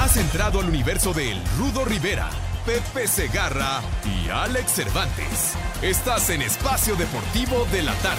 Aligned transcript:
Has 0.00 0.16
entrado 0.16 0.60
al 0.60 0.66
universo 0.66 1.12
de 1.12 1.30
El 1.30 1.38
Rudo 1.58 1.84
Rivera, 1.84 2.30
Pepe 2.64 3.06
Segarra 3.06 3.82
y 4.02 4.30
Alex 4.30 4.72
Cervantes. 4.72 5.52
Estás 5.82 6.30
en 6.30 6.40
Espacio 6.40 6.96
Deportivo 6.96 7.66
de 7.70 7.82
la 7.82 7.92
Tarde. 7.96 8.18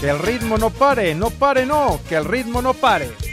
Que 0.00 0.08
el 0.08 0.18
ritmo 0.20 0.56
no 0.56 0.70
pare, 0.70 1.14
no 1.14 1.28
pare, 1.28 1.66
no, 1.66 2.00
que 2.08 2.16
el 2.16 2.24
ritmo 2.24 2.62
no 2.62 2.72
pare. 2.72 3.29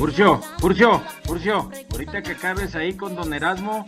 Furcio, 0.00 0.40
Furcio, 0.58 1.02
Furcio, 1.24 1.70
ahorita 1.92 2.22
que 2.22 2.30
acabes 2.30 2.74
ahí 2.74 2.94
con 2.94 3.14
Don 3.14 3.34
Erasmo, 3.34 3.84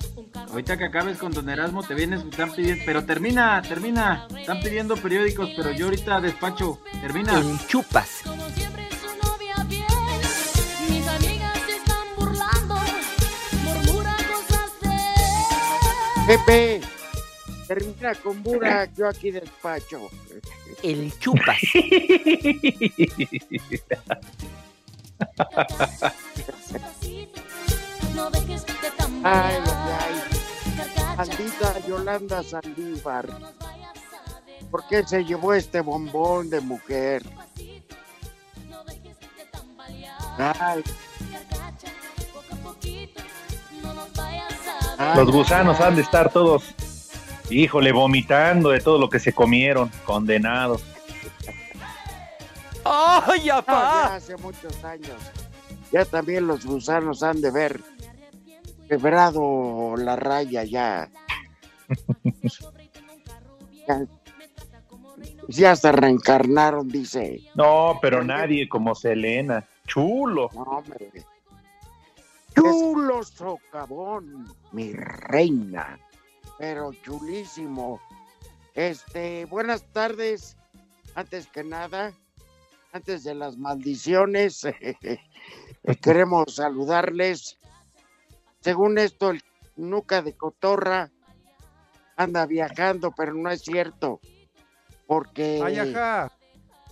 ahorita 0.51 0.77
que 0.77 0.85
acabes 0.85 1.17
con 1.17 1.33
Don 1.33 1.49
Erasmo, 1.49 1.83
te 1.83 1.95
vienes, 1.95 2.23
están 2.23 2.53
pidiendo, 2.53 2.85
pero 2.85 3.07
termina, 3.07 3.63
termina, 3.63 4.29
están 4.39 4.61
pidiendo 4.61 4.95
periódicos, 4.99 5.49
pero 5.57 5.71
yo 5.71 5.87
ahorita 5.87 6.21
despacho, 6.21 6.81
termina. 7.01 7.41
En 7.41 7.59
chupas. 7.67 8.25
Pepe, 16.27 16.83
termina 17.67 18.15
con 18.17 18.43
Burak, 18.43 18.95
yo 18.95 19.09
aquí 19.09 19.31
despacho. 19.31 20.11
El 20.83 21.11
chupas. 21.19 21.57
Ay, 29.25 29.57
ay, 29.57 29.63
ay. 30.01 31.17
Maldita 31.17 31.79
Yolanda 31.87 32.43
Saldívar. 32.43 33.29
¿Por 34.71 34.87
qué 34.89 35.05
se 35.07 35.25
llevó 35.25 35.55
este 35.55 35.81
bombón 35.81 36.51
de 36.51 36.61
mujer? 36.61 37.23
Ay, 40.39 40.83
ay, 44.99 45.17
Los 45.17 45.31
gusanos 45.31 45.79
han 45.81 45.95
de 45.95 46.03
estar 46.03 46.33
todos, 46.33 46.75
híjole, 47.51 47.93
vomitando 47.93 48.71
de 48.71 48.81
todo 48.81 48.99
lo 48.99 49.11
que 49.11 49.21
se 49.21 49.33
comieron, 49.33 49.91
condenados. 50.05 50.83
¡Ay, 52.85 53.47
no, 53.47 53.55
apá! 53.55 54.09
ya 54.09 54.15
hace 54.17 54.37
muchos 54.37 54.85
años. 54.85 55.17
Ya 55.91 56.05
también 56.05 56.47
los 56.47 56.65
gusanos 56.65 57.23
han 57.23 57.41
de 57.41 57.51
ver 57.51 57.81
quebrado 58.89 59.95
la 59.97 60.17
raya 60.17 60.65
ya. 60.65 61.11
ya. 63.89 64.07
Ya 65.49 65.77
se 65.77 65.93
reencarnaron, 65.93 66.89
dice. 66.89 67.41
No, 67.55 67.99
pero 68.01 68.25
nadie 68.25 68.69
como 68.69 68.95
Selena. 68.95 69.67
Chulo. 69.87 70.49
No, 70.55 70.63
hombre. 70.63 71.11
Chulo 72.55 73.23
socavón, 73.23 74.53
mi 74.73 74.93
reina. 74.93 75.99
Pero 76.59 76.93
chulísimo. 77.03 78.01
Este, 78.75 79.47
buenas 79.47 79.83
tardes. 79.93 80.57
Antes 81.15 81.47
que 81.47 81.65
nada, 81.65 82.13
antes 82.93 83.25
de 83.25 83.35
las 83.35 83.57
maldiciones, 83.57 84.67
queremos 86.03 86.57
saludarles. 86.57 87.59
Según 88.61 88.99
esto, 88.99 89.31
el 89.31 89.43
Nuca 89.77 90.21
de 90.23 90.35
Cotorra 90.35 91.11
anda 92.17 92.47
viajando, 92.47 93.11
pero 93.11 93.35
no 93.35 93.51
es 93.51 93.63
cierto. 93.63 94.21
Porque 95.07 95.61
Ay, 95.65 95.95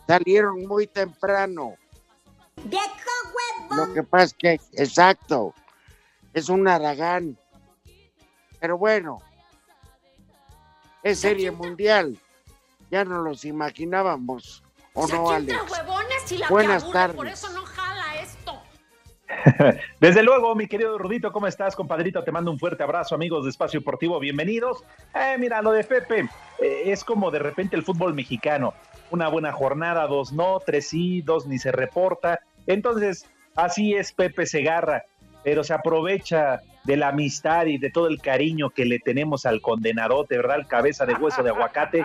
salieron 0.07 0.67
muy 0.67 0.87
temprano. 0.87 1.75
Lo 3.71 3.93
que 3.93 4.03
pasa 4.03 4.25
es 4.25 4.35
que, 4.35 4.61
exacto, 4.83 5.55
es 6.33 6.49
un 6.49 6.67
Aragán. 6.67 7.39
Pero 8.59 8.77
bueno, 8.79 9.19
es 11.03 11.21
serie 11.21 11.51
mundial. 11.51 12.19
Ya 12.91 13.05
no 13.05 13.23
los 13.23 13.45
imaginábamos, 13.45 14.65
¿o 15.01 15.09
no, 15.09 15.31
Alex? 15.31 15.59
huevones 15.71 16.33
y 16.33 16.39
la 16.39 16.49
Buenas 16.49 16.83
aburre, 16.85 17.09
por 17.15 17.27
tardes. 17.27 17.45
eso 17.45 17.53
no 17.53 17.65
jala 17.65 18.21
esto. 18.21 18.63
Desde 20.01 20.23
luego, 20.23 20.55
mi 20.55 20.67
querido 20.67 20.99
Rudito, 20.99 21.33
¿cómo 21.33 21.47
estás, 21.47 21.75
compadrito? 21.77 22.23
Te 22.25 22.33
mando 22.33 22.51
un 22.51 22.59
fuerte 22.59 22.83
abrazo, 22.83 23.15
amigos 23.15 23.45
de 23.45 23.51
Espacio 23.51 23.81
Deportivo, 23.81 24.19
bienvenidos. 24.19 24.85
Eh, 25.15 25.37
mira, 25.39 25.63
lo 25.63 25.73
de 25.73 25.85
Pepe 25.85 26.29
eh, 26.59 26.83
es 26.87 27.05
como 27.05 27.31
de 27.31 27.39
repente 27.39 27.77
el 27.77 27.83
fútbol 27.83 28.15
mexicano. 28.15 28.75
Una 29.11 29.29
buena 29.29 29.53
jornada, 29.53 30.07
dos 30.07 30.33
no, 30.33 30.61
tres 30.61 30.89
sí, 30.89 31.23
dos 31.23 31.47
ni 31.47 31.59
se 31.59 31.73
reporta. 31.73 32.41
Entonces, 32.67 33.27
así 33.57 33.95
es 33.95 34.13
Pepe 34.13 34.47
Segarra, 34.47 35.05
pero 35.43 35.65
se 35.65 35.75
aprovecha 35.75 36.61
de 36.85 36.97
la 36.97 37.09
amistad 37.09 37.67
y 37.67 37.79
de 37.79 37.91
todo 37.91 38.07
el 38.07 38.21
cariño 38.21 38.71
que 38.71 38.85
le 38.85 38.99
tenemos 38.99 39.47
al 39.47 39.61
condenadote, 39.61 40.37
¿verdad? 40.37 40.61
El 40.61 40.67
cabeza 40.67 41.07
de 41.07 41.15
hueso 41.15 41.43
de 41.43 41.51
aguacate. 41.51 42.05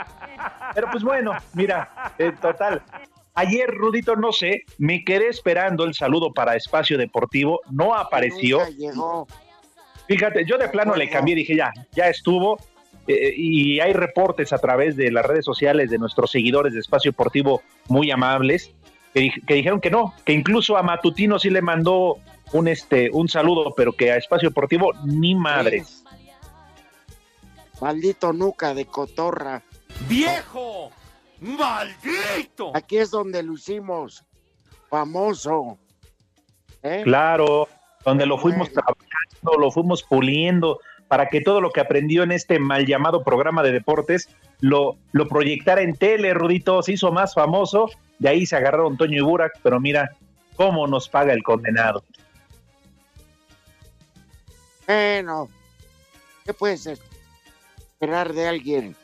Pero 0.73 0.87
pues 0.91 1.03
bueno, 1.03 1.31
mira, 1.53 2.13
eh, 2.17 2.31
total. 2.41 2.81
Ayer, 3.33 3.69
Rudito, 3.69 4.15
no 4.15 4.31
sé, 4.31 4.63
me 4.77 5.03
quedé 5.03 5.27
esperando 5.27 5.83
el 5.83 5.93
saludo 5.93 6.33
para 6.33 6.55
Espacio 6.55 6.97
Deportivo, 6.97 7.61
no 7.69 7.93
apareció. 7.93 8.65
Llegó. 8.77 9.27
Fíjate, 10.07 10.45
yo 10.45 10.57
de 10.57 10.69
plano 10.69 10.95
le 10.95 11.09
cambié, 11.09 11.35
dije 11.35 11.55
ya, 11.55 11.73
ya 11.91 12.07
estuvo. 12.07 12.57
eh, 13.07 13.33
y 13.35 13.79
hay 13.79 13.93
reportes 13.93 14.51
a 14.53 14.57
través 14.57 14.95
de 14.95 15.11
las 15.11 15.25
redes 15.25 15.45
sociales 15.45 15.89
de 15.89 15.97
nuestros 15.97 16.31
seguidores 16.31 16.73
de 16.73 16.79
Espacio 16.79 17.11
Deportivo 17.11 17.61
muy 17.87 18.09
amables 18.09 18.71
que, 19.13 19.31
que 19.45 19.53
dijeron 19.53 19.79
que 19.79 19.89
no, 19.89 20.13
que 20.25 20.33
incluso 20.33 20.75
a 20.75 20.83
Matutino 20.83 21.39
sí 21.39 21.49
le 21.49 21.61
mandó 21.61 22.17
un 22.53 22.67
este 22.67 23.09
un 23.11 23.27
saludo, 23.27 23.73
pero 23.75 23.93
que 23.93 24.11
a 24.11 24.17
Espacio 24.17 24.49
Deportivo 24.49 24.93
ni 25.03 25.35
madres. 25.35 26.03
Maldito 27.81 28.33
Nuca 28.33 28.73
de 28.73 28.85
Cotorra. 28.85 29.61
¡Viejo! 30.07 30.91
¡Maldito! 31.41 32.71
Aquí 32.73 32.97
es 32.97 33.11
donde 33.11 33.43
lo 33.43 33.53
hicimos 33.53 34.23
famoso. 34.89 35.77
¿Eh? 36.83 37.01
Claro, 37.03 37.67
donde 38.05 38.25
lo 38.25 38.37
fuimos 38.37 38.71
trabajando, 38.71 39.59
lo 39.59 39.71
fuimos 39.71 40.03
puliendo 40.03 40.79
para 41.07 41.27
que 41.27 41.41
todo 41.41 41.61
lo 41.61 41.71
que 41.71 41.81
aprendió 41.81 42.23
en 42.23 42.31
este 42.31 42.59
mal 42.59 42.85
llamado 42.85 43.23
programa 43.23 43.63
de 43.63 43.71
deportes 43.71 44.29
lo, 44.59 44.97
lo 45.11 45.27
proyectara 45.27 45.81
en 45.81 45.95
tele, 45.95 46.33
Rudito, 46.33 46.81
se 46.81 46.93
hizo 46.93 47.11
más 47.11 47.33
famoso, 47.33 47.89
de 48.19 48.29
ahí 48.29 48.45
se 48.45 48.55
agarraron 48.55 48.97
Toño 48.97 49.17
y 49.17 49.21
Burak, 49.21 49.59
pero 49.61 49.79
mira 49.79 50.11
cómo 50.55 50.87
nos 50.87 51.09
paga 51.09 51.33
el 51.33 51.43
condenado. 51.43 52.03
Bueno, 54.87 55.49
¿qué 56.43 56.53
puedes 56.53 56.85
esperar 56.85 58.33
de 58.33 58.47
alguien 58.47 58.95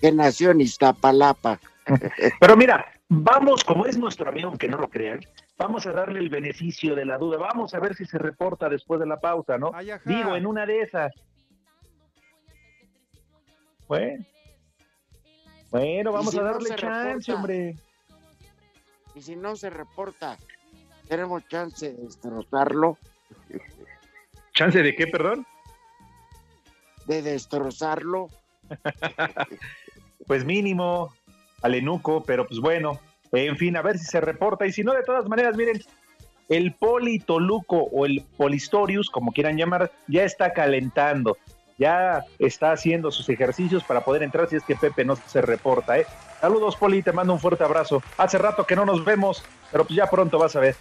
que 0.00 0.12
nació 0.12 0.50
en 0.50 0.60
Iztapalapa? 0.60 1.60
Pero 2.40 2.56
mira, 2.56 2.86
vamos, 3.08 3.62
como 3.64 3.86
es 3.86 3.96
nuestro 3.96 4.28
amigo, 4.28 4.48
aunque 4.48 4.68
no 4.68 4.78
lo 4.78 4.88
crean, 4.88 5.20
vamos 5.56 5.86
a 5.86 5.92
darle 5.92 6.18
el 6.18 6.28
beneficio 6.28 6.94
de 6.94 7.04
la 7.04 7.18
duda, 7.18 7.38
vamos 7.38 7.74
a 7.74 7.80
ver 7.80 7.94
si 7.94 8.04
se 8.04 8.18
reporta 8.18 8.68
después 8.68 9.00
de 9.00 9.06
la 9.06 9.20
pausa, 9.20 9.58
¿no? 9.58 9.70
Ay. 9.74 9.90
Digo, 10.04 10.36
en 10.36 10.46
una 10.46 10.66
de 10.66 10.82
esas. 10.82 11.12
Bueno, 13.88 14.24
bueno 15.70 16.12
vamos 16.12 16.32
si 16.32 16.38
a 16.38 16.42
darle 16.42 16.70
chance, 16.70 17.32
reporta? 17.32 17.34
hombre. 17.34 17.76
Y 19.14 19.22
si 19.22 19.36
no 19.36 19.54
se 19.56 19.70
reporta, 19.70 20.36
tenemos 21.08 21.46
chance 21.48 21.92
de 21.92 22.02
destrozarlo. 22.02 22.98
¿Chance 24.56 24.82
de 24.82 24.96
qué, 24.96 25.06
perdón? 25.06 25.46
de 27.06 27.22
destrozarlo. 27.22 28.28
Pues 30.26 30.44
mínimo, 30.44 31.14
Alenuco, 31.62 32.24
pero 32.24 32.48
pues 32.48 32.58
bueno, 32.58 32.98
en 33.30 33.56
fin, 33.56 33.76
a 33.76 33.82
ver 33.82 33.96
si 33.96 34.04
se 34.06 34.20
reporta. 34.20 34.66
Y 34.66 34.72
si 34.72 34.82
no, 34.82 34.92
de 34.92 35.04
todas 35.04 35.28
maneras, 35.28 35.56
miren, 35.56 35.80
el 36.48 36.72
Politoluco 36.72 37.76
o 37.76 38.06
el 38.06 38.24
Polistorius, 38.36 39.08
como 39.08 39.30
quieran 39.30 39.56
llamar, 39.56 39.92
ya 40.08 40.24
está 40.24 40.52
calentando. 40.52 41.38
Ya 41.78 42.24
está 42.40 42.72
haciendo 42.72 43.12
sus 43.12 43.28
ejercicios 43.28 43.84
para 43.84 44.00
poder 44.00 44.24
entrar 44.24 44.48
si 44.48 44.56
es 44.56 44.64
que 44.64 44.74
Pepe 44.74 45.04
no 45.04 45.14
se 45.14 45.40
reporta. 45.42 45.96
¿eh? 45.96 46.06
Saludos, 46.40 46.74
Poli, 46.74 47.04
te 47.04 47.12
mando 47.12 47.32
un 47.32 47.38
fuerte 47.38 47.62
abrazo. 47.62 48.02
Hace 48.18 48.38
rato 48.38 48.66
que 48.66 48.74
no 48.74 48.84
nos 48.84 49.04
vemos, 49.04 49.44
pero 49.70 49.84
pues 49.84 49.96
ya 49.96 50.10
pronto 50.10 50.40
vas 50.40 50.56
a 50.56 50.60
ver. 50.60 50.74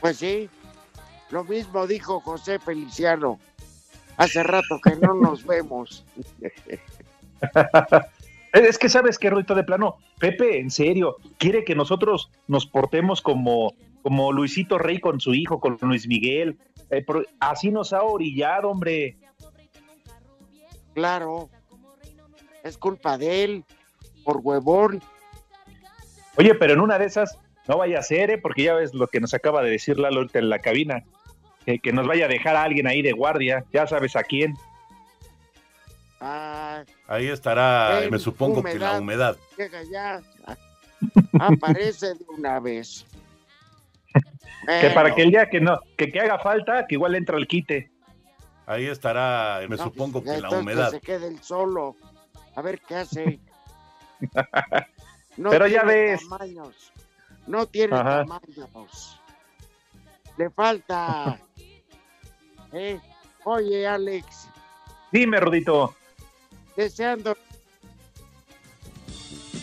Pues 0.00 0.16
sí, 0.16 0.50
lo 1.32 1.44
mismo 1.44 1.86
dijo 1.86 2.20
José 2.20 2.58
Feliciano. 2.58 3.40
Hace 4.18 4.42
rato 4.42 4.78
que 4.84 4.94
no 4.96 5.14
nos 5.14 5.44
vemos. 5.46 6.04
Es 8.52 8.78
que 8.78 8.90
sabes 8.90 9.18
que 9.18 9.30
Ruito 9.30 9.54
de 9.54 9.64
plano, 9.64 9.96
Pepe, 10.18 10.60
en 10.60 10.70
serio, 10.70 11.16
quiere 11.38 11.64
que 11.64 11.74
nosotros 11.74 12.30
nos 12.48 12.66
portemos 12.66 13.22
como, 13.22 13.72
como 14.02 14.30
Luisito 14.30 14.76
Rey 14.76 15.00
con 15.00 15.20
su 15.20 15.32
hijo, 15.32 15.58
con 15.58 15.78
Luis 15.80 16.06
Miguel. 16.06 16.58
Eh, 16.90 17.04
así 17.40 17.70
nos 17.70 17.94
ha 17.94 18.02
orillado, 18.02 18.68
hombre. 18.68 19.16
Claro, 20.92 21.48
es 22.62 22.76
culpa 22.76 23.16
de 23.16 23.44
él, 23.44 23.64
por 24.22 24.40
huevón. 24.42 25.00
Oye, 26.36 26.54
pero 26.54 26.74
en 26.74 26.80
una 26.80 26.98
de 26.98 27.06
esas, 27.06 27.38
no 27.66 27.78
vaya 27.78 28.00
a 28.00 28.02
ser, 28.02 28.30
¿eh? 28.30 28.38
porque 28.38 28.64
ya 28.64 28.74
ves 28.74 28.92
lo 28.92 29.06
que 29.06 29.20
nos 29.20 29.32
acaba 29.32 29.62
de 29.62 29.70
decir 29.70 29.98
Lalo 29.98 30.18
ahorita 30.18 30.38
en 30.38 30.50
la 30.50 30.58
cabina. 30.58 31.04
Que, 31.66 31.78
que 31.78 31.92
nos 31.92 32.06
vaya 32.06 32.24
a 32.24 32.28
dejar 32.28 32.56
a 32.56 32.64
alguien 32.64 32.86
ahí 32.86 33.02
de 33.02 33.12
guardia, 33.12 33.64
ya 33.72 33.86
sabes 33.86 34.16
a 34.16 34.22
quién. 34.22 34.56
Ah, 36.20 36.84
Ahí 37.08 37.28
estará, 37.28 38.00
me 38.10 38.18
supongo 38.18 38.62
que 38.62 38.78
la 38.78 38.98
humedad. 38.98 39.36
llega 39.58 39.82
ya. 39.84 40.20
Aparece 41.40 42.14
de 42.14 42.24
una 42.28 42.60
vez. 42.60 43.04
Que 44.80 44.90
para 44.90 45.12
que 45.14 45.22
el 45.22 45.30
día 45.30 45.50
que 45.50 45.60
no, 45.60 45.80
que, 45.96 46.12
que 46.12 46.20
haga 46.20 46.38
falta, 46.38 46.86
que 46.86 46.94
igual 46.94 47.16
entra 47.16 47.36
el 47.36 47.48
quite. 47.48 47.90
Ahí 48.66 48.86
estará, 48.86 49.60
me 49.68 49.76
no, 49.76 49.82
supongo 49.84 50.22
pues, 50.22 50.36
que 50.36 50.40
la 50.40 50.50
humedad. 50.50 50.90
se 50.90 51.00
quede 51.00 51.26
él 51.26 51.42
solo. 51.42 51.96
A 52.54 52.62
ver 52.62 52.80
qué 52.80 52.96
hace. 52.96 53.40
No 55.38 55.48
Pero 55.48 55.66
ya 55.66 55.82
ves. 55.82 56.20
Tamaños. 56.28 56.92
No 57.46 57.66
tiene 57.66 57.96
Ajá. 57.96 58.18
tamaños. 58.18 59.18
Le 60.36 60.50
falta. 60.50 61.38
¿Eh? 62.72 62.98
Oye, 63.44 63.86
Alex, 63.86 64.48
Dime, 65.10 65.38
Rudito. 65.40 65.94
deseando 66.76 67.36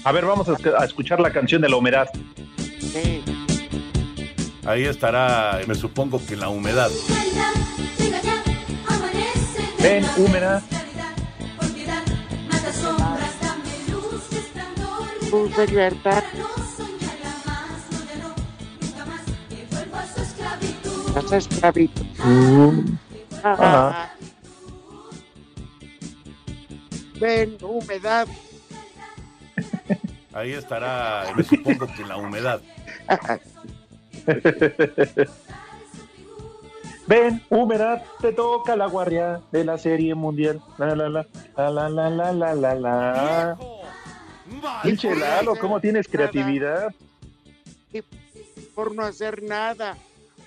A 0.04 0.12
ver, 0.12 0.26
vamos 0.26 0.48
a, 0.50 0.54
a 0.80 0.86
escuchar 0.86 1.20
la 1.20 1.32
canción 1.32 1.62
de 1.62 1.70
la 1.70 1.78
humedad. 1.78 2.10
que 2.94 3.22
Ahí 4.66 4.86
estará, 4.86 5.62
me 5.68 5.76
supongo 5.76 6.22
que 6.26 6.36
la 6.36 6.50
humedad. 6.50 6.92
Ven, 9.82 10.06
húmeda. 10.18 10.62
tu 15.30 15.48
libertad 15.68 16.24
las 21.16 21.32
esclavitud. 21.32 22.09
Ven, 27.20 27.58
humedad. 27.62 28.28
Ahí 30.34 30.54
estará, 30.54 31.34
me 31.36 31.44
supongo 31.44 31.88
que 31.88 32.06
la 32.06 32.18
humedad. 32.18 32.62
Ven, 37.08 37.42
húmeda, 37.50 38.04
te 38.22 38.32
toca 38.34 38.76
la 38.76 38.86
guardia 38.86 39.42
de 39.52 39.66
la 39.66 39.78
serie 39.78 40.14
mundial. 40.14 40.62
La 40.78 40.96
la 40.96 41.10
la 41.10 41.26
la 41.58 41.70
la 41.70 41.90
la 41.90 42.10
la 42.10 42.32
la 42.32 42.54
la 42.54 42.76
la. 42.76 43.58
Pinche 44.84 45.16
Lalo, 45.16 45.56
¿cómo 45.56 45.80
tienes 45.80 46.08
creatividad? 46.08 46.94
Por 48.76 48.94
no 48.94 49.04
hacer 49.04 49.42
nada, 49.44 49.98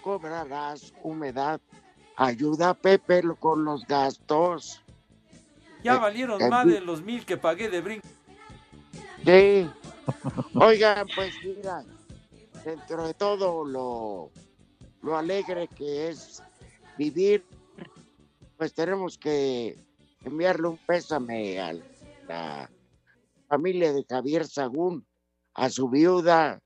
cobrarás 0.03 0.93
humedad. 1.03 1.61
Ayuda 2.17 2.71
a 2.71 2.75
Pepe 2.75 3.23
con 3.41 3.65
los 3.65 3.87
gastos. 3.87 4.83
Ya 5.83 5.95
Eh, 5.95 5.99
valieron 5.99 6.41
eh, 6.43 6.49
más 6.49 6.67
de 6.67 6.81
los 6.81 7.03
mil 7.03 7.25
que 7.25 7.37
pagué 7.37 7.69
de 7.71 7.81
brinco. 7.81 8.07
Sí. 9.25 9.71
Oigan, 10.55 11.07
pues 11.15 11.33
mira, 11.45 11.85
dentro 12.65 13.07
de 13.07 13.15
todo 13.15 13.65
lo, 13.65 14.31
lo 15.03 15.17
alegre 15.17 15.69
que 15.69 16.09
es 16.11 16.43
vivir, 16.99 17.45
pues 18.59 18.75
tenemos 18.75 19.17
que 19.17 19.77
enviarle 20.25 20.69
un 20.69 20.79
pésame 20.79 21.59
a 21.61 21.75
la 22.29 22.71
familia 23.49 23.93
de 23.93 24.05
Javier 24.09 24.47
Sagún, 24.47 25.05
a 25.55 25.71
su 25.71 25.89
viuda, 25.89 26.61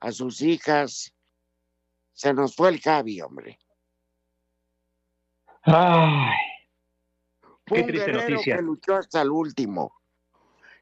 a 0.00 0.12
sus 0.12 0.40
hijas. 0.40 1.12
Se 2.14 2.32
nos 2.32 2.54
fue 2.54 2.70
el 2.70 2.80
Javi, 2.80 3.20
hombre. 3.20 3.58
Ay, 5.62 6.32
Fue 7.66 7.78
Qué 7.78 7.80
un 7.82 7.86
triste 7.88 8.06
guerrero 8.06 8.30
noticia. 8.30 8.56
que 8.56 8.62
luchó 8.62 8.96
hasta 8.96 9.22
el 9.22 9.30
último. 9.30 9.92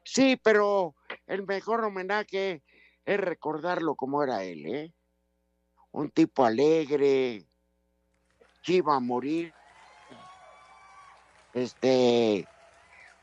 Sí, 0.03 0.39
pero 0.43 0.95
el 1.27 1.45
mejor 1.45 1.83
homenaje 1.83 2.61
es 3.05 3.19
recordarlo 3.19 3.95
como 3.95 4.21
era 4.23 4.43
él, 4.43 4.65
¿eh? 4.65 4.93
Un 5.91 6.09
tipo 6.09 6.45
alegre, 6.45 7.45
que 8.61 8.73
iba 8.73 8.95
a 8.95 8.99
morir. 8.99 9.53
Este, 11.53 12.47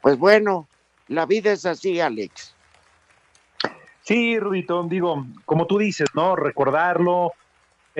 pues 0.00 0.16
bueno, 0.18 0.68
la 1.08 1.26
vida 1.26 1.52
es 1.52 1.66
así, 1.66 2.00
Alex. 2.00 2.54
Sí, 4.02 4.38
Rudito, 4.38 4.82
digo, 4.84 5.26
como 5.44 5.66
tú 5.66 5.78
dices, 5.78 6.08
¿no? 6.14 6.34
Recordarlo, 6.36 7.32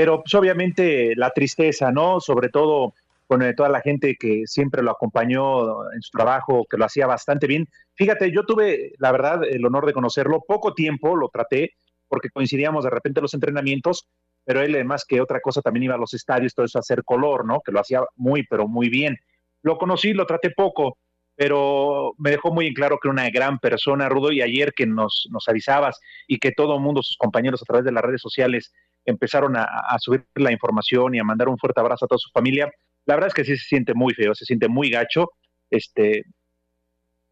pero 0.00 0.22
pues 0.22 0.32
obviamente 0.32 1.14
la 1.14 1.28
tristeza, 1.28 1.92
¿no? 1.92 2.20
Sobre 2.20 2.48
todo 2.48 2.94
con 3.26 3.42
eh, 3.42 3.52
toda 3.52 3.68
la 3.68 3.82
gente 3.82 4.16
que 4.18 4.46
siempre 4.46 4.82
lo 4.82 4.92
acompañó 4.92 5.92
en 5.92 6.00
su 6.00 6.10
trabajo, 6.10 6.64
que 6.70 6.78
lo 6.78 6.86
hacía 6.86 7.06
bastante 7.06 7.46
bien. 7.46 7.68
Fíjate, 7.96 8.32
yo 8.32 8.46
tuve, 8.46 8.94
la 8.96 9.12
verdad, 9.12 9.44
el 9.44 9.62
honor 9.66 9.84
de 9.84 9.92
conocerlo, 9.92 10.42
poco 10.48 10.72
tiempo 10.72 11.16
lo 11.16 11.28
traté, 11.28 11.74
porque 12.08 12.30
coincidíamos 12.30 12.84
de 12.84 12.88
repente 12.88 13.20
en 13.20 13.24
los 13.24 13.34
entrenamientos, 13.34 14.08
pero 14.42 14.62
él, 14.62 14.74
además 14.74 15.04
que 15.06 15.20
otra 15.20 15.38
cosa, 15.40 15.60
también 15.60 15.84
iba 15.84 15.96
a 15.96 15.98
los 15.98 16.14
estadios, 16.14 16.54
todo 16.54 16.64
eso 16.64 16.78
a 16.78 16.80
hacer 16.80 17.04
color, 17.04 17.44
¿no? 17.44 17.60
Que 17.60 17.70
lo 17.70 17.80
hacía 17.80 18.00
muy, 18.16 18.46
pero 18.46 18.66
muy 18.66 18.88
bien. 18.88 19.18
Lo 19.60 19.76
conocí, 19.76 20.14
lo 20.14 20.24
traté 20.24 20.48
poco, 20.48 20.96
pero 21.36 22.14
me 22.16 22.30
dejó 22.30 22.54
muy 22.54 22.68
en 22.68 22.72
claro 22.72 22.98
que 22.98 23.08
era 23.08 23.12
una 23.12 23.28
gran 23.28 23.58
persona, 23.58 24.08
Rudo, 24.08 24.32
y 24.32 24.40
ayer 24.40 24.72
que 24.72 24.86
nos, 24.86 25.28
nos 25.30 25.46
avisabas 25.46 26.00
y 26.26 26.38
que 26.38 26.52
todo 26.52 26.76
el 26.76 26.80
mundo, 26.80 27.02
sus 27.02 27.18
compañeros 27.18 27.60
a 27.60 27.66
través 27.66 27.84
de 27.84 27.92
las 27.92 28.02
redes 28.02 28.22
sociales, 28.22 28.72
empezaron 29.04 29.56
a, 29.56 29.64
a 29.64 29.98
subir 29.98 30.24
la 30.34 30.52
información 30.52 31.14
y 31.14 31.18
a 31.18 31.24
mandar 31.24 31.48
un 31.48 31.58
fuerte 31.58 31.80
abrazo 31.80 32.04
a 32.04 32.08
toda 32.08 32.18
su 32.18 32.30
familia, 32.30 32.70
la 33.06 33.14
verdad 33.14 33.28
es 33.28 33.34
que 33.34 33.44
sí 33.44 33.56
se 33.56 33.64
siente 33.64 33.94
muy 33.94 34.14
feo, 34.14 34.34
se 34.34 34.44
siente 34.44 34.68
muy 34.68 34.90
gacho, 34.90 35.30
este, 35.70 36.24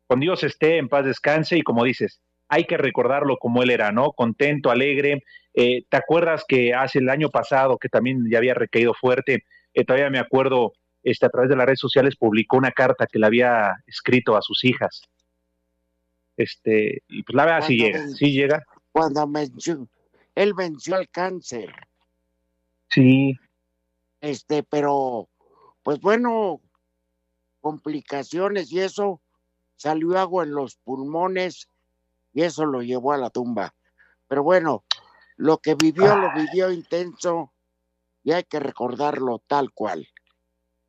con 0.07 0.21
Dios 0.21 0.43
esté, 0.43 0.79
en 0.79 0.89
paz 0.89 1.05
descanse, 1.05 1.59
y 1.59 1.63
como 1.63 1.85
dices, 1.85 2.21
hay 2.49 2.65
que 2.65 2.79
recordarlo 2.79 3.37
como 3.37 3.63
él 3.63 3.71
era, 3.71 3.93
¿no? 3.93 4.13
Contento, 4.13 4.71
alegre. 4.71 5.23
Eh, 5.55 5.83
¿Te 5.89 5.97
acuerdas 5.97 6.45
que 6.49 6.73
hace 6.75 6.99
el 6.99 7.11
año 7.11 7.29
pasado, 7.29 7.77
que 7.79 7.91
también 7.91 8.25
ya 8.31 8.39
había 8.39 8.55
recaído 8.55 8.95
fuerte, 8.95 9.45
eh, 9.75 9.85
todavía 9.85 10.09
me 10.09 10.19
acuerdo, 10.19 10.73
este, 11.03 11.27
a 11.27 11.29
través 11.29 11.51
de 11.51 11.57
las 11.57 11.67
redes 11.67 11.81
sociales 11.81 12.17
publicó 12.17 12.57
una 12.57 12.73
carta 12.73 13.07
que 13.07 13.19
le 13.19 13.27
había 13.27 13.73
escrito 13.87 14.37
a 14.37 14.43
sus 14.43 14.65
hijas. 14.65 15.03
Este, 16.39 17.03
y 17.09 17.23
pues 17.23 17.37
la 17.37 17.45
verdad 17.45 17.67
sí 17.67 17.77
llega, 17.77 18.09
sí 18.09 18.33
llega. 18.33 18.65
Cuando 18.93 19.29
venció, 19.29 19.87
él 20.39 20.55
venció 20.55 20.97
el 20.97 21.09
cáncer. 21.11 21.75
Sí, 22.91 23.37
Este, 24.21 24.63
pero, 24.63 25.29
pues 25.83 26.01
bueno, 26.01 26.61
complicaciones 27.61 28.71
y 28.71 28.79
eso, 28.79 29.21
salió 29.75 30.17
agua 30.17 30.45
en 30.45 30.53
los 30.53 30.77
pulmones 30.77 31.69
y 32.33 32.43
eso 32.43 32.67
lo 32.67 32.83
llevó 32.83 33.13
a 33.13 33.19
la 33.19 33.31
tumba. 33.31 33.75
Pero 34.29 34.45
bueno, 34.45 34.85
lo 35.37 35.59
que 35.59 35.75
vivió, 35.75 36.17
lo 36.17 36.33
vivió 36.33 36.71
intenso 36.71 37.53
y 38.23 38.31
hay 38.31 38.45
que 38.45 38.61
recordarlo 38.61 39.43
tal 39.45 39.73
cual. 39.73 40.07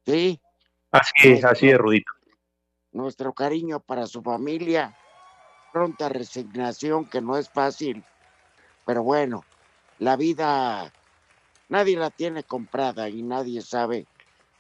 Sí, 0.06 0.40
así 0.92 1.14
es, 1.24 1.44
así 1.44 1.70
es, 1.70 1.78
Rudito. 1.78 2.12
nuestro 2.92 3.34
cariño 3.34 3.80
para 3.80 4.06
su 4.06 4.22
familia, 4.22 4.96
pronta 5.74 6.08
resignación 6.08 7.10
que 7.10 7.20
no 7.20 7.36
es 7.36 7.50
fácil, 7.50 8.04
pero 8.90 9.04
bueno, 9.04 9.44
la 10.00 10.16
vida 10.16 10.92
nadie 11.68 11.96
la 11.96 12.10
tiene 12.10 12.42
comprada 12.42 13.08
y 13.08 13.22
nadie 13.22 13.62
sabe 13.62 14.08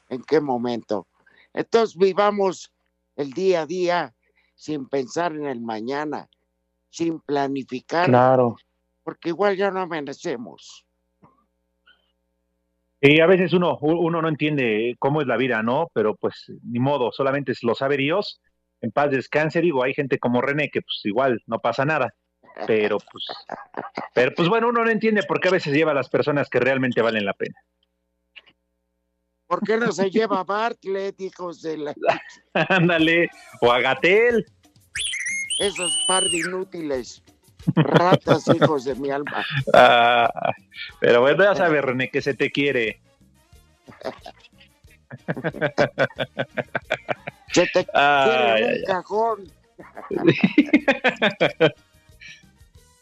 en 0.07 0.21
qué 0.21 0.39
momento. 0.39 1.07
Entonces 1.51 1.97
vivamos 1.97 2.71
el 3.15 3.31
día 3.33 3.61
a 3.61 3.65
día 3.65 4.13
sin 4.53 4.87
pensar 4.87 5.31
en 5.31 5.47
el 5.47 5.61
mañana, 5.61 6.29
sin 6.91 7.19
planificar, 7.21 8.05
Claro. 8.05 8.55
porque 9.03 9.29
igual 9.29 9.57
ya 9.57 9.71
no 9.71 9.79
amanecemos. 9.79 10.85
Y 13.01 13.19
a 13.19 13.25
veces 13.25 13.51
uno, 13.53 13.79
uno 13.81 14.21
no 14.21 14.29
entiende 14.29 14.95
cómo 14.99 15.21
es 15.21 15.27
la 15.27 15.37
vida, 15.37 15.63
¿no? 15.63 15.89
Pero 15.91 16.15
pues 16.15 16.51
ni 16.61 16.77
modo, 16.77 17.11
solamente 17.11 17.53
lo 17.63 17.73
sabe 17.73 17.97
Dios. 17.97 18.39
En 18.79 18.91
paz 18.91 19.09
descanse, 19.09 19.59
digo, 19.59 19.83
hay 19.83 19.95
gente 19.95 20.19
como 20.19 20.39
René 20.39 20.69
que 20.69 20.83
pues 20.83 21.01
igual 21.05 21.41
no 21.47 21.57
pasa 21.57 21.83
nada. 21.83 22.13
Pero 22.67 22.97
pues, 22.99 23.25
pero 24.13 24.33
pues 24.35 24.49
bueno, 24.49 24.69
uno 24.69 24.83
no 24.83 24.89
entiende 24.89 25.23
por 25.23 25.39
qué 25.39 25.47
a 25.47 25.51
veces 25.51 25.73
lleva 25.73 25.91
a 25.91 25.95
las 25.95 26.09
personas 26.09 26.49
que 26.49 26.59
realmente 26.59 27.01
valen 27.01 27.25
la 27.25 27.33
pena. 27.33 27.55
¿Por 29.47 29.63
qué 29.63 29.77
no 29.77 29.91
se 29.91 30.11
lleva 30.11 30.41
a 30.41 30.43
Bartlett, 30.43 31.19
hijos 31.21 31.63
de 31.63 31.77
la... 31.77 31.95
Ándale, 32.69 33.29
o 33.61 33.71
a 33.71 33.79
Gatel. 33.79 34.45
esos 35.59 35.91
par 36.07 36.23
de 36.25 36.37
inútiles? 36.37 37.23
Ratas, 37.75 38.47
hijos 38.53 38.85
de 38.85 38.95
mi 38.95 39.09
alma. 39.09 39.43
Ah, 39.73 40.31
pero 40.99 41.21
bueno, 41.21 41.43
ya 41.43 41.55
sabes, 41.55 41.81
René, 41.83 42.09
que 42.09 42.21
se 42.21 42.33
te 42.33 42.51
quiere. 42.51 43.01
Se 47.51 47.65
te 47.67 47.85
quiere 47.85 47.89
un 47.91 47.95
ay, 47.95 48.63
ay. 48.63 48.83
cajón. 48.85 49.51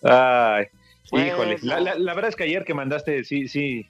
Ay, 0.04 0.66
Pues, 1.10 1.28
híjole. 1.28 1.58
La, 1.62 1.80
la- 1.80 1.96
la 1.96 2.14
verdad 2.14 2.30
es 2.30 2.36
que 2.36 2.44
ayer 2.44 2.64
que 2.66 2.74
mandaste, 2.74 3.24
sí, 3.24 3.48
sí, 3.48 3.86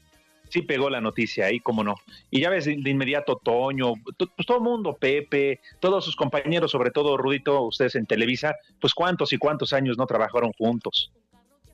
sí 0.50 0.62
pegó 0.62 0.90
la 0.90 1.02
noticia 1.02 1.48
ahí, 1.48 1.60
cómo 1.60 1.84
no. 1.84 1.96
Y 2.32 2.42
ya 2.42 2.50
ves 2.50 2.66
de, 2.66 2.78
de 2.78 2.90
inmediato 2.90 3.36
Toño, 3.44 3.94
to- 4.18 4.28
pues 4.36 4.46
todo 4.46 4.58
el 4.58 4.64
mundo, 4.64 4.94
Pepe, 4.94 5.60
todos 5.80 6.06
sus 6.06 6.16
compañeros, 6.16 6.72
sobre 6.72 6.92
todo 6.92 7.18
Rudito, 7.18 7.62
ustedes 7.64 7.96
en 7.96 8.06
Televisa, 8.06 8.56
pues 8.80 8.94
cuántos 8.94 9.34
y 9.34 9.38
cuántos 9.38 9.74
años 9.74 9.98
no 9.98 10.06
trabajaron 10.06 10.52
juntos. 10.58 11.12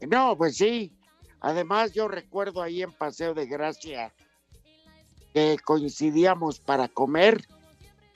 No, 0.08 0.36
pues 0.38 0.58
sí. 0.58 0.92
Además, 1.42 1.94
yo 1.94 2.08
recuerdo 2.08 2.62
ahí 2.62 2.82
en 2.82 2.92
Paseo 2.94 3.34
de 3.34 3.46
Gracia 3.46 4.14
que 5.34 5.58
coincidíamos 5.64 6.60
para 6.60 6.88
comer, 6.88 7.42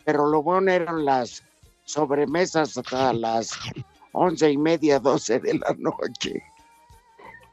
pero 0.05 0.27
lo 0.27 0.41
bueno 0.43 0.71
eran 0.71 1.03
las 1.03 1.43
sobremesas 1.83 2.77
hasta 2.77 3.12
las 3.13 3.57
once 4.11 4.51
y 4.51 4.57
media, 4.57 4.99
doce 4.99 5.39
de 5.39 5.55
la 5.55 5.75
noche. 5.77 6.43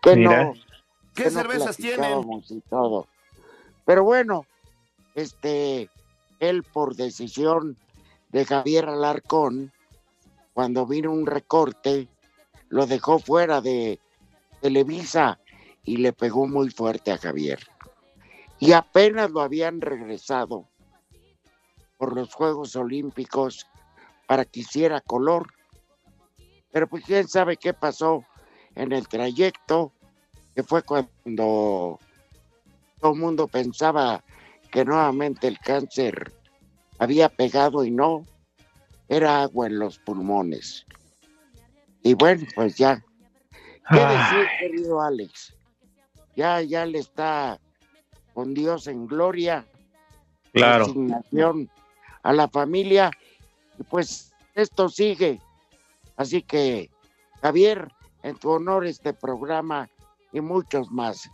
Que 0.03 0.17
Mira. 0.17 0.45
no, 0.45 0.53
¿Qué 1.15 1.25
que 1.25 1.31
no 1.31 1.31
cervezas 1.31 1.77
tienen? 1.77 2.43
Y 2.49 2.61
todo. 2.63 3.09
Pero 3.85 4.05
bueno, 4.05 4.47
este, 5.15 5.91
él 6.41 6.63
por 6.63 6.97
decisión 6.97 7.77
de 8.31 8.45
Javier 8.45 8.87
Alarcón, 8.87 9.73
cuando 10.53 10.87
vino 10.87 11.13
un 11.13 11.27
recorte, 11.27 12.09
lo 12.69 12.87
dejó 12.87 13.19
fuera 13.19 13.61
de 13.61 14.01
Televisa 14.61 15.39
y 15.85 15.99
le 15.99 16.13
pegó 16.13 16.47
muy 16.47 16.71
fuerte 16.71 17.13
a 17.13 17.19
Javier. 17.19 17.61
Y 18.59 18.73
apenas 18.73 19.31
lo 19.31 19.41
habían 19.41 19.81
regresado 19.81 20.69
por 21.99 22.15
los 22.15 22.33
Juegos 22.35 22.75
Olímpicos 22.77 23.67
para 24.27 24.45
que 24.45 24.61
hiciera 24.61 25.01
color. 25.01 25.53
Pero 26.75 26.89
pues 26.89 27.05
quién 27.05 27.29
sabe 27.29 27.57
qué 27.57 27.73
pasó 27.73 28.25
en 28.75 28.91
el 28.91 29.07
trayecto, 29.07 29.93
que 30.57 30.65
fue 30.65 30.83
cuando 30.83 32.01
todo 33.01 33.13
el 33.13 33.21
mundo 33.21 33.47
pensaba 33.47 34.25
que 34.73 34.85
nuevamente 34.85 35.47
el 35.47 35.61
cáncer 35.61 36.33
había 36.99 37.29
pegado 37.29 37.85
y 37.85 37.93
no, 37.93 38.25
era 39.09 39.43
agua 39.43 39.69
en 39.69 39.79
los 39.79 40.01
pulmones. 40.01 40.85
Y 42.03 42.15
bueno, 42.15 42.45
pues 42.57 42.75
ya. 42.75 43.05
¿Qué 43.89 44.01
decir, 44.01 44.09
Ay. 44.11 44.47
querido 44.59 45.01
Alex? 45.01 45.55
Ya, 46.35 46.61
ya 46.61 46.87
le 46.87 46.99
está 46.99 47.61
con 48.33 48.53
Dios 48.53 48.89
en 48.89 49.07
gloria. 49.07 49.65
Claro. 50.53 50.87
Resignación 50.87 51.71
a 52.25 52.33
la 52.33 52.49
familia. 52.49 53.13
Y 53.79 53.85
pues 53.85 54.33
esto 54.57 54.89
sigue. 54.89 55.41
Así 56.17 56.43
que, 56.43 56.91
Javier, 57.43 57.89
en 58.23 58.37
tu 58.37 58.51
honor 58.51 58.87
este 58.87 59.13
programa 59.13 59.89
y 60.33 60.41
muchos 60.41 60.91
más. 60.91 61.31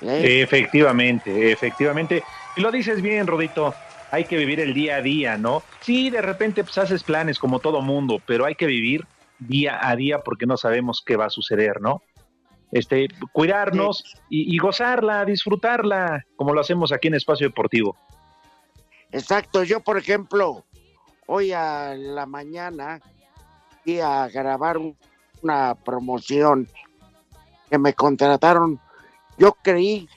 ¿Eh? 0.00 0.42
Efectivamente, 0.42 1.52
efectivamente. 1.52 2.24
Y 2.56 2.60
lo 2.60 2.72
dices 2.72 3.00
bien, 3.02 3.26
Rodito. 3.26 3.74
Hay 4.10 4.24
que 4.24 4.36
vivir 4.36 4.60
el 4.60 4.74
día 4.74 4.96
a 4.96 5.02
día, 5.02 5.38
¿no? 5.38 5.62
Sí, 5.80 6.10
de 6.10 6.20
repente 6.20 6.64
pues 6.64 6.76
haces 6.76 7.02
planes 7.02 7.38
como 7.38 7.60
todo 7.60 7.80
mundo, 7.80 8.20
pero 8.26 8.44
hay 8.44 8.54
que 8.54 8.66
vivir 8.66 9.06
día 9.38 9.78
a 9.80 9.96
día 9.96 10.18
porque 10.20 10.44
no 10.44 10.58
sabemos 10.58 11.02
qué 11.04 11.16
va 11.16 11.26
a 11.26 11.30
suceder, 11.30 11.80
¿no? 11.80 12.02
Este, 12.72 13.08
cuidarnos 13.32 14.04
y, 14.28 14.54
y 14.54 14.58
gozarla, 14.58 15.24
disfrutarla, 15.24 16.26
como 16.36 16.52
lo 16.52 16.60
hacemos 16.60 16.92
aquí 16.92 17.08
en 17.08 17.14
Espacio 17.14 17.48
Deportivo. 17.48 17.96
Exacto, 19.12 19.62
yo 19.62 19.80
por 19.80 19.96
ejemplo, 19.96 20.64
hoy 21.26 21.52
a 21.52 21.94
la 21.94 22.26
mañana 22.26 23.00
a 23.86 24.28
grabar 24.28 24.78
un- 24.78 24.96
una 25.42 25.74
promoción 25.74 26.68
que 27.68 27.78
me 27.78 27.94
contrataron. 27.94 28.80
Yo 29.38 29.52
creí 29.62 30.08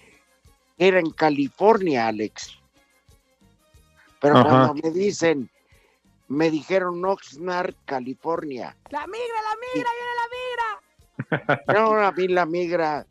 que 0.78 0.88
era 0.88 1.00
en 1.00 1.10
California, 1.12 2.08
Alex. 2.08 2.58
Pero 4.20 4.38
Ajá. 4.38 4.50
cuando 4.50 4.74
me 4.76 4.92
dicen, 4.92 5.50
me 6.28 6.50
dijeron 6.52 7.04
Oxnard, 7.06 7.74
California. 7.86 8.76
La 8.90 9.06
migra, 9.08 9.42
la 9.42 9.56
migra, 9.74 9.90
viene 9.98 10.14
la 10.22 10.28
migra. 11.66 11.74
No, 11.80 11.94
a 12.00 12.12
mí 12.12 12.28
la 12.28 12.46
migra, 12.46 13.06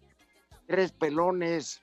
tres 0.66 0.92
pelones, 0.92 1.80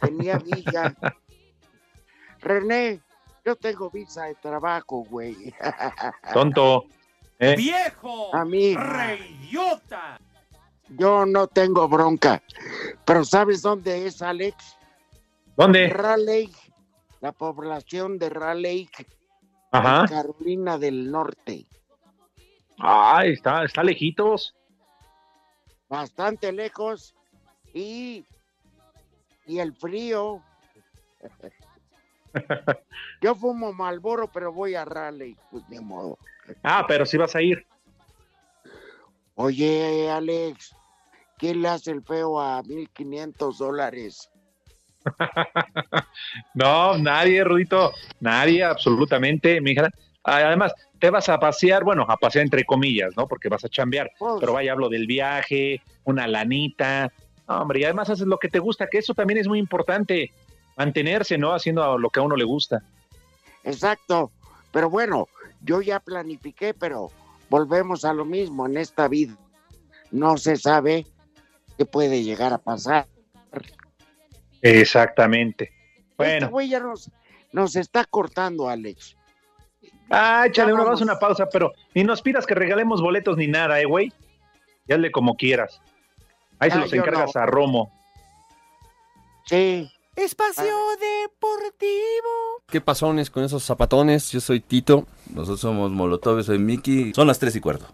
tenía 0.00 0.38
villa. 0.38 0.94
René, 2.40 3.00
yo 3.44 3.54
tengo 3.56 3.90
visa 3.90 4.24
de 4.24 4.34
trabajo, 4.36 5.04
güey. 5.08 5.54
Tonto. 6.32 6.84
¿Eh? 7.42 7.56
¡Viejo! 7.56 8.34
A 8.34 8.44
mí. 8.44 8.74
¡Reyota! 8.74 10.18
Yo 10.90 11.26
no 11.26 11.46
tengo 11.48 11.88
bronca. 11.88 12.42
Pero 13.04 13.24
¿sabes 13.24 13.62
dónde 13.62 14.06
es, 14.06 14.22
Alex? 14.22 14.76
¿Dónde? 15.56 15.88
Raleigh, 15.88 16.52
la 17.20 17.32
población 17.32 18.18
de 18.18 18.30
Raleigh, 18.30 18.88
Ajá. 19.70 20.06
Carolina 20.06 20.78
del 20.78 21.10
Norte. 21.10 21.66
Ay, 22.78 23.32
está, 23.32 23.64
está 23.64 23.82
lejitos. 23.82 24.54
Bastante 25.88 26.52
lejos. 26.52 27.14
Y, 27.74 28.24
y 29.46 29.58
el 29.58 29.74
frío. 29.74 30.42
Yo 33.20 33.34
fumo 33.34 33.72
Malboro, 33.72 34.30
pero 34.30 34.52
voy 34.52 34.74
a 34.74 34.84
Raleigh, 34.84 35.36
pues 35.50 35.66
de 35.68 35.80
modo. 35.80 36.18
Ah, 36.62 36.84
pero 36.86 37.06
sí 37.06 37.16
vas 37.16 37.34
a 37.34 37.42
ir. 37.42 37.66
Oye, 39.34 40.10
Alex, 40.10 40.74
¿quién 41.38 41.62
le 41.62 41.68
hace 41.68 41.90
el 41.90 42.02
feo 42.02 42.40
a 42.40 42.62
1500 42.62 43.58
dólares? 43.58 44.30
No, 46.54 46.96
nadie, 46.98 47.42
Rudito, 47.44 47.92
nadie, 48.20 48.62
absolutamente, 48.62 49.60
mija. 49.60 49.88
Además, 50.22 50.72
te 51.00 51.10
vas 51.10 51.28
a 51.28 51.40
pasear, 51.40 51.82
bueno, 51.82 52.04
a 52.08 52.16
pasear 52.16 52.44
entre 52.44 52.64
comillas, 52.64 53.12
¿no? 53.16 53.26
Porque 53.26 53.48
vas 53.48 53.64
a 53.64 53.68
chambear, 53.68 54.10
Pues, 54.18 54.34
pero 54.38 54.52
vaya, 54.52 54.72
hablo 54.72 54.88
del 54.88 55.06
viaje, 55.06 55.80
una 56.04 56.28
lanita, 56.28 57.10
No, 57.48 57.62
hombre, 57.62 57.80
y 57.80 57.84
además 57.84 58.08
haces 58.10 58.26
lo 58.26 58.38
que 58.38 58.48
te 58.48 58.60
gusta, 58.60 58.86
que 58.86 58.98
eso 58.98 59.14
también 59.14 59.38
es 59.38 59.48
muy 59.48 59.58
importante, 59.58 60.30
mantenerse, 60.76 61.36
¿no? 61.38 61.52
Haciendo 61.54 61.98
lo 61.98 62.08
que 62.10 62.20
a 62.20 62.22
uno 62.22 62.36
le 62.36 62.44
gusta. 62.44 62.82
Exacto. 63.64 64.30
Pero 64.70 64.88
bueno, 64.88 65.26
yo 65.62 65.80
ya 65.80 66.00
planifiqué, 66.00 66.74
pero 66.74 67.10
volvemos 67.50 68.04
a 68.04 68.12
lo 68.12 68.24
mismo 68.24 68.66
en 68.66 68.76
esta 68.76 69.08
vida. 69.08 69.36
No 70.10 70.36
se 70.36 70.56
sabe 70.56 71.06
qué 71.78 71.84
puede 71.86 72.22
llegar 72.22 72.52
a 72.52 72.58
pasar. 72.58 73.06
Exactamente. 74.60 75.64
Este 75.64 76.14
Bueno, 76.16 76.50
güey 76.50 76.68
ya 76.68 76.80
nos, 76.80 77.10
nos 77.52 77.76
está 77.76 78.04
cortando, 78.04 78.68
Alex. 78.68 79.16
ah, 80.10 80.44
échale 80.46 80.72
una, 80.72 80.82
vamos. 80.84 81.00
vamos 81.00 81.00
a 81.00 81.12
una 81.12 81.18
pausa, 81.18 81.48
pero 81.48 81.72
ni 81.94 82.04
nos 82.04 82.22
pidas 82.22 82.46
que 82.46 82.54
regalemos 82.54 83.00
boletos 83.00 83.36
ni 83.36 83.46
nada, 83.48 83.80
¿eh, 83.80 83.84
güey? 83.84 84.12
Y 84.86 84.92
hazle 84.92 85.10
como 85.10 85.36
quieras. 85.36 85.80
Ahí 86.58 86.70
se 86.70 86.76
Ah, 86.76 86.80
los 86.80 86.92
encargas 86.92 87.34
no. 87.34 87.40
a 87.40 87.46
Romo. 87.46 87.92
Sí. 89.46 89.90
Espacio 90.14 90.76
Deportivo. 91.00 92.51
¿Qué 92.70 92.80
pasones 92.80 93.30
con 93.30 93.44
esos 93.44 93.64
zapatones? 93.64 94.30
Yo 94.30 94.40
soy 94.40 94.60
Tito. 94.60 95.06
Nosotros 95.30 95.60
somos 95.60 95.90
Molotov, 95.90 96.42
soy 96.42 96.58
Miki. 96.58 97.12
Son 97.14 97.26
las 97.26 97.38
tres 97.38 97.54
y 97.56 97.60
cuarto. 97.60 97.86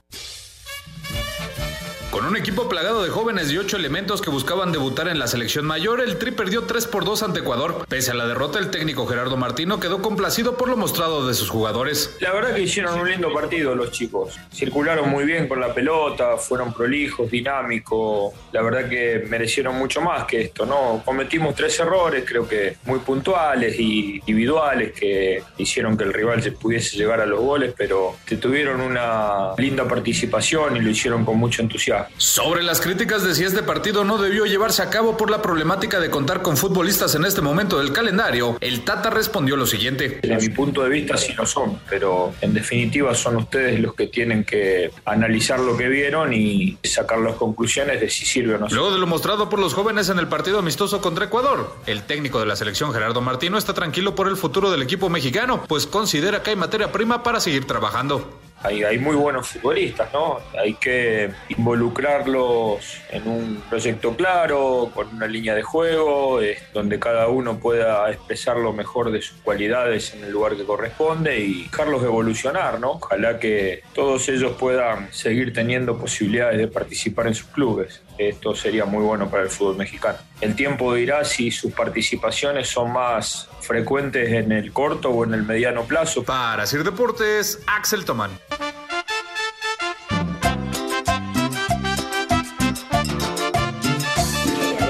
Un 2.28 2.36
equipo 2.36 2.68
plagado 2.68 3.02
de 3.02 3.08
jóvenes 3.08 3.50
y 3.50 3.56
ocho 3.56 3.78
elementos 3.78 4.20
que 4.20 4.28
buscaban 4.28 4.70
debutar 4.70 5.08
en 5.08 5.18
la 5.18 5.26
selección 5.26 5.64
mayor, 5.64 6.02
el 6.02 6.18
Tri 6.18 6.30
perdió 6.30 6.64
3 6.64 6.86
por 6.88 7.06
2 7.06 7.22
ante 7.22 7.40
Ecuador. 7.40 7.86
Pese 7.88 8.10
a 8.10 8.14
la 8.14 8.26
derrota, 8.26 8.58
el 8.58 8.70
técnico 8.70 9.06
Gerardo 9.06 9.38
Martino 9.38 9.80
quedó 9.80 10.02
complacido 10.02 10.58
por 10.58 10.68
lo 10.68 10.76
mostrado 10.76 11.26
de 11.26 11.32
sus 11.32 11.48
jugadores. 11.48 12.18
La 12.20 12.34
verdad 12.34 12.54
que 12.54 12.60
hicieron 12.60 13.00
un 13.00 13.08
lindo 13.08 13.32
partido 13.32 13.74
los 13.74 13.92
chicos. 13.92 14.38
Circularon 14.52 15.08
muy 15.08 15.24
bien 15.24 15.48
con 15.48 15.58
la 15.58 15.72
pelota, 15.72 16.36
fueron 16.36 16.74
prolijos, 16.74 17.30
dinámicos. 17.30 18.34
La 18.52 18.60
verdad 18.60 18.90
que 18.90 19.24
merecieron 19.26 19.76
mucho 19.76 20.02
más 20.02 20.26
que 20.26 20.42
esto, 20.42 20.66
¿no? 20.66 21.00
Cometimos 21.06 21.54
tres 21.54 21.80
errores, 21.80 22.24
creo 22.26 22.46
que 22.46 22.76
muy 22.84 22.98
puntuales 22.98 23.74
y 23.80 24.16
individuales 24.18 24.92
que 24.92 25.42
hicieron 25.56 25.96
que 25.96 26.04
el 26.04 26.12
rival 26.12 26.42
se 26.42 26.52
pudiese 26.52 26.98
llegar 26.98 27.22
a 27.22 27.26
los 27.26 27.40
goles, 27.40 27.72
pero 27.74 28.16
tuvieron 28.38 28.82
una 28.82 29.54
linda 29.56 29.88
participación 29.88 30.76
y 30.76 30.80
lo 30.80 30.90
hicieron 30.90 31.24
con 31.24 31.38
mucho 31.38 31.62
entusiasmo. 31.62 32.17
Sobre 32.18 32.64
las 32.64 32.80
críticas 32.80 33.22
de 33.22 33.32
si 33.32 33.44
este 33.44 33.62
partido 33.62 34.02
no 34.02 34.18
debió 34.18 34.44
llevarse 34.44 34.82
a 34.82 34.90
cabo 34.90 35.16
por 35.16 35.30
la 35.30 35.40
problemática 35.40 36.00
de 36.00 36.10
contar 36.10 36.42
con 36.42 36.56
futbolistas 36.56 37.14
en 37.14 37.24
este 37.24 37.42
momento 37.42 37.78
del 37.78 37.92
calendario, 37.92 38.58
el 38.60 38.82
Tata 38.82 39.08
respondió 39.08 39.56
lo 39.56 39.66
siguiente. 39.66 40.18
Desde 40.20 40.48
mi 40.48 40.52
punto 40.52 40.82
de 40.82 40.88
vista 40.88 41.16
sí 41.16 41.32
lo 41.34 41.46
son, 41.46 41.78
pero 41.88 42.34
en 42.40 42.54
definitiva 42.54 43.14
son 43.14 43.36
ustedes 43.36 43.78
los 43.78 43.94
que 43.94 44.08
tienen 44.08 44.42
que 44.42 44.90
analizar 45.04 45.60
lo 45.60 45.76
que 45.76 45.88
vieron 45.88 46.34
y 46.34 46.76
sacar 46.82 47.20
las 47.20 47.36
conclusiones 47.36 48.00
de 48.00 48.10
si 48.10 48.26
sirve 48.26 48.56
o 48.56 48.58
no. 48.58 48.66
Luego 48.68 48.90
de 48.90 48.98
lo 48.98 49.06
mostrado 49.06 49.48
por 49.48 49.60
los 49.60 49.72
jóvenes 49.72 50.08
en 50.08 50.18
el 50.18 50.26
partido 50.26 50.58
amistoso 50.58 51.00
contra 51.00 51.26
Ecuador, 51.26 51.72
el 51.86 52.02
técnico 52.02 52.40
de 52.40 52.46
la 52.46 52.56
selección 52.56 52.92
Gerardo 52.92 53.20
Martino 53.20 53.58
está 53.58 53.74
tranquilo 53.74 54.16
por 54.16 54.26
el 54.26 54.36
futuro 54.36 54.72
del 54.72 54.82
equipo 54.82 55.08
mexicano, 55.08 55.62
pues 55.68 55.86
considera 55.86 56.42
que 56.42 56.50
hay 56.50 56.56
materia 56.56 56.90
prima 56.90 57.22
para 57.22 57.38
seguir 57.38 57.64
trabajando. 57.64 58.28
Hay, 58.62 58.82
hay, 58.82 58.98
muy 58.98 59.14
buenos 59.14 59.48
futbolistas, 59.48 60.12
¿no? 60.12 60.38
Hay 60.60 60.74
que 60.74 61.30
involucrarlos 61.48 63.00
en 63.10 63.28
un 63.28 63.62
proyecto 63.68 64.16
claro, 64.16 64.90
con 64.92 65.14
una 65.14 65.26
línea 65.26 65.54
de 65.54 65.62
juego, 65.62 66.40
donde 66.74 66.98
cada 66.98 67.28
uno 67.28 67.58
pueda 67.58 68.10
expresar 68.10 68.56
lo 68.56 68.72
mejor 68.72 69.10
de 69.12 69.22
sus 69.22 69.38
cualidades 69.38 70.14
en 70.14 70.24
el 70.24 70.32
lugar 70.32 70.56
que 70.56 70.64
corresponde 70.64 71.38
y 71.38 71.64
dejarlos 71.64 72.02
evolucionar, 72.02 72.80
¿no? 72.80 72.92
Ojalá 72.92 73.38
que 73.38 73.82
todos 73.94 74.28
ellos 74.28 74.56
puedan 74.58 75.12
seguir 75.12 75.52
teniendo 75.52 75.98
posibilidades 75.98 76.58
de 76.58 76.68
participar 76.68 77.28
en 77.28 77.34
sus 77.34 77.46
clubes. 77.46 78.02
Esto 78.18 78.52
sería 78.52 78.84
muy 78.84 79.04
bueno 79.04 79.30
para 79.30 79.44
el 79.44 79.48
fútbol 79.48 79.76
mexicano. 79.76 80.18
El 80.40 80.56
tiempo 80.56 80.92
dirá 80.94 81.24
si 81.24 81.52
sus 81.52 81.72
participaciones 81.72 82.68
son 82.68 82.92
más 82.92 83.48
frecuentes 83.60 84.32
en 84.32 84.50
el 84.50 84.72
corto 84.72 85.10
o 85.10 85.24
en 85.24 85.34
el 85.34 85.44
mediano 85.44 85.84
plazo. 85.84 86.24
Para 86.24 86.66
Sir 86.66 86.82
Deportes, 86.82 87.62
Axel 87.68 88.04
Tomán. 88.04 88.32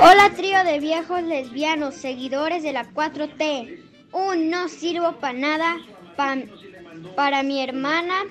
Hola 0.01 0.31
trío 0.35 0.65
de 0.65 0.81
viejos 0.81 1.23
lesbianos, 1.23 1.97
seguidores 1.97 2.63
de 2.63 2.73
la 2.73 2.87
4T. 2.87 3.83
Un 4.13 4.49
no 4.49 4.69
sirvo 4.69 5.13
para 5.17 5.39
nada 5.39 5.77
para 7.15 7.43
mi 7.43 7.63
hermana 7.63 8.25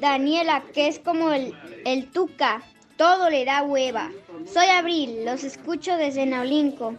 Daniela, 0.00 0.62
que 0.72 0.88
es 0.88 0.98
como 0.98 1.32
el, 1.32 1.54
el 1.84 2.06
Tuca, 2.06 2.62
todo 2.96 3.30
le 3.30 3.44
da 3.44 3.62
hueva. 3.62 4.10
Soy 4.52 4.66
Abril, 4.66 5.24
los 5.24 5.44
escucho 5.44 5.96
desde 5.96 6.26
Naulinco. 6.26 6.94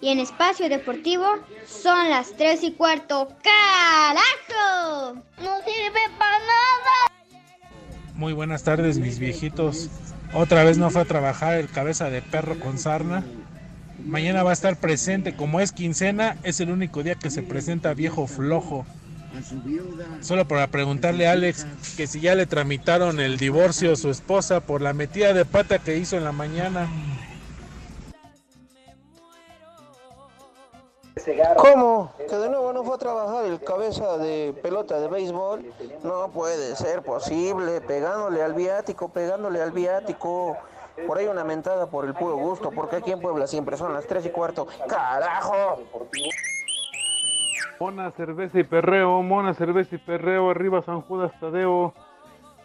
Y 0.00 0.10
en 0.10 0.20
Espacio 0.20 0.68
Deportivo 0.68 1.26
son 1.66 2.08
las 2.10 2.32
3 2.36 2.62
y 2.62 2.72
cuarto. 2.72 3.28
¡Carajo! 3.42 5.14
¡No 5.38 5.56
sirve 5.64 6.00
para 6.18 6.38
nada! 6.38 7.08
Muy 8.14 8.32
buenas 8.32 8.62
tardes, 8.62 8.98
mis 8.98 9.18
viejitos. 9.18 9.88
Otra 10.32 10.62
vez 10.62 10.78
no 10.78 10.90
fue 10.90 11.02
a 11.02 11.06
trabajar 11.06 11.56
el 11.56 11.68
cabeza 11.68 12.10
de 12.10 12.22
perro 12.22 12.60
con 12.60 12.78
sarna. 12.78 13.24
Mañana 14.04 14.44
va 14.44 14.50
a 14.50 14.52
estar 14.52 14.76
presente, 14.76 15.34
como 15.34 15.58
es 15.58 15.72
quincena, 15.72 16.36
es 16.44 16.60
el 16.60 16.70
único 16.70 17.02
día 17.02 17.16
que 17.16 17.30
se 17.30 17.42
presenta 17.42 17.94
viejo 17.94 18.26
flojo. 18.26 18.86
Solo 20.20 20.48
para 20.48 20.66
preguntarle 20.68 21.28
a 21.28 21.32
Alex 21.32 21.66
que 21.96 22.06
si 22.06 22.20
ya 22.20 22.34
le 22.34 22.46
tramitaron 22.46 23.20
el 23.20 23.36
divorcio 23.36 23.92
a 23.92 23.96
su 23.96 24.10
esposa 24.10 24.60
por 24.60 24.80
la 24.80 24.92
metida 24.92 25.32
de 25.32 25.44
pata 25.44 25.78
que 25.78 25.96
hizo 25.96 26.16
en 26.16 26.24
la 26.24 26.32
mañana. 26.32 26.88
¿Cómo? 31.56 32.12
¿Que 32.28 32.36
de 32.36 32.48
nuevo 32.48 32.72
no 32.72 32.84
fue 32.84 32.94
a 32.94 32.98
trabajar 32.98 33.44
el 33.44 33.60
cabeza 33.60 34.18
de 34.18 34.54
pelota 34.62 34.98
de 35.00 35.08
béisbol? 35.08 35.72
No 36.02 36.30
puede 36.30 36.74
ser 36.76 37.02
posible, 37.02 37.80
pegándole 37.80 38.42
al 38.42 38.54
viático, 38.54 39.08
pegándole 39.08 39.60
al 39.60 39.72
viático. 39.72 40.56
Por 41.06 41.18
ahí 41.18 41.26
una 41.26 41.44
mentada 41.44 41.86
por 41.86 42.06
el 42.06 42.14
puro 42.14 42.36
gusto, 42.36 42.70
porque 42.70 42.96
aquí 42.96 43.12
en 43.12 43.20
Puebla 43.20 43.46
siempre 43.46 43.76
son 43.76 43.92
las 43.92 44.06
tres 44.06 44.26
y 44.26 44.30
cuarto. 44.30 44.66
¡Carajo! 44.88 45.80
Mona, 47.80 48.10
cerveza 48.10 48.58
y 48.58 48.64
perreo, 48.64 49.22
mona, 49.22 49.54
cerveza 49.54 49.94
y 49.94 49.98
perreo, 49.98 50.50
arriba 50.50 50.82
San 50.82 51.00
Judas 51.00 51.30
Tadeo. 51.38 51.94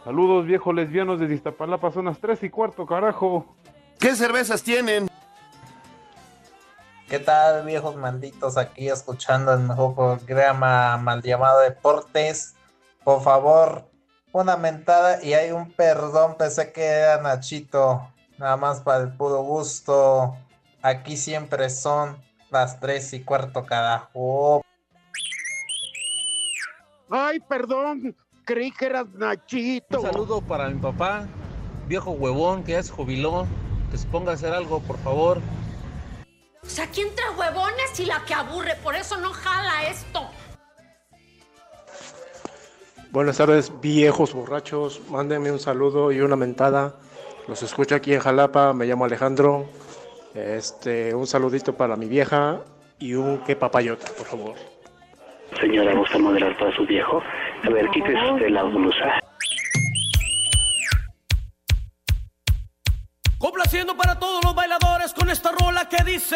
Saludos 0.04 0.45
viejos 0.45 0.73
lesbianos 0.73 1.19
de 1.19 1.32
Iztapalapa, 1.32 1.91
son 1.91 2.06
las 2.06 2.17
3 2.19 2.41
y 2.43 2.49
cuarto, 2.49 2.88
carajo. 2.88 3.56
¿Qué 3.99 4.15
cervezas 4.15 4.63
tienen? 4.63 5.08
¿Qué 7.08 7.19
tal, 7.19 7.63
viejos 7.63 7.95
malditos? 7.95 8.58
Aquí 8.58 8.89
escuchando 8.89 9.54
el 9.54 9.60
mejor 9.60 9.93
programa 9.93 10.97
mal 10.97 11.21
llamado 11.21 11.60
Deportes. 11.60 12.56
Por 13.04 13.21
favor, 13.21 13.86
una 14.32 14.58
mentada 14.58 15.23
y 15.23 15.36
hay 15.36 15.52
un 15.52 15.71
perdón. 15.73 16.38
Pensé 16.39 16.73
que 16.73 16.86
era 16.86 17.21
Nachito. 17.21 18.02
Nada 18.39 18.58
más 18.58 18.82
para 18.82 19.04
el 19.04 19.15
puro 19.15 19.43
gusto. 19.43 20.36
Aquí 20.82 21.17
siempre 21.17 21.69
son 21.69 22.17
las 22.49 22.80
3 22.80 23.13
y 23.13 23.23
cuarto, 23.23 23.63
carajo. 23.63 24.63
Ay, 27.10 27.39
perdón, 27.39 28.16
creí 28.46 28.72
que 28.72 28.86
eras 28.86 29.08
Nachito. 29.13 30.02
Un 30.02 30.12
saludo 30.12 30.42
para 30.42 30.70
mi 30.70 30.80
papá, 30.80 31.28
viejo 31.88 32.12
huevón 32.12 32.63
que 32.63 32.74
ya 32.74 32.84
se 32.84 32.92
jubiló. 32.92 33.46
Que 33.92 33.98
se 33.98 34.08
ponga 34.08 34.32
a 34.32 34.34
hacer 34.34 34.52
algo, 34.54 34.80
por 34.80 34.98
favor. 34.98 35.39
O 36.63 36.66
sea, 36.66 36.86
aquí 36.86 37.02
entre 37.02 37.30
huevones 37.38 38.00
y 38.00 38.06
la 38.06 38.24
que 38.26 38.34
aburre, 38.34 38.76
por 38.82 38.96
eso 38.96 39.18
no 39.18 39.32
jala 39.32 39.88
esto. 39.88 40.22
Buenas 43.12 43.38
tardes, 43.38 43.72
viejos 43.82 44.34
borrachos. 44.34 45.02
Mándenme 45.12 45.52
un 45.52 45.60
saludo 45.60 46.12
y 46.12 46.22
una 46.22 46.36
mentada. 46.36 46.96
Los 47.48 47.62
escucho 47.62 47.94
aquí 47.94 48.13
en 48.16 48.22
Jalapa, 48.22 48.74
me 48.74 48.88
llamo 48.88 49.06
Alejandro. 49.06 49.68
Este, 50.34 51.13
un 51.13 51.28
saludito 51.28 51.78
para 51.78 51.96
mi 51.96 52.08
vieja 52.08 52.62
y 52.98 53.13
un 53.13 53.44
que 53.44 53.56
papayota, 53.56 54.08
por 54.18 54.26
favor. 54.26 54.73
Señora, 55.63 55.95
¿gusta 55.95 56.17
moderar 56.17 56.58
para 56.58 56.76
su 56.76 56.86
viejo? 56.86 57.23
A 57.63 57.69
ver, 57.69 57.89
quítese 57.91 58.34
de 58.38 58.49
la 58.49 58.63
blusa. 58.63 59.17
Complaciendo 63.38 63.95
para 63.95 64.19
todos 64.19 64.43
los 64.43 64.54
bailadores 64.54 65.13
con 65.13 65.30
esta 65.30 65.54
rola 65.58 65.88
que 65.88 66.04
dice. 66.04 66.36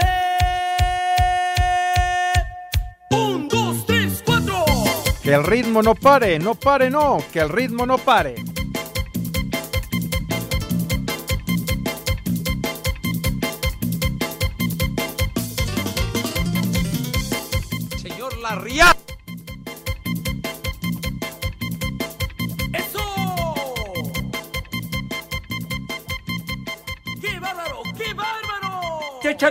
Un, 3.11 3.49
dos, 3.49 3.85
tres, 3.85 4.23
cuatro. 4.25 4.63
Que 5.21 5.33
el 5.33 5.43
ritmo 5.43 5.81
no 5.81 5.93
pare, 5.93 6.39
no 6.39 6.55
pare, 6.55 6.89
no, 6.89 7.17
que 7.33 7.39
el 7.39 7.49
ritmo 7.49 7.85
no 7.85 7.97
pare. 7.97 8.35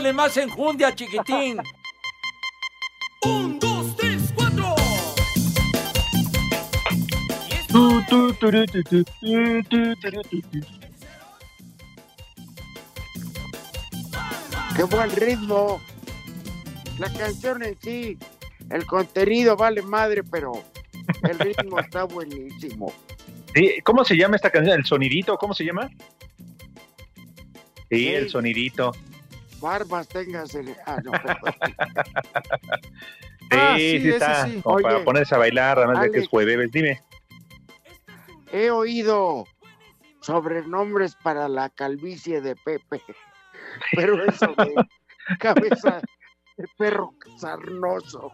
Échale 0.07 0.12
más 0.12 0.37
enjundia, 0.37 0.95
chiquitín. 0.95 1.59
Un, 3.23 3.59
dos, 3.59 3.97
tres, 3.97 4.33
cuatro. 4.35 4.75
Qué 14.77 14.83
buen 14.85 15.11
ritmo. 15.16 15.81
La 16.99 17.12
canción 17.12 17.62
en 17.62 17.77
sí, 17.81 18.19
el 18.71 18.87
contenido 18.87 19.57
vale 19.57 19.83
madre, 19.83 20.23
pero 20.23 20.53
el 21.23 21.38
ritmo 21.38 21.79
está 21.79 22.05
buenísimo. 22.05 22.92
Sí, 23.55 23.81
¿Cómo 23.85 24.05
se 24.05 24.16
llama 24.16 24.37
esta 24.37 24.51
canción? 24.51 24.79
¿El 24.79 24.85
sonidito? 24.87 25.37
¿Cómo 25.37 25.55
se 25.55 25.64
llama? 25.64 25.88
Sí, 27.88 27.99
Sí. 27.99 28.09
el 28.09 28.29
sonidito. 28.29 28.92
Barbas 29.66 30.07
tengas 30.07 30.55
el. 30.55 30.76
Ah, 30.87 30.98
no. 31.02 31.11
Sí, 33.48 33.50
Ah, 33.52 33.74
sí, 33.76 33.90
sí, 33.90 33.96
ese 33.96 34.09
está. 34.11 34.46
sí. 34.46 34.61
Como 34.61 34.79
para 34.81 35.05
ponerse 35.05 35.35
a 35.35 35.38
bailar, 35.38 35.79
además 35.79 36.02
de 36.02 36.11
que 36.11 36.18
es 36.18 36.29
jueves. 36.29 36.70
Dime. 36.72 37.00
He 38.52 38.70
oído 38.70 39.46
sobrenombres 40.20 41.16
para 41.22 41.48
la 41.48 41.68
calvicie 41.70 42.40
de 42.40 42.57
Pepe. 42.57 43.00
Pero 43.92 44.24
eso 44.24 44.52
de 44.57 44.74
cabeza 45.38 46.00
de 46.57 46.64
perro 46.76 47.12
sarnoso. 47.38 48.33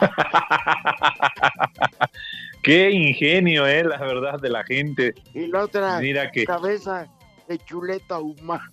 Qué 2.62 2.90
ingenio, 2.90 3.66
eh, 3.66 3.82
la 3.84 3.98
verdad, 3.98 4.38
de 4.40 4.48
la 4.50 4.64
gente. 4.64 5.14
Y 5.34 5.46
la 5.48 5.64
otra 5.64 5.98
Mira 5.98 6.30
que- 6.30 6.44
cabeza 6.44 7.08
de 7.48 7.58
chuleta 7.58 8.18
humana. 8.20 8.70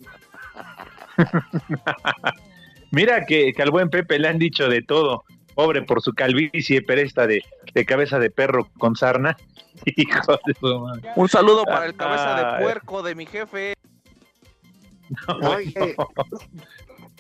Mira 2.92 3.26
que, 3.26 3.54
que 3.54 3.62
al 3.62 3.72
buen 3.72 3.90
Pepe 3.90 4.20
le 4.20 4.28
han 4.28 4.40
dicho 4.40 4.70
de 4.70 4.82
todo. 4.82 5.24
Pobre 5.56 5.82
por 5.84 6.02
su 6.02 6.14
calvicie, 6.14 6.82
pero 6.82 7.02
esta 7.02 7.28
de, 7.28 7.44
de 7.74 7.86
cabeza 7.86 8.20
de 8.20 8.30
perro 8.30 8.70
con 8.78 8.96
sarna. 8.96 9.36
Hijo 9.86 10.40
de 10.46 10.54
su 10.54 10.80
madre. 10.80 11.10
Un 11.16 11.30
saludo 11.30 11.64
para 11.64 11.86
el 11.86 11.96
cabeza 11.96 12.36
de 12.36 12.64
puerco 12.64 13.04
de 13.04 13.16
mi 13.16 13.26
jefe. 13.26 13.74
Oye, 15.42 15.96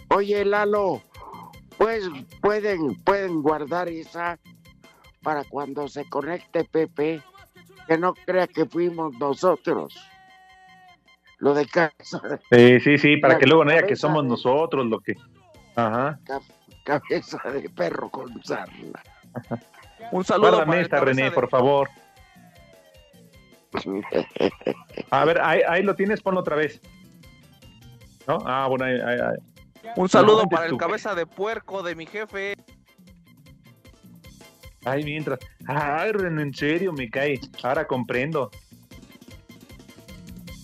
oye, 0.09 0.45
Lalo, 0.45 1.01
pues 1.77 2.09
pueden, 2.41 2.95
pueden 3.03 3.41
guardar 3.41 3.87
esa 3.87 4.39
para 5.21 5.43
cuando 5.43 5.87
se 5.87 6.07
conecte 6.09 6.63
Pepe, 6.65 7.21
que 7.87 7.97
no 7.97 8.13
crea 8.13 8.47
que 8.47 8.65
fuimos 8.65 9.13
nosotros. 9.19 9.93
Lo 11.43 11.53
de 11.53 11.65
casa, 11.65 12.21
Sí, 12.49 12.79
sí, 12.79 12.97
sí, 12.97 13.17
para 13.17 13.33
La 13.33 13.39
que 13.41 13.45
luego 13.47 13.65
no 13.65 13.71
haya 13.71 13.85
que 13.85 13.97
somos 13.97 14.23
de- 14.23 14.29
nosotros 14.29 14.85
lo 14.85 15.01
que. 15.01 15.15
Ajá. 15.75 16.17
ca- 16.23 16.39
cabeza 16.85 17.37
de 17.51 17.69
perro 17.69 18.09
con 18.09 18.41
sarna. 18.45 19.03
Un 20.13 20.23
saludo 20.23 20.51
Guárdame 20.51 20.65
para 20.67 20.77
el 20.79 20.83
esta, 20.85 20.99
René, 21.01 21.23
de- 21.23 21.31
por 21.31 21.49
favor. 21.49 21.89
A 25.11 25.25
ver, 25.25 25.41
ahí, 25.41 25.61
ahí 25.67 25.83
lo 25.83 25.95
tienes, 25.95 26.21
ponlo 26.21 26.39
otra 26.39 26.55
vez. 26.55 26.79
¿No? 28.25 28.37
Ah, 28.45 28.67
bueno, 28.69 28.85
ahí, 28.85 28.93
ahí, 29.01 29.19
ahí. 29.19 29.91
Un 29.97 30.07
saludo 30.07 30.43
No, 30.43 30.47
para 30.49 30.67
el 30.67 30.77
cabeza 30.77 31.13
de 31.13 31.25
puerco 31.25 31.83
de 31.83 31.93
mi 31.95 32.05
jefe. 32.05 32.55
Ay, 34.85 35.03
mientras. 35.03 35.39
Ay, 35.67 36.13
René, 36.13 36.41
en 36.43 36.53
serio, 36.53 36.93
me 36.93 37.09
cae. 37.09 37.37
Ahora 37.63 37.85
comprendo. 37.85 38.49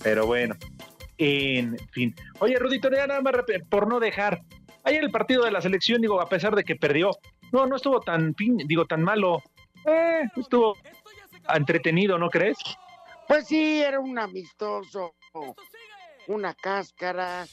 Pero 0.04 0.26
bueno, 0.26 0.56
en 1.20 1.78
fin. 1.92 2.16
Oye, 2.40 2.58
Rudito, 2.58 2.90
ya 2.90 3.06
nada 3.06 3.22
más 3.22 3.34
por 3.70 3.88
no 3.88 4.00
dejar. 4.00 4.42
Ayer 4.84 5.04
el 5.04 5.12
partido 5.12 5.44
de 5.44 5.52
la 5.52 5.62
selección, 5.62 6.02
digo, 6.02 6.20
a 6.22 6.30
pesar 6.30 6.56
de 6.56 6.64
que 6.64 6.76
perdió, 6.76 7.12
no, 7.52 7.68
no 7.68 7.76
estuvo 7.76 8.00
tan, 8.00 8.34
pin- 8.34 8.66
digo, 8.66 8.86
tan 8.86 9.04
malo. 9.04 9.44
Eh, 9.86 10.22
estuvo 10.38 10.76
entretenido, 11.54 12.18
¿no 12.18 12.30
crees? 12.30 12.58
Pues 13.28 13.48
sí, 13.48 13.82
era 13.82 14.00
un 14.00 14.18
amistoso, 14.18 15.14
una 16.28 16.54
cáscara, 16.54 17.46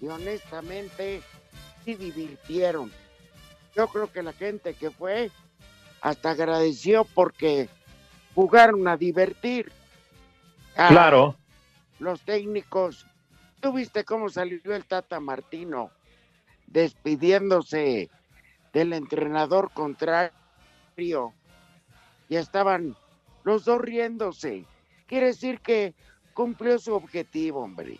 y 0.00 0.06
honestamente 0.06 1.20
sí 1.84 1.94
divirtieron. 1.96 2.90
Yo 3.74 3.88
creo 3.88 4.10
que 4.10 4.22
la 4.22 4.32
gente 4.32 4.74
que 4.74 4.90
fue 4.90 5.30
hasta 6.00 6.30
agradeció 6.30 7.04
porque 7.04 7.68
jugaron 8.34 8.86
a 8.88 8.96
divertir. 8.96 9.70
Ah, 10.76 10.88
Claro. 10.88 11.36
Los 12.00 12.22
técnicos, 12.22 13.06
¿tú 13.60 13.74
viste 13.74 14.04
cómo 14.04 14.30
salió 14.30 14.74
el 14.74 14.86
Tata 14.86 15.20
Martino 15.20 15.90
despidiéndose 16.66 18.08
del 18.72 18.94
entrenador 18.94 19.70
contrario? 19.72 20.32
Y 22.28 22.36
estaban 22.36 22.96
los 23.44 23.66
dos 23.66 23.80
riéndose. 23.80 24.64
Quiere 25.06 25.26
decir 25.26 25.60
que 25.60 25.94
cumplió 26.32 26.78
su 26.78 26.94
objetivo, 26.94 27.60
hombre. 27.60 27.98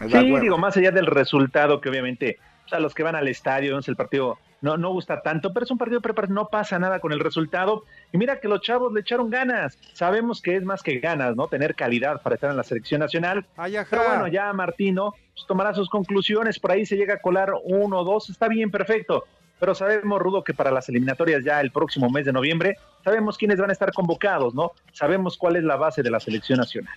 Sí, 0.00 0.40
digo, 0.40 0.58
más 0.58 0.76
allá 0.76 0.90
del 0.90 1.06
resultado, 1.06 1.80
que 1.80 1.88
obviamente, 1.88 2.38
o 2.66 2.68
sea, 2.68 2.80
los 2.80 2.94
que 2.94 3.04
van 3.04 3.14
al 3.14 3.28
estadio, 3.28 3.74
no 3.74 3.82
sé, 3.82 3.92
el 3.92 3.96
partido 3.96 4.38
no, 4.60 4.76
no 4.76 4.90
gusta 4.90 5.20
tanto, 5.22 5.52
pero 5.52 5.64
es 5.64 5.70
un 5.70 5.78
partido 5.78 5.98
de 5.98 6.02
preparación, 6.02 6.34
no 6.34 6.48
pasa 6.48 6.78
nada 6.78 6.98
con 7.00 7.12
el 7.12 7.20
resultado. 7.20 7.84
Y 8.12 8.18
mira 8.18 8.40
que 8.40 8.48
los 8.48 8.60
chavos 8.60 8.92
le 8.92 9.00
echaron 9.00 9.30
ganas. 9.30 9.78
Sabemos 9.92 10.42
que 10.42 10.56
es 10.56 10.64
más 10.64 10.82
que 10.82 10.98
ganas, 10.98 11.36
¿no? 11.36 11.46
Tener 11.48 11.74
calidad 11.74 12.20
para 12.22 12.34
estar 12.34 12.50
en 12.50 12.56
la 12.56 12.64
selección 12.64 13.00
nacional. 13.00 13.46
Pero 13.56 14.04
bueno, 14.04 14.28
ya 14.28 14.52
Martino 14.52 15.14
pues, 15.34 15.46
tomará 15.46 15.74
sus 15.74 15.88
conclusiones, 15.88 16.58
por 16.58 16.72
ahí 16.72 16.84
se 16.84 16.96
llega 16.96 17.14
a 17.14 17.18
colar 17.18 17.52
uno 17.64 18.00
o 18.00 18.04
dos, 18.04 18.30
está 18.30 18.48
bien, 18.48 18.70
perfecto. 18.70 19.24
Pero 19.60 19.74
sabemos, 19.74 20.20
Rudo, 20.20 20.44
que 20.44 20.54
para 20.54 20.70
las 20.70 20.88
eliminatorias 20.88 21.44
ya 21.44 21.60
el 21.60 21.72
próximo 21.72 22.08
mes 22.10 22.24
de 22.24 22.32
noviembre, 22.32 22.76
sabemos 23.04 23.36
quiénes 23.36 23.58
van 23.58 23.70
a 23.70 23.72
estar 23.72 23.92
convocados, 23.92 24.54
¿no? 24.54 24.72
Sabemos 24.92 25.36
cuál 25.36 25.56
es 25.56 25.64
la 25.64 25.76
base 25.76 26.02
de 26.02 26.10
la 26.10 26.20
selección 26.20 26.58
nacional. 26.58 26.94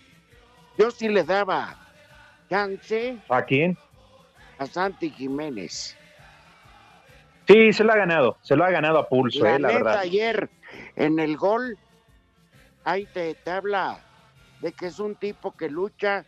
Yo 0.78 0.92
sí 0.92 1.10
le 1.10 1.24
daba 1.24 1.76
chance 2.50 3.18
¿A 3.30 3.44
quién? 3.44 3.78
a 4.60 4.66
Santi 4.68 5.10
Jiménez. 5.10 5.98
Sí, 7.52 7.74
se 7.74 7.84
lo 7.84 7.92
ha 7.92 7.98
ganado, 7.98 8.38
se 8.42 8.56
lo 8.56 8.64
ha 8.64 8.70
ganado 8.70 8.98
a 9.00 9.10
pulso, 9.10 9.44
La 9.44 9.56
eh, 9.56 9.60
la 9.60 9.68
neta, 9.70 9.80
verdad. 9.80 10.00
ayer 10.00 10.50
en 10.96 11.20
el 11.20 11.36
gol, 11.36 11.78
ahí 12.86 13.06
te, 13.14 13.34
te 13.36 13.52
habla 13.52 14.00
de 14.62 14.72
que 14.72 14.86
es 14.88 15.00
un 15.00 15.16
tipo 15.16 15.52
que 15.52 15.70
lucha, 15.70 16.24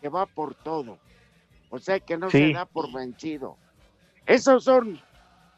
que 0.00 0.08
va 0.08 0.26
por 0.26 0.54
todo. 0.56 0.98
O 1.70 1.78
sea, 1.78 2.00
que 2.00 2.16
no 2.16 2.28
Sí. 2.30 2.38
se 2.38 2.52
da 2.54 2.64
por 2.64 2.92
vencido. 2.92 3.56
Esos 4.26 4.64
son 4.64 5.00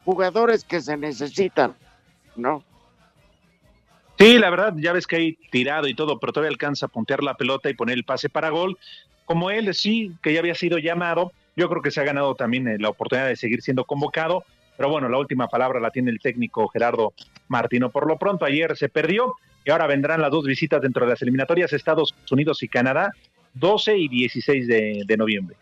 jugadores 0.05 0.63
que 0.63 0.81
se 0.81 0.95
necesitan, 0.97 1.75
¿no? 2.35 2.63
Sí, 4.19 4.37
la 4.37 4.49
verdad, 4.51 4.73
ya 4.77 4.93
ves 4.93 5.07
que 5.07 5.15
hay 5.15 5.33
tirado 5.51 5.87
y 5.87 5.95
todo, 5.95 6.19
pero 6.19 6.31
todavía 6.31 6.51
alcanza 6.51 6.85
a 6.85 6.89
puntear 6.89 7.23
la 7.23 7.33
pelota 7.35 7.69
y 7.69 7.73
poner 7.73 7.97
el 7.97 8.03
pase 8.03 8.29
para 8.29 8.49
gol. 8.49 8.77
Como 9.25 9.49
él, 9.49 9.73
sí, 9.73 10.15
que 10.21 10.31
ya 10.33 10.39
había 10.41 10.53
sido 10.53 10.77
llamado, 10.77 11.31
yo 11.55 11.69
creo 11.69 11.81
que 11.81 11.89
se 11.89 12.01
ha 12.01 12.03
ganado 12.03 12.35
también 12.35 12.67
eh, 12.67 12.77
la 12.77 12.89
oportunidad 12.89 13.27
de 13.29 13.35
seguir 13.35 13.61
siendo 13.63 13.85
convocado. 13.85 14.43
Pero 14.81 14.89
bueno, 14.93 15.09
la 15.09 15.19
última 15.19 15.47
palabra 15.47 15.79
la 15.79 15.91
tiene 15.91 16.09
el 16.09 16.19
técnico 16.19 16.67
Gerardo 16.67 17.13
Martino. 17.49 17.91
Por 17.91 18.07
lo 18.07 18.17
pronto, 18.17 18.45
ayer 18.45 18.75
se 18.75 18.89
perdió 18.89 19.35
y 19.63 19.69
ahora 19.69 19.85
vendrán 19.85 20.19
las 20.21 20.31
dos 20.31 20.43
visitas 20.43 20.81
dentro 20.81 21.05
de 21.05 21.11
las 21.11 21.21
eliminatorias 21.21 21.71
Estados 21.71 22.15
Unidos 22.31 22.63
y 22.63 22.67
Canadá, 22.67 23.11
12 23.53 23.95
y 23.95 24.07
16 24.07 24.67
de, 24.67 25.03
de 25.05 25.17
noviembre. 25.17 25.55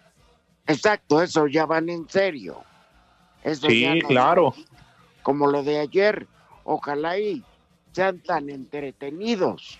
Exacto, 0.68 1.22
eso 1.22 1.48
ya 1.48 1.66
van 1.66 1.90
en 1.90 2.08
serio. 2.08 2.64
Eso 3.44 3.68
Sí, 3.68 4.00
no- 4.02 4.08
claro. 4.08 4.54
Como 5.22 5.48
lo 5.48 5.64
de 5.64 5.80
ayer, 5.80 6.26
ojalá 6.64 7.20
y 7.20 7.44
sean 7.92 8.20
tan 8.20 8.50
entretenidos. 8.50 9.80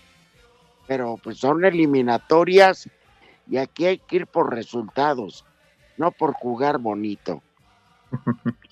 Pero 0.86 1.16
pues 1.16 1.38
son 1.38 1.64
eliminatorias 1.64 2.90
y 3.48 3.56
aquí 3.56 3.86
hay 3.86 3.96
que 3.96 4.16
ir 4.16 4.26
por 4.26 4.54
resultados, 4.54 5.46
no 5.96 6.10
por 6.10 6.34
jugar 6.34 6.76
bonito. 6.76 7.42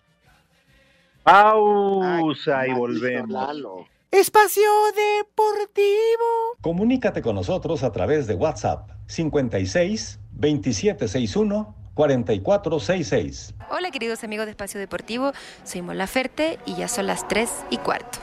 Pausa 1.29 2.67
y 2.67 2.73
volvemos. 2.73 3.85
Espacio 4.11 4.63
Deportivo. 4.97 6.57
Comunícate 6.63 7.21
con 7.21 7.35
nosotros 7.35 7.83
a 7.83 7.93
través 7.93 8.27
de 8.27 8.33
WhatsApp 8.33 8.89
56 9.09 10.21
2761 10.33 11.77
4466. 11.93 13.55
Hola 13.71 13.91
queridos 13.91 14.25
amigos 14.25 14.47
de 14.47 14.53
Espacio 14.53 14.81
Deportivo, 14.81 15.33
soy 15.65 15.83
Mola 15.83 16.07
Ferte 16.07 16.59
y 16.65 16.77
ya 16.77 16.89
son 16.89 17.07
las 17.07 17.29
3 17.29 17.67
y 17.69 17.77
cuarto. 17.77 18.21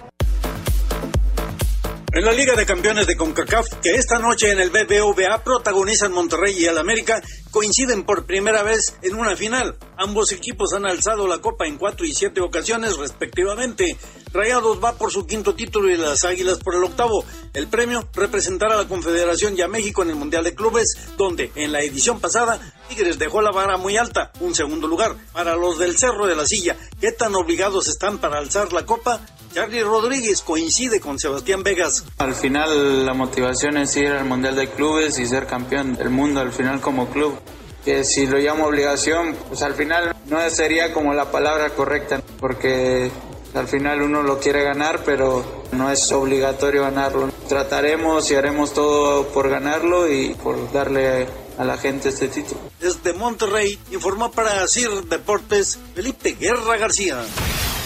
En 2.15 2.23
la 2.23 2.32
Liga 2.32 2.56
de 2.56 2.65
Campeones 2.65 3.08
de 3.08 3.17
CONCACAF, 3.17 3.67
que 3.84 3.95
esta 3.95 4.19
noche 4.19 4.49
en 4.49 4.62
el 4.62 4.69
BBVA 4.69 5.43
protagonizan 5.43 6.13
Monterrey 6.13 6.56
y 6.58 6.63
el 6.63 6.78
América, 6.78 7.21
coinciden 7.51 8.06
por 8.06 8.25
primera 8.25 8.63
vez 8.63 8.95
en 9.01 9.15
una 9.15 9.36
final. 9.36 9.75
Ambos 9.97 10.32
equipos 10.32 10.71
han 10.71 10.86
alzado 10.86 11.28
la 11.28 11.39
copa 11.39 11.67
en 11.67 11.78
cuatro 11.78 12.06
y 12.06 12.13
siete 12.13 12.39
ocasiones 12.39 12.95
respectivamente. 12.95 13.97
Rayados 14.32 14.82
va 14.82 14.93
por 14.93 15.12
su 15.12 15.28
quinto 15.28 15.56
título 15.56 15.89
y 15.89 15.97
las 15.97 16.23
Águilas 16.23 16.60
por 16.60 16.75
el 16.75 16.86
octavo. 16.86 17.25
El 17.54 17.67
premio 17.67 18.08
representará 18.13 18.75
a 18.75 18.84
la 18.84 18.88
Confederación 18.88 19.58
y 19.58 19.62
a 19.62 19.67
México 19.67 20.01
en 20.01 20.12
el 20.12 20.15
Mundial 20.15 20.45
de 20.45 20.56
Clubes, 20.56 20.95
donde 21.17 21.51
en 21.56 21.73
la 21.73 21.82
edición 21.82 22.21
pasada 22.21 22.62
Tigres 22.88 23.19
dejó 23.19 23.41
la 23.41 23.51
vara 23.51 23.75
muy 23.75 23.97
alta, 23.97 24.32
un 24.39 24.56
segundo 24.56 24.88
lugar. 24.88 25.17
Para 25.34 25.58
los 25.58 25.80
del 25.80 25.97
Cerro 25.97 26.28
de 26.28 26.38
la 26.38 26.45
Silla, 26.45 26.78
¿qué 27.01 27.12
tan 27.12 27.36
obligados 27.36 27.89
están 27.89 28.19
para 28.19 28.38
alzar 28.38 28.71
la 28.71 28.86
copa? 28.86 29.19
Charlie 29.56 29.84
Rodríguez 29.84 30.41
coincide 30.41 31.00
con 31.00 31.18
Sebastián 31.18 31.63
Vegas. 31.63 32.04
Al 32.18 32.36
final 32.36 33.06
la 33.06 33.13
motivación 33.13 33.78
es 33.78 33.96
ir 33.96 34.10
al 34.10 34.26
Mundial 34.26 34.54
de 34.54 34.70
Clubes 34.70 35.18
y 35.18 35.26
ser 35.26 35.48
campeón 35.48 35.96
del 35.96 36.10
mundo 36.10 36.41
al 36.41 36.52
final 36.52 36.82
como 36.82 37.08
club. 37.08 37.39
Que 37.86 38.04
si 38.04 38.28
lo 38.28 38.38
llamo 38.38 38.65
obligación, 38.65 39.34
pues 39.48 39.62
al 39.62 39.74
final 39.74 40.13
no 40.26 40.50
sería 40.50 40.91
como 40.91 41.13
la 41.13 41.32
palabra 41.32 41.70
correcta, 41.70 42.22
porque 42.38 43.10
al 43.54 43.70
final 43.70 44.02
uno 44.02 44.24
lo 44.24 44.39
quiere 44.39 44.62
ganar, 44.62 45.06
pero 45.06 45.63
no 45.72 45.89
es 45.89 46.12
obligatorio 46.12 46.82
ganarlo. 46.82 47.32
Trataremos 47.48 48.30
y 48.32 48.36
haremos 48.36 48.74
todo 48.74 49.30
por 49.30 49.50
ganarlo 49.50 50.12
y 50.12 50.36
por 50.36 50.70
darle 50.74 51.28
a 51.58 51.63
la 51.63 51.78
gente 51.78 52.10
este 52.10 52.28
título. 52.28 52.60
Desde 52.82 53.13
Monterrey 53.13 53.80
informó 53.94 54.34
para 54.34 54.68
CIR 54.68 55.06
Deportes 55.06 55.80
Felipe 55.94 56.36
Guerra 56.38 56.76
García. 56.76 57.24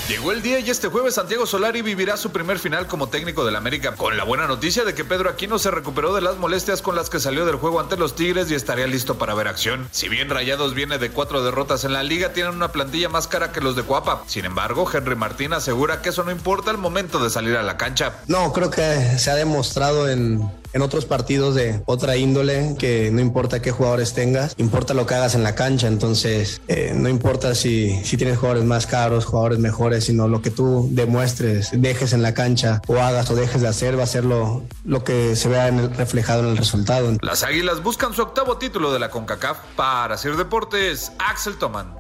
Llegó 0.10 0.32
el 0.32 0.42
día 0.42 0.60
y 0.60 0.68
este 0.68 0.88
jueves 0.88 1.14
Santiago 1.14 1.46
Solari 1.46 1.84
vivirá 1.84 2.18
su 2.18 2.32
primer 2.32 2.58
final 2.58 2.88
como 2.88 3.10
técnico 3.10 3.46
del 3.46 3.56
América, 3.56 3.94
con 3.94 4.18
la 4.18 4.24
buena 4.24 4.48
noticia 4.48 4.84
de 4.84 4.96
que 4.96 5.06
Pedro 5.06 5.30
Aquino 5.30 5.60
se 5.60 5.70
recuperó 5.70 6.16
de 6.16 6.22
las 6.22 6.38
molestias 6.38 6.82
con 6.82 6.96
las 6.96 7.12
que 7.12 7.20
salió 7.20 7.46
del 7.46 7.58
juego 7.58 7.80
ante 7.80 7.96
los 7.96 8.16
Tigres 8.16 8.50
y 8.50 8.56
estaría 8.56 8.88
listo 8.88 9.20
para 9.20 9.36
ver 9.36 9.48
acción. 9.48 9.88
Si 9.92 10.10
bien 10.10 10.32
Rayados 10.32 10.74
viene 10.74 10.98
de 10.98 11.12
cuatro 11.12 11.44
derrotas 11.44 11.84
en 11.84 11.94
la 11.94 12.02
liga, 12.02 12.34
tienen 12.34 12.56
una 12.56 12.72
plantilla 12.72 13.08
más 13.08 13.28
cara 13.28 13.52
que 13.52 13.62
los 13.62 13.76
de 13.76 13.84
Cuapa. 13.84 14.24
Sin 14.26 14.46
embargo, 14.46 14.90
Henry 14.92 15.16
Martín 15.16 15.54
asegura 15.54 16.02
que 16.02 16.10
eso 16.10 16.24
no 16.24 16.32
importa 16.32 16.72
al 16.72 16.80
momento 16.80 17.24
de 17.24 17.30
salir 17.30 17.56
a 17.56 17.62
la 17.62 17.78
cancha. 17.78 18.16
No, 18.26 18.52
creo 18.52 18.72
que 18.72 19.20
se 19.20 19.30
ha 19.30 19.36
demostrado 19.36 20.10
en, 20.10 20.50
en 20.72 20.82
otros 20.82 21.06
partidos 21.06 21.56
de 21.56 21.82
otra 21.86 22.16
índole 22.16 22.76
que 22.78 23.10
no 23.12 23.22
importa 23.22 23.62
qué 23.62 23.72
jugadores 23.72 24.14
tengas, 24.14 24.54
importa 24.58 24.94
lo 24.94 25.06
que 25.06 25.16
hagas 25.16 25.34
en 25.36 25.44
la 25.44 25.56
cancha. 25.56 25.88
Entonces, 25.88 26.62
eh, 26.68 26.94
no 26.96 27.10
importa 27.10 27.56
si, 27.56 28.04
si 28.06 28.18
tienes 28.18 28.38
jugadores 28.38 28.64
más 28.66 28.86
caros, 28.86 29.26
jugadores 29.26 29.60
mejores, 29.60 30.06
sino 30.06 30.28
lo 30.28 30.42
que 30.42 30.52
tú 30.52 30.88
demuestres, 30.92 31.70
dejes 31.74 32.14
en 32.14 32.22
la 32.22 32.34
cancha 32.34 32.82
o 32.88 33.00
hagas 33.00 33.30
o 33.32 33.36
dejes 33.36 33.62
de 33.62 33.68
hacer, 33.68 33.98
va 33.98 34.04
a 34.04 34.08
ser 34.08 34.26
lo, 34.26 34.64
lo 34.86 35.04
que 35.04 35.36
se 35.36 35.50
vea 35.50 35.68
en 35.68 35.80
el- 35.80 35.96
reflejado 35.96 36.44
en 36.44 36.50
el 36.50 36.58
resultado. 36.58 37.18
Las 37.22 37.44
Águilas 37.44 37.82
buscan 37.84 38.14
su 38.14 38.22
octavo 38.22 38.58
título 38.58 38.94
de 38.94 39.00
la 39.00 39.10
CONCACAF. 39.10 39.58
Para 39.76 40.18
Sir 40.18 40.36
Deportes, 40.38 41.12
Axel 41.18 41.56
Toman. 41.58 41.96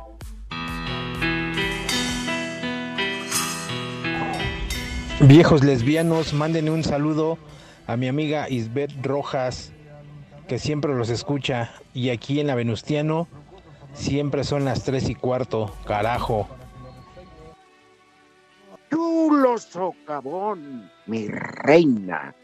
Viejos 5.22 5.64
lesbianos, 5.64 6.34
mándenle 6.34 6.72
un 6.72 6.84
saludo 6.84 7.38
a 7.90 7.98
mi 7.98 8.08
amiga 8.08 8.48
Isbeth 8.48 9.04
Rojas, 9.04 9.72
que 10.48 10.60
siempre 10.60 10.94
los 10.94 11.10
escucha. 11.10 11.72
Y 11.92 12.12
aquí 12.12 12.40
en 12.40 12.46
la 12.46 12.54
Venustiano, 12.54 13.28
siempre 13.94 14.44
son 14.44 14.64
las 14.64 14.84
tres 14.84 15.10
y 15.10 15.16
cuarto, 15.16 15.76
carajo. 15.88 16.48
Chulo 18.92 19.58
socavón, 19.58 20.92
mi 21.08 21.30
reina. 21.30 22.36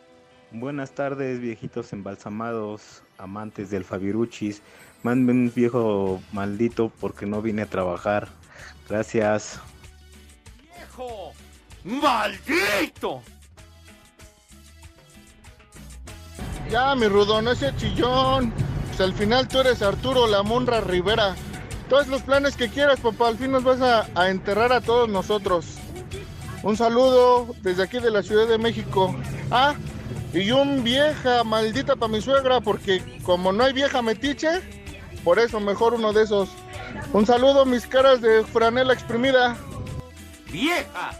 Buenas 0.51 0.93
tardes, 0.93 1.39
viejitos 1.39 1.93
embalsamados, 1.93 3.03
amantes 3.19 3.69
del 3.69 3.83
Fabiruchis. 3.83 4.63
Mándenme 5.03 5.43
un 5.43 5.53
viejo 5.53 6.23
maldito 6.31 6.91
porque 6.99 7.27
no 7.27 7.43
vine 7.43 7.61
a 7.61 7.67
trabajar. 7.67 8.29
Gracias. 8.89 9.59
¡Viejo! 10.75 11.33
¡Maldito! 11.83 13.21
Ya, 16.69 16.95
mi 16.95 17.07
rudo, 17.07 17.41
no 17.41 17.51
ese 17.51 17.75
chillón. 17.75 18.53
Pues 18.87 19.01
al 19.01 19.13
final 19.13 19.47
tú 19.47 19.59
eres 19.59 19.81
Arturo 19.81 20.27
La 20.27 20.43
Monra 20.43 20.81
Rivera. 20.81 21.35
Todos 21.89 22.07
los 22.07 22.21
planes 22.23 22.55
que 22.55 22.69
quieras, 22.69 22.99
papá, 22.99 23.27
al 23.27 23.37
fin 23.37 23.51
nos 23.51 23.63
vas 23.63 23.81
a, 23.81 24.07
a 24.15 24.29
enterrar 24.29 24.73
a 24.73 24.81
todos 24.81 25.07
nosotros. 25.07 25.65
Un 26.63 26.75
saludo 26.77 27.53
desde 27.61 27.83
aquí 27.83 27.99
de 27.99 28.09
la 28.09 28.23
Ciudad 28.23 28.47
de 28.47 28.57
México. 28.57 29.15
Ah, 29.51 29.75
y 30.33 30.51
un 30.51 30.83
vieja 30.83 31.43
maldita 31.43 31.95
para 31.95 32.11
mi 32.11 32.21
suegra, 32.21 32.59
porque 32.59 33.01
como 33.23 33.51
no 33.51 33.63
hay 33.63 33.73
vieja 33.73 34.01
metiche, 34.01 34.61
por 35.23 35.39
eso 35.39 35.59
mejor 35.59 35.93
uno 35.93 36.11
de 36.11 36.23
esos. 36.23 36.49
Un 37.13 37.25
saludo, 37.25 37.65
mis 37.65 37.85
caras 37.85 38.21
de 38.21 38.43
franela 38.43 38.93
exprimida. 38.93 39.55
¡Vieja! 40.51 41.11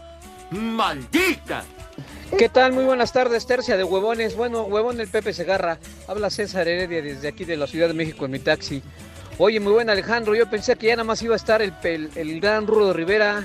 ¡Maldita! 0.50 1.64
¿Qué 2.38 2.48
tal? 2.48 2.72
Muy 2.72 2.84
buenas 2.84 3.12
tardes, 3.12 3.46
tercia 3.46 3.76
de 3.76 3.84
huevones. 3.84 4.36
Bueno, 4.36 4.62
huevón 4.62 5.00
el 5.00 5.08
Pepe 5.08 5.32
Segarra. 5.32 5.78
Habla 6.06 6.28
César 6.30 6.68
Heredia 6.68 7.00
desde 7.00 7.28
aquí 7.28 7.44
de 7.44 7.56
la 7.56 7.66
Ciudad 7.66 7.88
de 7.88 7.94
México 7.94 8.24
en 8.24 8.32
mi 8.32 8.38
taxi. 8.38 8.82
Oye, 9.38 9.60
muy 9.60 9.72
buen 9.72 9.88
Alejandro, 9.90 10.34
yo 10.34 10.48
pensé 10.50 10.76
que 10.76 10.88
ya 10.88 10.96
nada 10.96 11.04
más 11.04 11.22
iba 11.22 11.34
a 11.34 11.36
estar 11.36 11.62
el, 11.62 11.72
pel- 11.74 12.10
el 12.16 12.40
gran 12.40 12.66
Rudo 12.66 12.92
Rivera. 12.92 13.44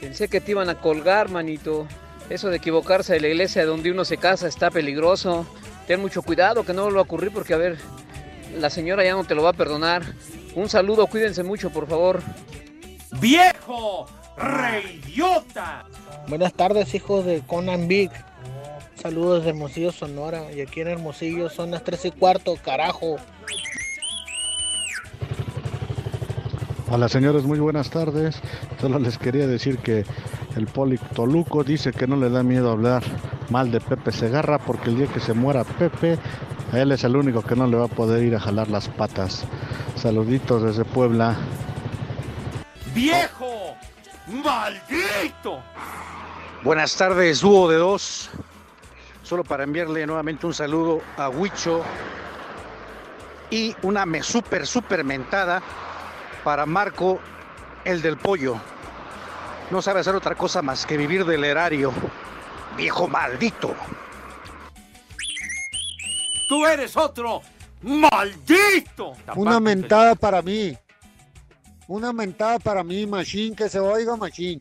Pensé 0.00 0.28
que 0.28 0.40
te 0.40 0.52
iban 0.52 0.68
a 0.68 0.80
colgar, 0.80 1.30
manito. 1.30 1.86
Eso 2.28 2.48
de 2.50 2.56
equivocarse 2.58 3.14
de 3.14 3.20
la 3.20 3.28
iglesia 3.28 3.64
donde 3.64 3.90
uno 3.90 4.04
se 4.04 4.18
casa 4.18 4.46
está 4.46 4.70
peligroso. 4.70 5.46
Ten 5.86 6.00
mucho 6.00 6.22
cuidado 6.22 6.64
que 6.64 6.74
no 6.74 6.82
vuelva 6.84 7.00
a 7.00 7.04
ocurrir 7.04 7.32
porque, 7.32 7.54
a 7.54 7.58
ver, 7.58 7.76
la 8.58 8.70
señora 8.70 9.04
ya 9.04 9.12
no 9.12 9.24
te 9.24 9.34
lo 9.34 9.42
va 9.42 9.50
a 9.50 9.54
perdonar. 9.54 10.02
Un 10.54 10.68
saludo, 10.68 11.06
cuídense 11.06 11.42
mucho, 11.42 11.70
por 11.70 11.88
favor. 11.88 12.20
¡Viejo! 13.20 14.06
¡Reidiota! 14.36 15.84
Buenas 16.28 16.52
tardes, 16.52 16.94
hijos 16.94 17.24
de 17.24 17.40
Conan 17.46 17.88
Big. 17.88 18.10
Saludos 18.94 19.44
de 19.44 19.50
Hermosillo, 19.50 19.92
Sonora. 19.92 20.52
Y 20.52 20.60
aquí 20.60 20.80
en 20.80 20.88
Hermosillo 20.88 21.48
son 21.48 21.70
las 21.70 21.84
3 21.84 22.06
y 22.06 22.10
cuarto, 22.10 22.56
carajo. 22.62 23.16
Hola 26.88 27.08
señores, 27.08 27.44
muy 27.44 27.58
buenas 27.58 27.90
tardes. 27.90 28.40
Solo 28.80 28.98
les 28.98 29.18
quería 29.18 29.46
decir 29.46 29.78
que 29.78 30.04
el 30.56 30.66
Poli 30.66 30.98
Toluco 30.98 31.64
dice 31.64 31.92
que 31.92 32.06
no 32.06 32.16
le 32.16 32.30
da 32.30 32.42
miedo 32.42 32.70
hablar 32.70 33.02
mal 33.50 33.70
de 33.70 33.80
Pepe 33.80 34.12
Segarra 34.12 34.58
porque 34.58 34.90
el 34.90 34.96
día 34.96 35.06
que 35.08 35.20
se 35.20 35.34
muera 35.34 35.64
Pepe, 35.64 36.18
a 36.72 36.78
él 36.78 36.92
es 36.92 37.04
el 37.04 37.16
único 37.16 37.42
que 37.42 37.56
no 37.56 37.66
le 37.66 37.76
va 37.76 37.86
a 37.86 37.88
poder 37.88 38.24
ir 38.24 38.36
a 38.36 38.40
jalar 38.40 38.68
las 38.68 38.88
patas. 38.88 39.44
Saluditos 39.96 40.62
desde 40.62 40.84
Puebla. 40.84 41.36
¡Viejo! 42.94 43.76
¡Maldito! 44.26 45.62
Buenas 46.62 46.96
tardes, 46.96 47.40
dúo 47.40 47.68
de 47.68 47.76
dos. 47.76 48.28
Solo 49.22 49.44
para 49.44 49.64
enviarle 49.64 50.06
nuevamente 50.06 50.46
un 50.46 50.54
saludo 50.54 51.00
a 51.16 51.28
Huicho 51.28 51.82
y 53.50 53.74
una 53.82 54.06
me 54.06 54.22
super, 54.22 54.66
super 54.66 55.04
mentada 55.04 55.62
para 56.42 56.66
Marco, 56.66 57.20
el 57.84 58.02
del 58.02 58.16
pollo. 58.16 58.56
No 59.70 59.82
sabe 59.82 60.00
hacer 60.00 60.14
otra 60.14 60.34
cosa 60.34 60.62
más 60.62 60.86
que 60.86 60.96
vivir 60.96 61.24
del 61.24 61.44
erario. 61.44 61.92
Viejo 62.76 63.08
maldito. 63.08 63.74
¡Tú 66.48 66.66
eres 66.66 66.96
otro! 66.96 67.42
¡Maldito! 67.82 69.12
Una 69.34 69.60
mentada 69.60 70.14
para 70.14 70.42
mí. 70.42 70.76
Una 71.88 72.12
mentada 72.12 72.58
para 72.58 72.82
mí, 72.82 73.06
Machine, 73.06 73.54
que 73.54 73.68
se 73.68 73.78
oiga, 73.78 74.16
Machine. 74.16 74.60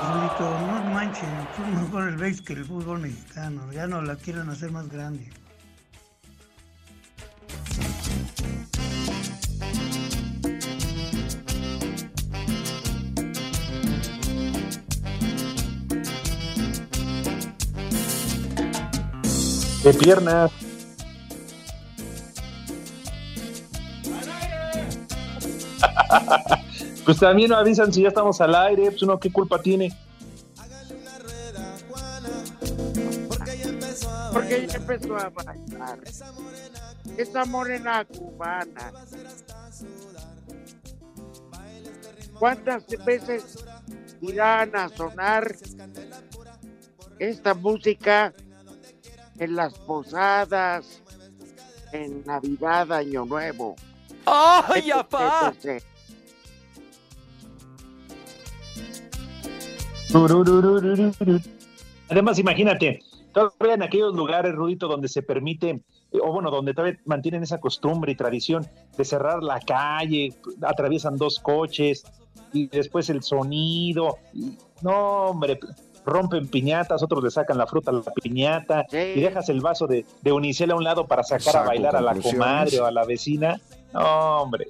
Rudito, 0.00 0.58
no 0.60 0.84
manchen, 0.92 1.28
es 1.52 1.82
mejor 1.82 2.08
el 2.08 2.16
béis 2.16 2.40
que 2.40 2.54
el 2.54 2.64
fútbol 2.64 3.00
mexicano. 3.00 3.70
Ya 3.72 3.86
no 3.86 4.00
la 4.00 4.16
quieren 4.16 4.48
hacer 4.48 4.70
más 4.70 4.88
grande. 4.88 5.30
De 19.82 19.92
piernas. 19.92 20.50
Pues 27.04 27.18
también 27.18 27.50
nos 27.50 27.58
avisan 27.58 27.92
si 27.92 28.02
ya 28.02 28.08
estamos 28.08 28.40
al 28.40 28.54
aire, 28.54 28.90
pues 28.90 29.02
uno 29.02 29.18
qué 29.18 29.30
culpa 29.30 29.60
tiene. 29.60 29.96
Porque 34.32 34.64
ella 34.64 34.74
empezó 34.74 35.16
a 35.16 35.30
bailar. 35.30 36.00
Esa 37.16 37.44
morena 37.44 38.04
cubana. 38.04 38.92
¿Cuántas 42.38 42.84
veces 43.04 43.64
irán 44.20 44.74
a 44.74 44.88
sonar 44.88 45.54
esta 47.18 47.54
música 47.54 48.34
en 49.38 49.54
las 49.54 49.74
posadas, 49.78 51.02
en 51.92 52.24
Navidad, 52.24 52.92
Año 52.92 53.24
Nuevo? 53.24 53.76
¡Ay, 54.26 54.90
Etc, 54.90 54.96
apá! 54.96 55.52
Además, 62.08 62.38
imagínate, 62.38 63.00
todavía 63.32 63.74
en 63.74 63.82
aquellos 63.82 64.14
lugares, 64.14 64.54
Rudito, 64.54 64.86
donde 64.86 65.08
se 65.08 65.22
permite, 65.22 65.70
eh, 66.12 66.18
o 66.22 66.32
bueno, 66.32 66.50
donde 66.50 66.72
todavía 66.72 66.98
mantienen 67.04 67.42
esa 67.42 67.58
costumbre 67.58 68.12
y 68.12 68.14
tradición 68.14 68.66
de 68.96 69.04
cerrar 69.04 69.42
la 69.42 69.58
calle, 69.60 70.32
atraviesan 70.62 71.16
dos 71.16 71.40
coches 71.40 72.04
y 72.52 72.68
después 72.68 73.10
el 73.10 73.22
sonido. 73.22 74.18
no, 74.82 75.30
hombre, 75.30 75.58
rompen 76.04 76.48
piñatas, 76.48 77.02
otros 77.02 77.24
le 77.24 77.30
sacan 77.30 77.58
la 77.58 77.66
fruta 77.66 77.90
a 77.90 77.94
la 77.94 78.02
piñata 78.02 78.84
y 78.92 79.20
dejas 79.20 79.48
el 79.48 79.60
vaso 79.60 79.86
de, 79.86 80.04
de 80.22 80.32
unicel 80.32 80.70
a 80.70 80.76
un 80.76 80.84
lado 80.84 81.06
para 81.06 81.24
sacar 81.24 81.56
a 81.56 81.62
bailar 81.64 81.96
a 81.96 82.00
la 82.00 82.14
comadre 82.14 82.78
o 82.78 82.86
a 82.86 82.90
la 82.90 83.04
vecina. 83.04 83.60
No, 83.92 84.42
hombre. 84.42 84.66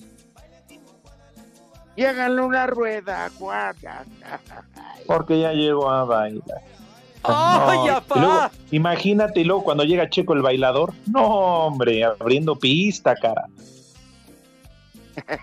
Y 1.96 2.04
háganle 2.04 2.42
una 2.42 2.66
rueda, 2.66 3.30
Juana. 3.38 4.04
Porque 5.07 5.40
ya 5.40 5.52
llegó 5.52 5.90
a 5.90 6.04
bailar. 6.04 6.62
¡Ay, 7.22 7.78
No, 7.87 7.96
apá! 7.96 8.16
y 8.16 8.20
luego, 8.20 8.50
imagínate, 8.70 9.40
y 9.40 9.44
luego 9.44 9.64
cuando 9.64 9.85
llega 9.85 10.11
Checo 10.11 10.35
el 10.35 10.42
bailador, 10.42 10.92
no, 11.07 11.22
hombre, 11.66 12.04
abriendo 12.04 12.57
pista, 12.57 13.14
cara. 13.14 13.46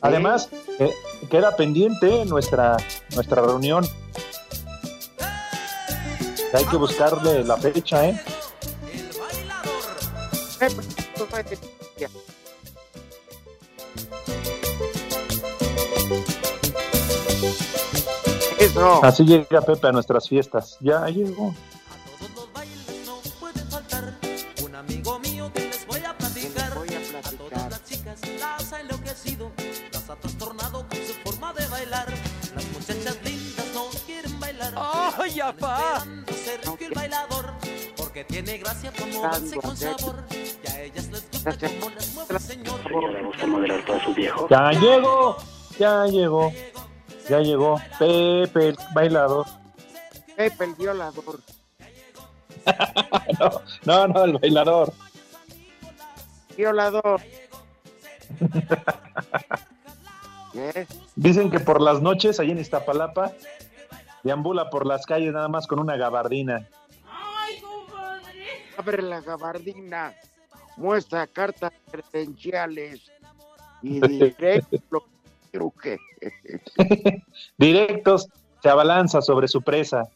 Además, 0.00 0.50
eh, 0.78 0.92
queda 1.30 1.56
pendiente 1.56 2.26
nuestra, 2.26 2.76
nuestra 3.14 3.40
reunión. 3.42 3.84
Hay 6.52 6.64
que 6.66 6.76
buscarle 6.76 7.42
la 7.42 7.56
fecha, 7.56 8.06
¿eh? 8.08 8.20
Así 19.02 19.24
llega 19.24 19.60
Pepe 19.60 19.88
a 19.88 19.92
nuestras 19.92 20.28
fiestas. 20.28 20.76
Ya 20.80 21.06
llegó. 21.06 21.54
Un 24.64 24.74
amigo 24.74 25.18
mío 25.20 25.50
que 25.54 25.60
les 25.60 25.86
voy 25.86 26.00
a 26.00 26.16
platicar. 26.16 26.72
A 26.72 27.30
todas 27.36 27.70
las 27.70 27.84
chicas 27.84 28.20
las 28.40 28.72
ha 28.72 28.80
enloquecido, 28.80 29.52
las 29.92 30.10
ha 30.10 30.16
trastornado 30.16 30.86
con 30.88 30.98
su 30.98 31.12
forma 31.24 31.52
de 31.52 31.66
bailar. 31.68 32.12
Las 32.54 32.64
muchachas 32.72 33.18
lindas 33.24 33.66
no 33.74 33.84
quieren 34.06 34.40
bailar. 34.40 34.74
¡Ay, 34.76 35.40
apá! 35.40 35.98
Esperando 35.98 36.32
ser 36.32 36.60
que 36.76 36.86
el 36.86 36.94
bailador, 36.94 37.52
porque 37.96 38.24
tiene 38.24 38.58
gracia 38.58 38.92
como 38.98 39.22
moverse 39.22 39.56
con 39.56 39.76
sabor. 39.76 40.24
Y 40.30 40.70
a 40.70 40.82
ellas 40.82 41.06
les 41.10 41.30
gusta 41.30 41.56
como 41.56 41.90
las 41.90 42.14
mueve 42.14 42.34
el 42.34 42.40
señor. 42.40 42.80
Ya 44.50 44.72
llegó, 44.72 45.36
ya 45.78 46.06
llegó, 46.06 46.52
ya 47.28 47.40
llegó 47.40 47.80
Pepe 47.98 48.68
el 48.68 48.78
bailador. 48.94 49.46
Pepe 50.36 50.64
el 50.64 50.74
violador. 50.74 51.40
No, 53.38 53.50
no, 54.06 54.08
no, 54.08 54.24
el 54.24 54.38
bailador. 54.38 54.92
Violador. 56.56 57.20
¿Qué? 60.52 60.86
Dicen 61.16 61.50
que 61.50 61.60
por 61.60 61.80
las 61.80 62.00
noches, 62.00 62.38
ahí 62.40 62.50
en 62.50 62.58
Iztapalapa, 62.58 63.32
deambula 64.22 64.70
por 64.70 64.86
las 64.86 65.06
calles 65.06 65.32
nada 65.32 65.48
más 65.48 65.66
con 65.66 65.78
una 65.78 65.96
gabardina. 65.96 66.68
Abre 68.76 69.02
la 69.02 69.20
gabardina, 69.20 70.14
muestra 70.76 71.26
cartas 71.26 71.72
credenciales 71.90 73.10
y 73.82 74.00
directo 74.08 75.06
Directos 77.58 78.28
se 78.62 78.68
abalanza 78.68 79.20
sobre 79.22 79.48
su 79.48 79.62
presa 79.62 80.08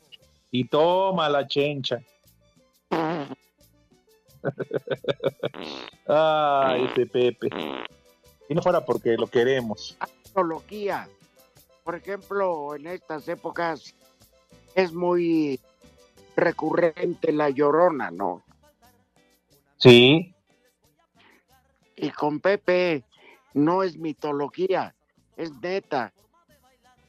y 0.50 0.64
toma 0.64 1.28
la 1.28 1.46
chencha. 1.46 2.00
Ay, 6.06 6.84
ese 6.84 7.06
Pepe. 7.06 7.48
Y 8.48 8.54
no 8.54 8.62
fuera 8.62 8.84
porque 8.84 9.16
lo 9.16 9.26
queremos. 9.26 9.96
Tecnología. 10.24 11.08
Por 11.84 11.96
ejemplo, 11.96 12.74
en 12.74 12.86
estas 12.86 13.28
épocas 13.28 13.94
es 14.74 14.92
muy 14.92 15.60
recurrente 16.36 17.32
la 17.32 17.50
llorona, 17.50 18.10
¿no? 18.10 18.42
Sí, 19.78 20.34
Y 21.96 22.10
con 22.10 22.40
Pepe 22.40 23.04
no 23.54 23.82
es 23.82 23.96
mitología, 23.96 24.94
es 25.38 25.50
neta. 25.62 26.12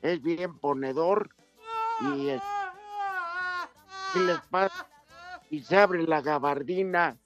Es 0.01 0.21
bien 0.21 0.57
ponedor 0.59 1.29
y, 2.15 2.29
es- 2.29 2.41
les 4.15 4.39
pasa 4.49 4.87
y 5.49 5.61
se 5.61 5.75
abre 5.77 6.03
la 6.03 6.21
gabardina 6.21 7.17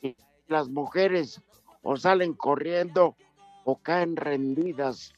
y 0.00 0.14
las 0.46 0.68
mujeres 0.68 1.40
o 1.82 1.96
salen 1.96 2.34
corriendo 2.34 3.16
o 3.64 3.76
caen 3.78 4.14
rendidas 4.16 5.12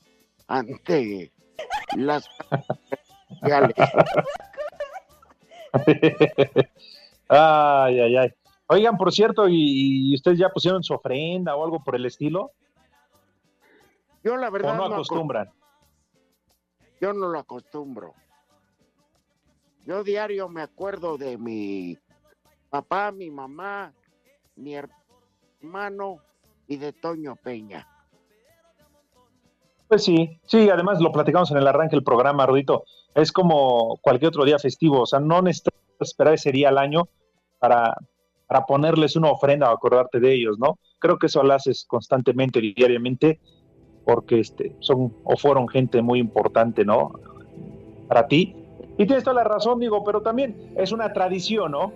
ante 0.48 1.30
las 1.96 2.26
ay, 7.28 8.00
ay, 8.00 8.16
ay. 8.16 8.32
Oigan, 8.68 8.96
por 8.96 9.12
cierto, 9.12 9.48
¿y, 9.48 10.10
y 10.10 10.14
ustedes 10.14 10.38
ya 10.38 10.48
pusieron 10.48 10.82
su 10.82 10.94
ofrenda 10.94 11.54
o 11.54 11.64
algo 11.64 11.82
por 11.84 11.94
el 11.96 12.06
estilo? 12.06 12.52
Yo 14.26 14.36
la 14.36 14.48
¿O 14.48 14.50
verdad 14.50 14.70
no 14.76 14.78
no 14.78 14.84
acos- 14.86 14.92
acostumbran? 15.06 15.48
yo 17.00 17.12
no 17.12 17.28
lo 17.28 17.38
acostumbro. 17.38 18.12
Yo 19.84 20.02
diario 20.02 20.48
me 20.48 20.62
acuerdo 20.62 21.16
de 21.16 21.38
mi 21.38 21.96
papá, 22.68 23.12
mi 23.12 23.30
mamá, 23.30 23.92
mi 24.56 24.74
hermano 24.74 26.16
y 26.66 26.76
de 26.76 26.92
Toño 26.92 27.36
Peña. 27.36 27.86
Pues 29.86 30.02
sí, 30.02 30.40
sí, 30.44 30.68
además 30.70 31.00
lo 31.00 31.12
platicamos 31.12 31.52
en 31.52 31.58
el 31.58 31.68
arranque 31.68 31.94
del 31.94 32.02
programa, 32.02 32.46
Rudito. 32.46 32.82
Es 33.14 33.30
como 33.30 33.96
cualquier 34.02 34.30
otro 34.30 34.44
día 34.44 34.58
festivo, 34.58 35.02
o 35.02 35.06
sea, 35.06 35.20
no 35.20 35.40
necesitas 35.40 35.72
esperar 36.00 36.34
ese 36.34 36.50
día 36.50 36.70
al 36.70 36.78
año 36.78 37.04
para, 37.60 37.94
para 38.48 38.66
ponerles 38.66 39.14
una 39.14 39.30
ofrenda 39.30 39.70
o 39.70 39.74
acordarte 39.74 40.18
de 40.18 40.34
ellos, 40.34 40.58
¿no? 40.58 40.80
Creo 40.98 41.16
que 41.16 41.26
eso 41.26 41.44
lo 41.44 41.54
haces 41.54 41.84
constantemente, 41.86 42.60
diariamente, 42.60 43.38
porque 44.06 44.38
este, 44.38 44.72
son 44.78 45.12
o 45.24 45.36
fueron 45.36 45.68
gente 45.68 46.00
muy 46.00 46.20
importante, 46.20 46.84
¿no? 46.84 47.10
Para 48.08 48.26
ti. 48.28 48.54
Y 48.96 49.04
tienes 49.04 49.24
toda 49.24 49.34
la 49.34 49.44
razón, 49.44 49.80
digo, 49.80 50.02
pero 50.04 50.22
también 50.22 50.56
es 50.76 50.92
una 50.92 51.12
tradición, 51.12 51.72
¿no? 51.72 51.92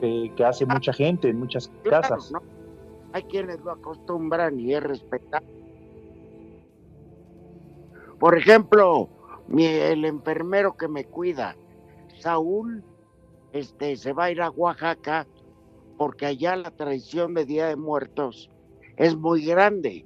Que, 0.00 0.30
que 0.36 0.44
hace 0.44 0.66
mucha 0.66 0.92
gente 0.92 1.30
en 1.30 1.40
muchas 1.40 1.68
Claro, 1.82 2.02
casas. 2.02 2.30
¿no? 2.30 2.40
Hay 3.12 3.22
quienes 3.22 3.58
lo 3.60 3.72
acostumbran 3.72 4.60
y 4.60 4.74
es 4.74 4.82
respetable. 4.82 5.46
Por 8.18 8.36
ejemplo, 8.36 9.08
mi- 9.48 9.64
el 9.64 10.04
enfermero 10.04 10.76
que 10.76 10.88
me 10.88 11.04
cuida, 11.06 11.56
Saúl, 12.20 12.84
este, 13.52 13.96
se 13.96 14.12
va 14.12 14.24
a 14.24 14.30
ir 14.30 14.42
a 14.42 14.50
Oaxaca 14.50 15.26
porque 15.96 16.26
allá 16.26 16.54
la 16.56 16.70
tradición 16.70 17.32
de 17.32 17.46
Día 17.46 17.68
de 17.68 17.76
Muertos 17.76 18.50
es 18.96 19.16
muy 19.16 19.46
grande. 19.46 20.04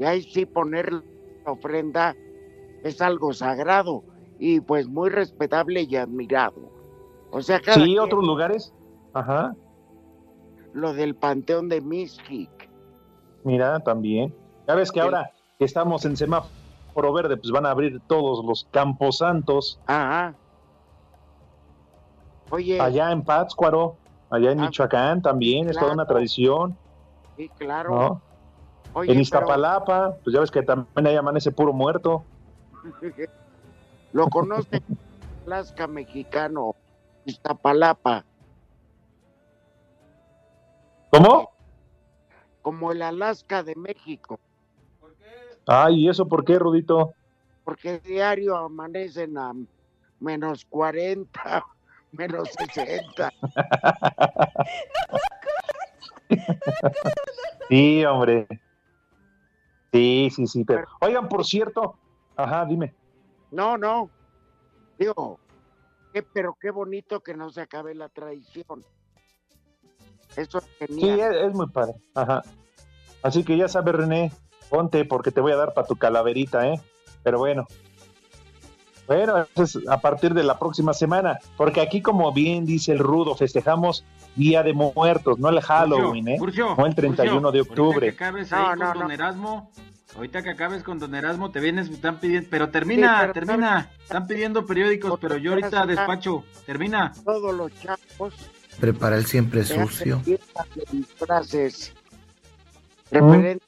Y 0.00 0.04
ahí 0.04 0.22
sí 0.22 0.46
poner 0.46 0.90
la 0.92 1.52
ofrenda 1.52 2.16
es 2.82 3.00
algo 3.02 3.32
sagrado 3.34 4.02
y 4.38 4.60
pues 4.60 4.88
muy 4.88 5.10
respetable 5.10 5.82
y 5.82 5.94
admirado. 5.96 6.72
O 7.30 7.42
sea, 7.42 7.60
cada 7.60 7.84
Sí, 7.84 7.96
otros 7.98 8.24
lugares. 8.24 8.72
Ajá. 9.12 9.54
lo 10.72 10.94
del 10.94 11.14
Panteón 11.16 11.68
de 11.68 11.80
Mixquic. 11.80 12.48
Mira, 13.44 13.80
también. 13.80 14.34
Ya 14.68 14.74
ves 14.76 14.90
que 14.92 15.00
ahora 15.00 15.32
que 15.58 15.64
estamos 15.64 16.04
en 16.04 16.16
semáforo 16.16 17.12
verde, 17.12 17.36
pues 17.36 17.50
van 17.52 17.66
a 17.66 17.70
abrir 17.72 18.00
todos 18.06 18.44
los 18.44 18.66
campos 18.70 19.18
santos. 19.18 19.78
Ajá. 19.86 20.34
Oye, 22.50 22.80
Allá 22.80 23.12
en 23.12 23.22
Pátzcuaro, 23.22 23.96
allá 24.30 24.52
en 24.52 24.60
Ah, 24.60 24.64
Michoacán 24.66 25.22
también, 25.22 25.68
es 25.68 25.76
toda 25.76 25.92
una 25.92 26.06
tradición, 26.06 26.76
sí, 27.36 27.48
claro. 27.58 27.90
¿no? 27.90 28.22
Oye, 28.92 29.10
en 29.10 29.14
pero- 29.14 29.20
Iztapalapa, 29.22 30.16
pues 30.24 30.34
ya 30.34 30.40
ves 30.40 30.50
que 30.50 30.62
también 30.62 31.06
ahí 31.06 31.16
amanece 31.16 31.50
puro 31.52 31.72
muerto. 31.72 32.24
Lo 34.12 34.28
conoce 34.28 34.82
Alaska 35.46 35.86
mexicano, 35.86 36.74
Iztapalapa, 37.24 38.24
¿Cómo? 41.10 41.50
como 42.62 42.92
el 42.92 43.02
Alaska 43.02 43.62
de 43.62 43.74
México, 43.74 44.38
Ay, 45.66 46.04
¿y 46.04 46.08
eso 46.08 46.26
por 46.26 46.44
qué, 46.44 46.58
Rudito? 46.58 47.14
porque 47.64 47.98
diario 48.00 48.56
amanecen 48.56 49.38
a 49.38 49.52
menos 50.18 50.64
40, 50.64 51.64
menos 52.12 52.48
60. 52.74 53.30
Sí, 57.68 58.04
hombre. 58.04 58.46
Sí, 59.92 60.28
sí, 60.34 60.46
sí. 60.46 60.64
Pero... 60.64 60.86
Oigan, 61.00 61.28
por 61.28 61.44
cierto, 61.44 61.96
ajá, 62.36 62.64
dime. 62.64 62.94
No, 63.50 63.76
no. 63.76 64.10
Digo, 64.98 65.40
qué- 66.12 66.22
pero 66.22 66.56
qué 66.60 66.70
bonito 66.70 67.20
que 67.20 67.34
no 67.34 67.50
se 67.50 67.62
acabe 67.62 67.94
la 67.94 68.08
tradición. 68.08 68.84
Eso 70.36 70.58
es 70.58 70.64
Sí, 70.64 70.86
genial. 70.86 71.34
es, 71.34 71.48
es 71.48 71.54
muy 71.54 71.66
padre. 71.68 71.94
Ajá. 72.14 72.42
Así 73.22 73.42
que 73.44 73.56
ya 73.56 73.68
sabes, 73.68 73.94
René, 73.94 74.32
ponte 74.68 75.04
porque 75.04 75.32
te 75.32 75.40
voy 75.40 75.52
a 75.52 75.56
dar 75.56 75.74
para 75.74 75.86
tu 75.86 75.96
calaverita, 75.96 76.68
¿eh? 76.68 76.80
Pero 77.22 77.38
bueno. 77.38 77.66
Bueno, 79.06 79.38
eso 79.56 79.62
es 79.80 79.88
a 79.88 80.00
partir 80.00 80.34
de 80.34 80.44
la 80.44 80.56
próxima 80.58 80.92
semana, 80.94 81.38
porque 81.56 81.80
aquí, 81.80 82.00
como 82.00 82.32
bien 82.32 82.64
dice 82.64 82.92
el 82.92 83.00
Rudo, 83.00 83.34
festejamos 83.34 84.04
Día 84.36 84.62
de 84.62 84.72
Muertos, 84.72 85.38
no 85.38 85.48
el 85.48 85.60
Halloween, 85.60 86.28
¿eh? 86.28 86.38
Furcio, 86.38 86.74
no 86.76 86.86
el 86.86 86.94
31 86.94 87.52
de 87.52 87.64
Furcio, 87.64 87.84
octubre. 87.84 88.06
Ahorita 88.06 88.16
que 88.18 88.24
acabes 88.24 88.52
ahí 88.52 88.62
No, 88.62 88.68
con 88.68 88.78
no, 88.78 88.94
Don 88.94 89.08
no. 89.08 89.10
Erasmo, 89.14 89.70
ahorita 90.16 90.42
que 90.42 90.50
acabes 90.50 90.82
con 90.82 90.98
Don 90.98 91.14
Erasmo, 91.14 91.50
te 91.50 91.60
vienes, 91.60 91.88
están 91.88 92.18
pidiendo, 92.20 92.48
pero 92.50 92.70
termina, 92.70 93.08
Sí, 93.08 93.20
pero 93.20 93.32
termina, 93.46 93.90
están 94.02 94.26
pidiendo 94.26 94.64
periódicos, 94.66 95.18
pero 95.20 95.36
yo 95.36 95.50
ahorita 95.52 95.86
despacho, 95.86 96.44
termina. 96.66 97.12
Todos 97.24 97.54
los 97.54 97.72
chavos 97.80 98.34
Prepara 98.80 99.16
el 99.16 99.26
siempre 99.26 99.64
sucio. 99.64 100.22
de 100.24 100.40
disfraces 100.90 101.92
referente 103.10 103.64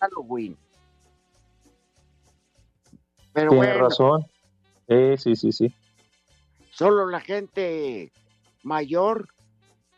a 0.00 0.04
Halloween. 0.06 0.56
Pero 3.32 3.50
Tienes 3.50 3.68
bueno, 3.70 3.84
razón. 3.88 4.26
Eh, 4.88 5.16
sí, 5.18 5.34
sí, 5.36 5.52
sí. 5.52 5.74
solo 6.70 7.06
la 7.08 7.20
gente 7.20 8.12
mayor 8.62 9.28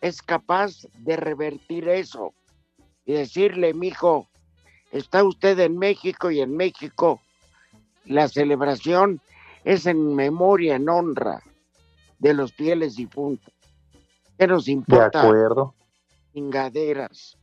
es 0.05 0.21
capaz 0.21 0.83
de 0.99 1.17
revertir 1.17 1.89
eso 1.89 2.35
y 3.07 3.15
decirle, 3.15 3.73
mijo, 3.73 4.29
está 4.93 5.25
usted 5.25 5.59
en 5.61 5.79
México 5.79 6.31
y 6.31 6.43
en 6.43 6.55
México 6.55 7.23
la 8.05 8.29
celebración 8.29 9.23
es 9.65 9.87
en 9.87 10.15
memoria, 10.15 10.77
en 10.77 10.91
honra 10.91 11.43
de 12.19 12.35
los 12.35 12.53
fieles 12.53 12.97
difuntos. 12.97 13.55
¿Qué 14.39 14.47
nos 14.47 14.67
De 14.67 14.73
importa? 14.73 15.23
acuerdo. 15.23 15.75
Chingaderas. 16.35 17.39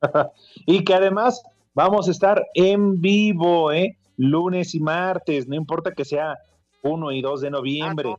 y 0.66 0.84
que 0.84 0.94
además 0.94 1.42
vamos 1.74 2.06
a 2.06 2.12
estar 2.12 2.46
en 2.54 3.00
vivo, 3.00 3.72
¿eh? 3.72 3.98
Lunes 4.18 4.76
y 4.76 4.78
martes, 4.78 5.48
no 5.48 5.56
importa 5.56 5.90
que 5.90 6.04
sea 6.04 6.38
1 6.82 7.10
y 7.10 7.22
2 7.22 7.40
de 7.40 7.50
noviembre. 7.50 8.14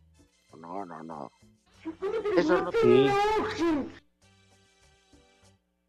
No, 0.60 0.86
no, 0.86 1.02
no. 1.02 1.32
Eso 2.38 2.62
no 2.62 2.72
Sí. 2.72 3.08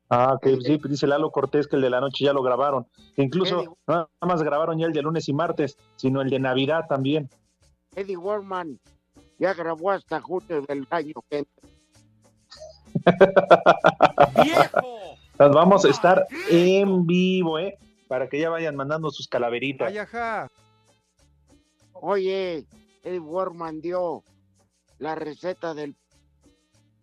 Ah, 0.09 0.39
que 0.41 0.61
sí, 0.61 0.79
pues 0.79 0.93
dice 0.93 1.07
Lalo 1.09 1.31
Cortés 1.33 1.67
que 1.67 1.75
el 1.77 1.83
de 1.83 1.91
la 1.91 2.01
noche 2.01 2.25
ya 2.25 2.33
lo 2.33 2.43
grabaron. 2.43 2.87
Incluso 3.17 3.63
Eddie- 3.63 3.69
no 3.89 3.95
nada 3.95 4.09
más 4.21 4.43
grabaron 4.43 4.79
ya 4.79 4.87
el 4.87 4.93
de 4.93 5.03
lunes 5.03 5.29
y 5.29 5.33
martes, 5.33 5.77
sino 5.97 6.21
el 6.23 6.31
de 6.31 6.39
Navidad 6.39 6.85
también. 6.89 7.29
Eddie 7.97 8.17
Warman 8.17 8.79
ya 9.39 9.53
grabó 9.55 9.91
hasta 9.91 10.21
junio 10.21 10.63
del 10.63 10.87
año 10.91 11.15
que 11.29 11.39
entra. 11.39 11.69
Las 15.39 15.53
vamos 15.53 15.85
a 15.85 15.91
estar 15.91 16.27
en 16.51 17.07
vivo, 17.07 17.59
¿eh? 17.59 17.77
Para 18.09 18.29
que 18.29 18.39
ya 18.41 18.49
vayan 18.49 18.77
mandando 18.77 19.11
sus 19.11 19.27
calaveritas. 19.29 19.93
Oye, 21.95 22.65
Eddie 23.03 23.19
Warman 23.19 23.81
dio 23.81 24.23
la 24.99 25.15
receta 25.15 25.75
del 25.75 25.95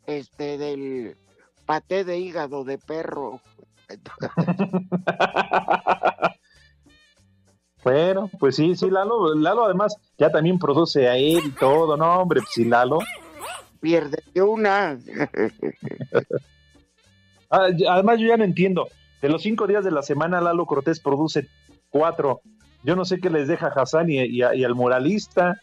este 0.05 0.57
del 0.57 1.15
paté 1.65 2.03
de 2.03 2.19
hígado 2.19 2.63
de 2.63 2.77
perro. 2.77 3.41
Bueno, 7.83 8.29
pues 8.39 8.55
sí, 8.55 8.75
sí, 8.75 8.89
Lalo, 8.89 9.35
Lalo 9.35 9.65
además 9.65 9.97
ya 10.17 10.29
también 10.29 10.57
produce 10.57 11.09
a 11.09 11.17
él 11.17 11.41
y 11.45 11.51
todo, 11.51 11.97
no, 11.97 12.21
hombre, 12.21 12.39
pues 12.39 12.53
sí, 12.53 12.63
Lalo. 12.63 12.99
Pierde 13.79 14.23
una. 14.41 14.97
Ah, 17.55 17.67
Además, 17.87 18.19
yo 18.19 18.25
ya 18.25 18.37
no 18.37 18.45
entiendo. 18.45 18.87
De 19.21 19.29
los 19.29 19.43
cinco 19.43 19.67
días 19.67 19.83
de 19.83 19.91
la 19.91 20.01
semana, 20.01 20.41
Lalo 20.41 20.65
Cortés 20.65 20.99
produce 20.99 21.47
cuatro. 21.91 22.41
Yo 22.81 22.95
no 22.95 23.05
sé 23.05 23.19
qué 23.19 23.29
les 23.29 23.47
deja 23.47 23.67
a 23.67 23.79
Hassan 23.79 24.09
y, 24.09 24.23
y 24.23 24.41
al 24.41 24.73
muralista. 24.73 25.61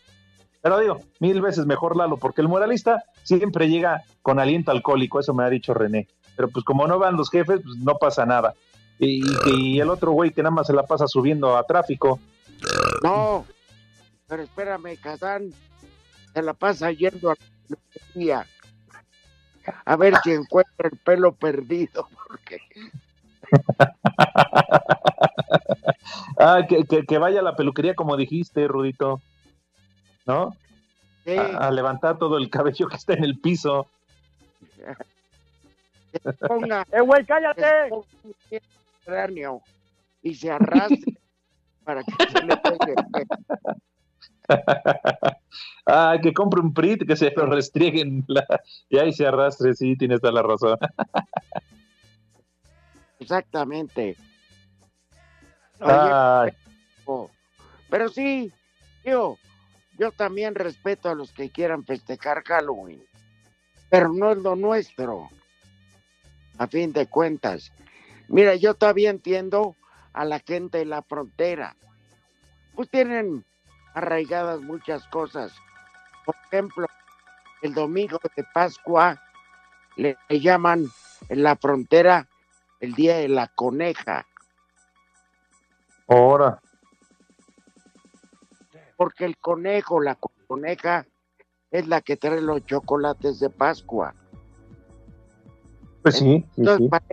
Pero 0.62 0.78
digo, 0.78 1.00
mil 1.20 1.40
veces 1.40 1.64
mejor 1.66 1.96
Lalo, 1.96 2.16
porque 2.18 2.42
el 2.42 2.48
muralista 2.48 3.02
siempre 3.22 3.68
llega 3.68 4.02
con 4.22 4.38
aliento 4.38 4.70
alcohólico, 4.70 5.18
eso 5.20 5.32
me 5.34 5.44
ha 5.44 5.48
dicho 5.50 5.72
René. 5.74 6.06
Pero 6.36 6.48
pues 6.48 6.64
como 6.64 6.86
no 6.86 6.98
van 6.98 7.16
los 7.16 7.30
jefes, 7.30 7.60
pues 7.64 7.76
no 7.78 7.96
pasa 7.96 8.26
nada. 8.26 8.54
Y, 8.98 9.22
y- 9.48 9.76
y 9.76 9.80
el 9.80 9.88
otro 9.88 10.12
güey 10.12 10.30
que 10.30 10.42
nada 10.42 10.54
más 10.54 10.66
se 10.66 10.74
la 10.74 10.82
pasa 10.82 11.06
subiendo 11.08 11.56
a 11.56 11.64
tráfico. 11.64 12.20
No, 13.02 13.46
pero 14.28 14.42
espérame, 14.42 14.96
Kazán 15.00 15.50
se 16.34 16.42
la 16.42 16.52
pasa 16.52 16.90
yendo 16.92 17.30
a 17.30 17.34
la 17.34 17.46
peluquería 17.68 18.46
a 19.84 19.96
ver 19.96 20.14
si 20.24 20.32
encuentra 20.32 20.88
el 20.90 20.98
pelo 20.98 21.32
perdido, 21.32 22.08
porque 22.28 22.58
Ah, 26.38 26.62
que, 26.68 26.84
que- 26.84 27.04
que 27.04 27.18
vaya 27.18 27.40
a 27.40 27.42
la 27.42 27.56
peluquería 27.56 27.94
como 27.94 28.16
dijiste, 28.16 28.66
Rudito. 28.68 29.20
¿No? 30.26 30.56
Sí. 31.24 31.36
A, 31.36 31.66
a 31.66 31.70
levantar 31.70 32.18
todo 32.18 32.36
el 32.38 32.48
cabello 32.50 32.88
que 32.88 32.96
está 32.96 33.14
en 33.14 33.24
el 33.24 33.38
piso. 33.38 33.86
¡Eh, 36.12 37.00
güey, 37.02 37.24
cállate! 37.24 37.90
cráneo 39.04 39.62
y 40.22 40.34
se 40.34 40.50
arrastre 40.50 41.16
para 41.84 42.02
que 42.02 42.12
se 42.30 42.42
le 42.44 42.56
pegue. 42.56 42.94
Ah, 45.86 46.16
que 46.20 46.32
compre 46.32 46.60
un 46.60 46.74
PRIT, 46.74 47.06
que 47.06 47.14
se 47.16 47.30
lo 47.36 47.46
restrieguen 47.46 48.24
la- 48.26 48.44
y 48.88 48.98
ahí 48.98 49.12
se 49.12 49.24
arrastre, 49.26 49.74
sí, 49.74 49.96
tienes 49.96 50.20
toda 50.20 50.32
la 50.32 50.42
razón. 50.42 50.76
Exactamente. 53.20 54.16
Oye, 55.80 55.92
Ay, 55.92 56.50
Oh, 57.06 57.30
Pero 57.88 58.08
sí, 58.08 58.52
yo, 59.04 59.36
yo 60.00 60.12
también 60.12 60.54
respeto 60.54 61.10
a 61.10 61.14
los 61.14 61.30
que 61.30 61.50
quieran 61.50 61.84
festejar 61.84 62.42
Halloween, 62.44 63.04
pero 63.90 64.08
no 64.08 64.32
es 64.32 64.38
lo 64.38 64.56
nuestro, 64.56 65.28
a 66.56 66.66
fin 66.66 66.94
de 66.94 67.06
cuentas. 67.06 67.70
Mira, 68.26 68.54
yo 68.54 68.72
todavía 68.72 69.10
entiendo 69.10 69.76
a 70.14 70.24
la 70.24 70.38
gente 70.38 70.78
de 70.78 70.86
la 70.86 71.02
frontera, 71.02 71.76
pues 72.74 72.88
tienen 72.88 73.44
arraigadas 73.92 74.62
muchas 74.62 75.06
cosas. 75.08 75.52
Por 76.24 76.34
ejemplo, 76.46 76.86
el 77.60 77.74
domingo 77.74 78.18
de 78.34 78.44
Pascua 78.54 79.20
le, 79.96 80.16
le 80.30 80.40
llaman 80.40 80.86
en 81.28 81.42
la 81.42 81.56
frontera 81.56 82.26
el 82.80 82.94
día 82.94 83.18
de 83.18 83.28
la 83.28 83.48
coneja. 83.48 84.26
ahora. 86.08 86.58
Porque 89.00 89.24
el 89.24 89.38
conejo, 89.38 89.98
la 89.98 90.18
coneja, 90.46 91.06
es 91.70 91.88
la 91.88 92.02
que 92.02 92.18
trae 92.18 92.42
los 92.42 92.66
chocolates 92.66 93.40
de 93.40 93.48
Pascua. 93.48 94.14
Pues 96.02 96.16
sí, 96.18 96.44
sí, 96.54 96.60
Entonces, 96.60 96.84
sí. 96.84 96.88
para, 96.90 97.06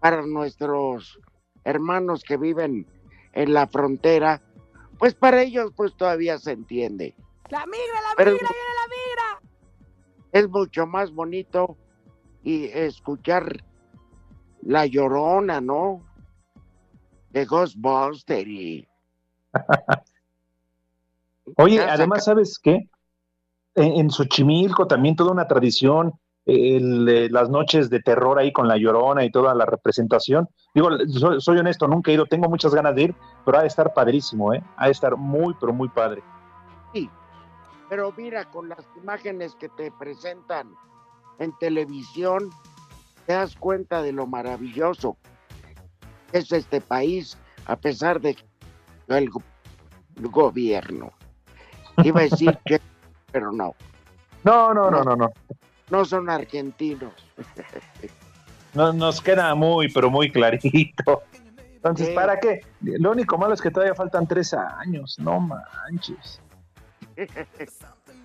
para 0.00 0.26
nuestros 0.26 1.18
hermanos 1.64 2.22
que 2.24 2.36
viven 2.36 2.86
en 3.32 3.54
la 3.54 3.68
frontera, 3.68 4.42
pues 4.98 5.14
para 5.14 5.40
ellos 5.40 5.72
pues 5.74 5.96
todavía 5.96 6.36
se 6.38 6.52
entiende. 6.52 7.14
¡La 7.48 7.64
migra, 7.64 8.00
la 8.02 8.14
Pero- 8.18 8.32
migra, 8.32 8.48
viene 8.50 8.74
la 8.76 9.40
migra! 9.40 9.52
Es 10.32 10.46
mucho 10.50 10.86
más 10.86 11.10
bonito 11.10 11.78
y 12.42 12.66
escuchar 12.66 13.64
la 14.60 14.84
llorona, 14.84 15.62
¿no? 15.62 16.02
De 17.30 17.46
Ghostbuster 17.46 18.46
y 18.46 18.86
Oye, 21.56 21.76
Ya 21.76 21.92
además, 21.92 22.24
¿sabes 22.24 22.58
qué? 22.62 22.88
En, 23.74 24.10
Xochimilco 24.10 24.86
también 24.86 25.16
toda 25.16 25.32
una 25.32 25.46
tradición, 25.46 26.12
el, 26.44 27.32
las 27.32 27.48
noches 27.50 27.88
de 27.88 28.00
terror 28.00 28.38
ahí 28.38 28.52
con 28.52 28.66
la 28.66 28.76
llorona 28.76 29.24
y 29.24 29.30
toda 29.30 29.54
la 29.54 29.64
representación. 29.64 30.48
Digo, 30.74 30.90
soy, 31.08 31.40
soy 31.40 31.58
honesto, 31.58 31.86
nunca 31.86 32.10
he 32.10 32.14
ido, 32.14 32.26
tengo 32.26 32.48
muchas 32.48 32.74
ganas 32.74 32.94
de 32.94 33.02
ir, 33.02 33.14
pero 33.44 33.58
ha 33.58 33.62
de 33.62 33.68
estar 33.68 33.94
padrísimo, 33.94 34.52
¿eh? 34.52 34.62
Ha 34.76 34.86
de 34.86 34.92
estar 34.92 35.16
muy, 35.16 35.54
pero 35.60 35.72
muy 35.72 35.88
padre. 35.88 36.22
Sí, 36.92 37.08
pero 37.88 38.12
mira, 38.16 38.44
con 38.50 38.68
las 38.68 38.84
imágenes 39.00 39.54
que 39.54 39.68
te 39.68 39.92
presentan 39.92 40.74
en 41.38 41.56
televisión, 41.58 42.50
te 43.26 43.32
das 43.32 43.56
cuenta 43.56 44.02
de 44.02 44.12
lo 44.12 44.26
maravilloso 44.26 45.16
que 46.30 46.38
es 46.38 46.52
este 46.52 46.80
país, 46.80 47.36
a 47.66 47.76
pesar 47.76 48.20
de 48.20 48.36
el, 49.08 49.30
el 50.16 50.28
gobierno. 50.28 51.12
Iba 52.04 52.20
a 52.20 52.22
decir 52.24 52.58
que, 52.64 52.80
pero 53.32 53.52
no, 53.52 53.74
No, 54.44 54.72
no, 54.74 54.90
no, 54.90 55.02
no, 55.04 55.16
no. 55.16 55.30
no 55.90 56.04
son 56.04 56.28
argentinos. 56.30 57.12
No- 58.72 58.92
Nos 58.92 59.20
queda 59.20 59.52
muy, 59.56 59.90
pero 59.92 60.10
muy 60.10 60.30
clarito. 60.30 61.22
Entonces. 61.74 62.10
¿para 62.10 62.38
qué? 62.38 62.60
Lo 62.82 63.10
único 63.10 63.36
malo 63.36 63.52
es 63.54 63.60
que 63.60 63.70
todavía 63.70 63.94
faltan 63.96 64.26
tres 64.28 64.54
años, 64.54 65.16
no 65.18 65.40
manches. 65.40 66.40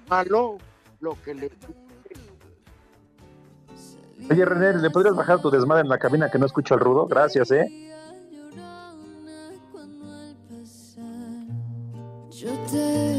Malo 0.09 0.57
lo 0.99 1.19
que 1.23 1.33
le 1.33 1.51
Oye, 4.29 4.45
René, 4.45 4.73
¿le 4.79 4.89
podrías 4.91 5.15
bajar 5.15 5.41
tu 5.41 5.49
desmadre 5.49 5.81
en 5.81 5.89
la 5.89 5.97
cabina 5.97 6.29
que 6.29 6.37
no 6.37 6.45
escucho 6.45 6.75
al 6.75 6.79
rudo? 6.81 7.07
Gracias, 7.07 7.49
¿eh? 7.51 7.65
Yo 12.31 12.51
te 12.69 13.09
vi. 13.09 13.14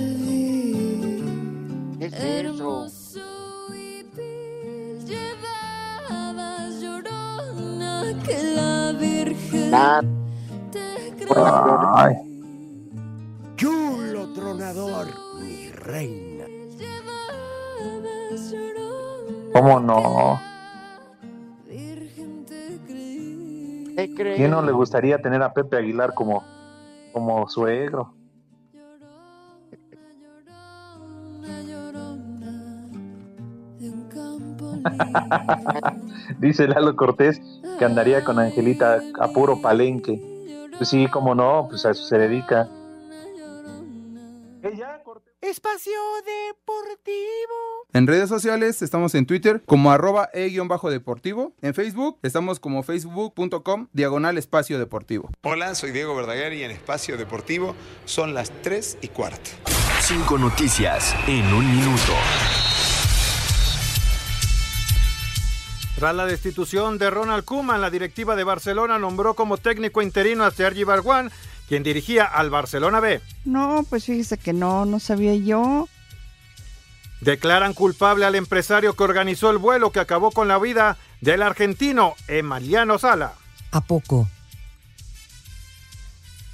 ¿Qué 2.19 2.41
es 2.41 2.47
eso? 2.55 2.87
Llevabas 5.07 6.81
llorona 6.81 8.15
que 8.25 8.43
la 8.55 8.93
Virgen 8.99 9.71
La- 9.71 10.03
te 10.73 10.87
Ay, 11.95 12.15
Chulo 13.57 14.33
tronador, 14.35 15.07
mi 15.41 15.71
reina. 15.71 16.45
¿cómo 19.53 19.81
no? 19.81 20.39
Virgen 21.67 22.45
te 22.45 22.79
creí. 22.87 23.95
¿Te 23.97 24.15
crees? 24.15 24.37
¿Quién 24.37 24.51
no 24.51 24.61
le 24.63 24.73
gustaría 24.73 25.19
tener 25.21 25.43
a 25.43 25.53
Pepe 25.55 25.77
Aguilar 25.79 26.13
como, 26.15 26.43
como 27.13 27.49
suegro? 27.49 28.16
Dice 36.39 36.69
Lalo 36.69 36.97
Cortés 36.97 37.41
que 37.79 37.85
andaría 37.85 38.25
con 38.25 38.39
Angelita 38.39 39.01
a 39.21 39.29
puro 39.29 39.61
palenque. 39.61 40.21
Pues 40.77 40.91
sí, 40.91 41.07
como 41.09 41.35
no, 41.35 41.67
pues 41.69 41.87
a 41.87 41.91
eso 41.91 42.05
se 42.05 42.19
dedica. 42.19 42.69
Espacio 45.41 45.93
Deportivo. 46.25 47.87
En 47.93 48.07
redes 48.07 48.29
sociales 48.29 48.83
estamos 48.83 49.15
en 49.15 49.27
Twitter 49.27 49.63
como 49.65 49.93
arroba 49.93 50.29
e-deportivo. 50.33 51.53
En 51.63 51.73
Facebook 51.73 52.19
estamos 52.23 52.59
como 52.59 52.83
facebook.com 52.83 53.89
diagonal 53.93 54.39
espacio 54.39 54.79
deportivo. 54.79 55.31
Hola, 55.45 55.75
soy 55.75 55.93
Diego 55.93 56.17
Verdaguer 56.17 56.53
y 56.53 56.65
en 56.65 56.73
Espacio 56.73 57.17
Deportivo 57.17 57.75
son 58.07 58.35
las 58.35 58.51
3 58.63 58.99
y 59.03 59.09
cuarto. 59.09 59.51
Cinco 60.01 60.37
noticias 60.37 61.15
en 61.29 61.47
un 61.55 61.71
minuto. 61.71 62.13
Tras 65.97 66.15
la 66.15 66.27
destitución 66.27 66.99
de 66.99 67.09
Ronald 67.09 67.47
Koeman, 67.47 67.81
la 67.81 67.89
directiva 67.89 68.37
de 68.37 68.45
Barcelona 68.45 68.99
nombró 68.99 69.33
como 69.33 69.57
técnico 69.57 70.03
interino 70.03 70.45
a 70.45 70.51
Sergi 70.51 70.85
Barguán, 70.85 71.33
quien 71.69 71.83
dirigía 71.83 72.25
al 72.27 72.51
Barcelona 72.51 73.01
B. 73.01 73.23
No, 73.47 73.85
pues 73.89 74.05
fíjese 74.05 74.37
que 74.37 74.53
no, 74.53 74.85
no 74.85 75.01
sabía 75.01 75.35
yo. 75.35 75.89
Declaran 77.23 77.73
culpable 77.73 78.27
al 78.27 78.35
empresario 78.35 78.93
que 78.93 79.05
organizó 79.05 79.51
el 79.51 79.57
vuelo 79.57 79.91
que 79.91 80.01
acabó 80.01 80.33
con 80.33 80.49
la 80.49 80.59
vida 80.59 80.99
del 81.23 81.41
argentino 81.41 82.15
Emiliano 82.29 82.99
Sala. 82.99 83.33
¿A 83.73 83.81
poco? 83.81 84.29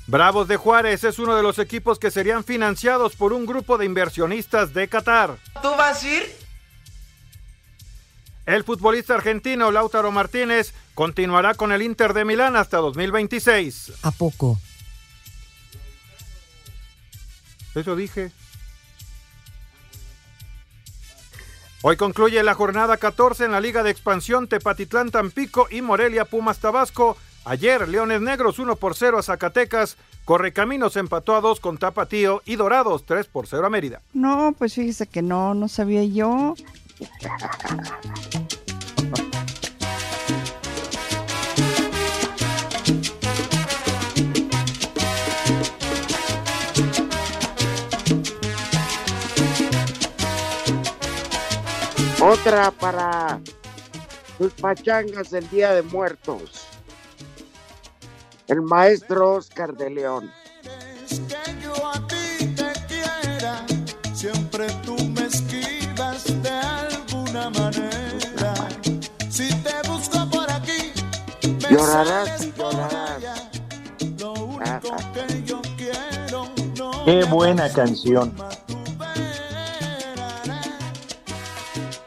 Bravos 0.07 0.47
de 0.47 0.57
Juárez 0.57 1.03
es 1.03 1.19
uno 1.19 1.35
de 1.35 1.43
los 1.43 1.59
equipos 1.59 1.99
que 1.99 2.13
serían 2.13 2.45
financiados 2.45 3.17
por 3.17 3.33
un 3.33 3.45
grupo 3.45 3.77
de 3.77 3.87
inversionistas 3.87 4.73
de 4.73 4.87
Qatar. 4.87 5.37
¿Tú 5.61 5.71
vas 5.77 6.05
a 6.05 6.09
ir? 6.09 6.42
El 8.45 8.65
futbolista 8.65 9.15
argentino 9.15 9.71
Lautaro 9.71 10.11
Martínez 10.11 10.73
continuará 10.95 11.55
con 11.55 11.71
el 11.73 11.83
Inter 11.83 12.13
de 12.13 12.25
Milán 12.25 12.57
hasta 12.57 12.79
2026. 12.79 13.93
¿A 14.03 14.11
poco? 14.11 14.59
Eso 17.75 17.95
dije. 17.95 18.33
Hoy 21.83 21.97
concluye 21.97 22.43
la 22.43 22.55
jornada 22.55 22.97
14 22.97 23.45
en 23.45 23.53
la 23.53 23.61
Liga 23.61 23.83
de 23.83 23.91
Expansión 23.91 24.47
Tepatitlán 24.47 25.11
Tampico 25.11 25.67
y 25.71 25.83
Morelia 25.83 26.25
Pumas 26.25 26.59
Tabasco. 26.59 27.17
Ayer 27.45 27.89
Leones 27.89 28.21
Negros 28.21 28.61
1 28.61 28.77
por 28.77 28.95
0 28.95 29.19
a 29.19 29.23
Zacatecas, 29.23 29.97
Correcaminos 30.25 30.97
empató 30.97 31.35
a 31.35 31.41
2 31.41 31.59
con 31.59 31.79
Tapatío 31.79 32.41
y 32.45 32.55
Dorados 32.55 33.05
3 33.05 33.27
por 33.27 33.49
0 33.49 33.67
a 33.67 33.71
Mérida. 33.71 34.01
No, 34.13 34.55
pues 34.57 34.75
fíjese 34.75 35.09
que 35.09 35.23
no, 35.23 35.55
no 35.55 35.67
sabía 35.67 36.05
yo. 36.05 36.55
Otra 52.25 52.71
para 52.71 53.41
sus 54.39 54.53
pachangas 54.53 55.31
del 55.31 55.49
Día 55.51 55.73
de 55.73 55.83
Muertos. 55.83 56.69
El 58.47 58.63
maestro 58.63 59.33
Oscar 59.35 59.75
de 59.75 59.91
León. 59.91 60.31
Llorarás 71.73 72.29
sales 72.29 72.45
y 72.45 72.51
por 72.51 72.73
llorarás. 72.73 73.11
allá. 73.17 73.35
Lo 74.19 74.33
único 74.33 74.97
que 75.15 75.43
yo 75.45 75.63
quiero 75.77 76.49
no 76.77 77.05
Qué 77.05 77.25
buena 77.25 77.73
canción. 77.73 78.35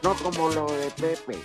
No 0.02 0.14
como 0.22 0.48
lo 0.50 0.66
de 0.66 0.90
Pepe. 0.96 1.38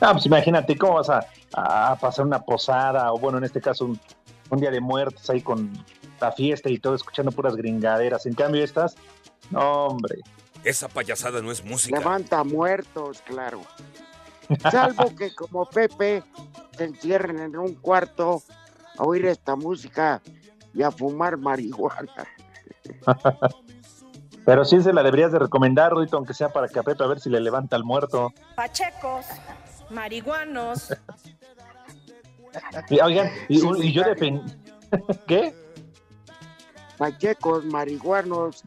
Ah, 0.00 0.12
pues 0.12 0.26
imagínate 0.26 0.76
cómo 0.76 0.94
vas 0.94 1.10
a, 1.10 1.26
a 1.52 1.96
pasar 1.96 2.24
una 2.24 2.40
posada, 2.40 3.12
o 3.12 3.18
bueno, 3.18 3.38
en 3.38 3.44
este 3.44 3.60
caso 3.60 3.84
un, 3.84 4.00
un 4.50 4.58
día 4.58 4.70
de 4.70 4.80
muertos 4.80 5.28
ahí 5.30 5.42
con 5.42 5.72
la 6.20 6.32
fiesta 6.32 6.70
y 6.70 6.78
todo, 6.78 6.94
escuchando 6.94 7.32
puras 7.32 7.56
gringaderas. 7.56 8.24
En 8.26 8.34
cambio, 8.34 8.64
estas, 8.64 8.96
no, 9.50 9.86
hombre. 9.86 10.16
Esa 10.66 10.88
payasada 10.88 11.40
no 11.42 11.52
es 11.52 11.64
música. 11.64 11.96
Levanta 11.96 12.42
muertos, 12.42 13.22
claro. 13.24 13.60
Salvo 14.68 15.14
que 15.16 15.32
como 15.32 15.64
Pepe 15.64 16.24
se 16.76 16.84
encierren 16.84 17.38
en 17.38 17.56
un 17.56 17.76
cuarto 17.76 18.42
a 18.98 19.04
oír 19.04 19.26
esta 19.26 19.54
música 19.54 20.20
y 20.74 20.82
a 20.82 20.90
fumar 20.90 21.36
marihuana. 21.36 22.26
Pero 24.44 24.64
sí 24.64 24.82
se 24.82 24.92
la 24.92 25.04
deberías 25.04 25.30
de 25.30 25.38
recomendar, 25.38 25.92
Ruito, 25.92 26.16
aunque 26.16 26.34
sea 26.34 26.48
para 26.48 26.66
que 26.66 26.80
a 26.80 26.82
Pepe 26.82 27.04
a 27.04 27.06
ver 27.06 27.20
si 27.20 27.30
le 27.30 27.40
levanta 27.40 27.76
al 27.76 27.84
muerto. 27.84 28.32
Pachecos, 28.56 29.26
marihuanos. 29.90 30.92
Y, 32.88 32.98
oigan, 33.00 33.30
y, 33.50 33.86
y 33.86 33.92
yo 33.92 34.02
defendí. 34.02 34.50
¿Qué? 35.26 35.54
Pachecos, 36.98 37.64
marihuanos, 37.66 38.62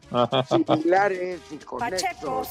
similares 0.48 1.40
y 1.50 1.56
conexos. 1.58 2.02
Pachecos, 2.02 2.48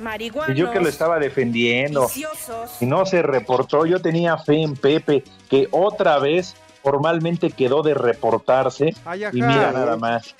marihuanos. 0.00 0.54
Y 0.56 0.58
yo 0.58 0.70
que 0.70 0.80
lo 0.80 0.88
estaba 0.88 1.18
defendiendo. 1.18 2.02
viciosos. 2.02 2.80
Y 2.80 2.86
no 2.86 3.06
se 3.06 3.22
reportó. 3.22 3.86
Yo 3.86 4.00
tenía 4.00 4.36
fe 4.38 4.62
en 4.62 4.74
Pepe, 4.74 5.24
que 5.48 5.68
otra 5.70 6.18
vez 6.18 6.54
formalmente 6.82 7.50
quedó 7.50 7.82
de 7.82 7.94
reportarse. 7.94 8.94
Ay, 9.04 9.24
y 9.24 9.32
mira 9.42 9.72
nada 9.72 9.96
más. 9.96 10.34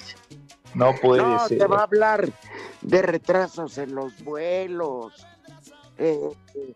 No 0.74 0.95
puede 1.01 1.22
No, 1.22 1.49
ser. 1.49 1.59
te 1.59 1.66
va 1.66 1.79
a 1.81 1.83
hablar 1.85 2.29
de 2.83 3.03
retrasos 3.03 3.79
en 3.79 3.95
los 3.95 4.22
vuelos. 4.22 5.27
Eh, 5.97 6.20
eh, 6.55 6.74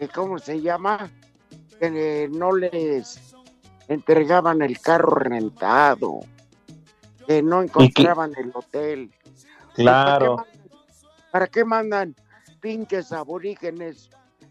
eh, 0.00 0.08
¿Cómo 0.14 0.38
se 0.38 0.60
llama? 0.60 1.10
Que 1.80 2.24
eh, 2.24 2.28
no 2.30 2.52
les 2.54 3.18
entregaban 3.88 4.60
el 4.62 4.78
carro 4.80 5.14
rentado. 5.14 6.20
Que 7.26 7.42
no 7.42 7.62
encontraban 7.62 8.32
el 8.36 8.50
hotel. 8.54 9.10
Claro. 9.74 10.44
¿Para 11.30 11.46
qué 11.46 11.64
mandan 11.64 12.14
pinches 12.60 13.12
aborígenes 13.12 14.10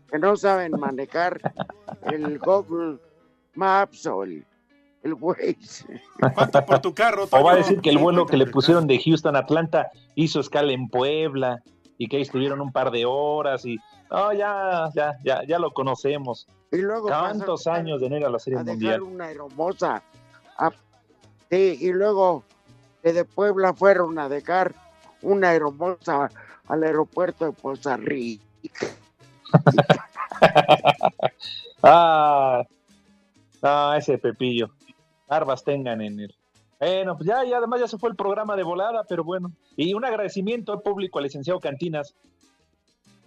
que 0.10 0.18
no 0.20 0.36
saben 0.36 0.72
manejar 0.80 1.40
el 2.12 2.40
Google 2.40 2.98
Maps 3.54 4.06
o 4.08 4.24
el, 4.24 4.46
el 5.04 5.14
Waze? 5.14 5.86
por 6.68 6.80
tu 6.80 6.94
carro, 6.94 7.28
O 7.30 7.44
va 7.44 7.54
a 7.54 7.56
decir 7.58 7.80
que 7.82 7.90
el 7.92 7.98
vuelo 7.98 8.26
que 8.26 8.38
le 8.38 8.48
pusieron 8.48 8.88
de 8.88 9.00
Houston 9.00 9.36
a 9.36 9.40
Atlanta 9.40 9.90
hizo 10.16 10.40
escala 10.40 10.72
en 10.74 10.88
Puebla 10.90 11.62
y 11.98 12.08
que 12.08 12.18
ahí 12.18 12.24
estuvieron 12.24 12.62
un 12.62 12.72
par 12.72 12.90
de 12.92 13.06
horas 13.06 13.64
y 13.66 13.78
no, 14.10 14.34
ya, 14.34 14.90
ya, 14.96 15.16
ya, 15.24 15.42
ya 15.48 15.60
lo 15.60 15.72
conocemos. 15.72 16.48
Y 16.72 16.78
luego 16.78 17.08
¿Cuántos 17.08 17.68
años 17.68 18.02
de 18.02 18.10
no 18.10 18.18
ir 18.18 18.26
a 18.26 18.30
la 18.30 18.40
Serie 18.40 18.60
a 18.60 18.64
dejar 18.64 19.00
Mundial? 19.00 19.02
una 19.04 19.32
hermosa. 19.32 20.02
a- 20.58 20.72
sí, 21.50 21.78
y 21.80 21.92
luego 21.94 22.44
que 23.02 23.14
de 23.14 23.26
Puebla 23.26 23.74
fueron 23.74 24.18
a 24.20 24.30
dejar 24.30 24.74
una 25.22 25.54
hermosa 25.54 26.30
al 26.68 26.84
aeropuerto 26.84 27.46
de 27.46 27.52
Poza 27.52 27.98
Rica. 27.98 28.44
Ah, 31.84 32.64
ah, 33.64 33.96
ese 33.98 34.20
Pepillo. 34.20 34.70
Barbas 35.28 35.64
tengan 35.64 36.00
en 36.02 36.20
él. 36.20 36.36
Bueno, 36.80 37.18
pues 37.18 37.28
ya, 37.28 37.44
ya 37.44 37.58
además 37.58 37.80
ya 37.80 37.88
se 37.88 37.98
fue 37.98 38.10
el 38.10 38.16
programa 38.16 38.56
de 38.56 38.64
volada, 38.64 39.04
pero 39.08 39.24
bueno. 39.24 39.52
Y 39.76 39.94
un 39.94 40.06
agradecimiento 40.06 40.74
al 40.74 40.82
público 40.82 41.18
al 41.18 41.24
licenciado 41.24 41.60
Cantinas 41.60 42.16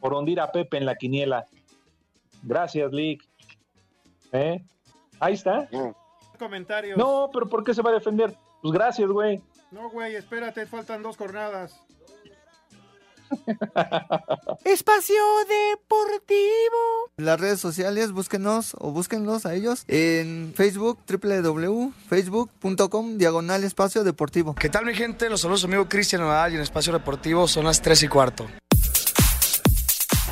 por 0.00 0.14
hundir 0.14 0.40
a 0.40 0.52
Pepe 0.52 0.76
en 0.76 0.86
la 0.86 0.94
quiniela. 0.94 1.46
Gracias, 2.42 2.92
Lick. 2.92 3.24
¿Eh? 4.32 4.62
Ahí 5.18 5.34
está. 5.34 5.68
Comentarios. 6.38 6.98
No, 6.98 7.30
pero 7.32 7.48
¿por 7.48 7.64
qué 7.64 7.74
se 7.74 7.82
va 7.82 7.90
a 7.90 7.94
defender? 7.94 8.34
Pues 8.60 8.72
gracias, 8.72 9.08
güey. 9.08 9.40
No, 9.74 9.90
güey, 9.90 10.14
espérate, 10.14 10.66
faltan 10.66 11.02
dos 11.02 11.16
jornadas. 11.16 11.74
Espacio 14.64 15.16
Deportivo. 15.48 17.10
Las 17.16 17.40
redes 17.40 17.58
sociales, 17.58 18.12
búsquenos 18.12 18.76
o 18.78 18.92
búsquenlos 18.92 19.46
a 19.46 19.54
ellos 19.54 19.82
en 19.88 20.52
Facebook, 20.54 21.00
www.facebook.com, 21.08 23.18
diagonal 23.18 23.64
espacio 23.64 24.04
deportivo. 24.04 24.54
¿Qué 24.54 24.68
tal 24.68 24.86
mi 24.86 24.94
gente? 24.94 25.28
Los 25.28 25.40
saludos 25.40 25.64
amigo 25.64 25.88
Cristian 25.88 26.22
Nadal 26.22 26.52
y 26.52 26.54
en 26.54 26.62
Espacio 26.62 26.92
Deportivo 26.92 27.48
son 27.48 27.64
las 27.64 27.82
3 27.82 28.04
y 28.04 28.08
cuarto. 28.08 28.46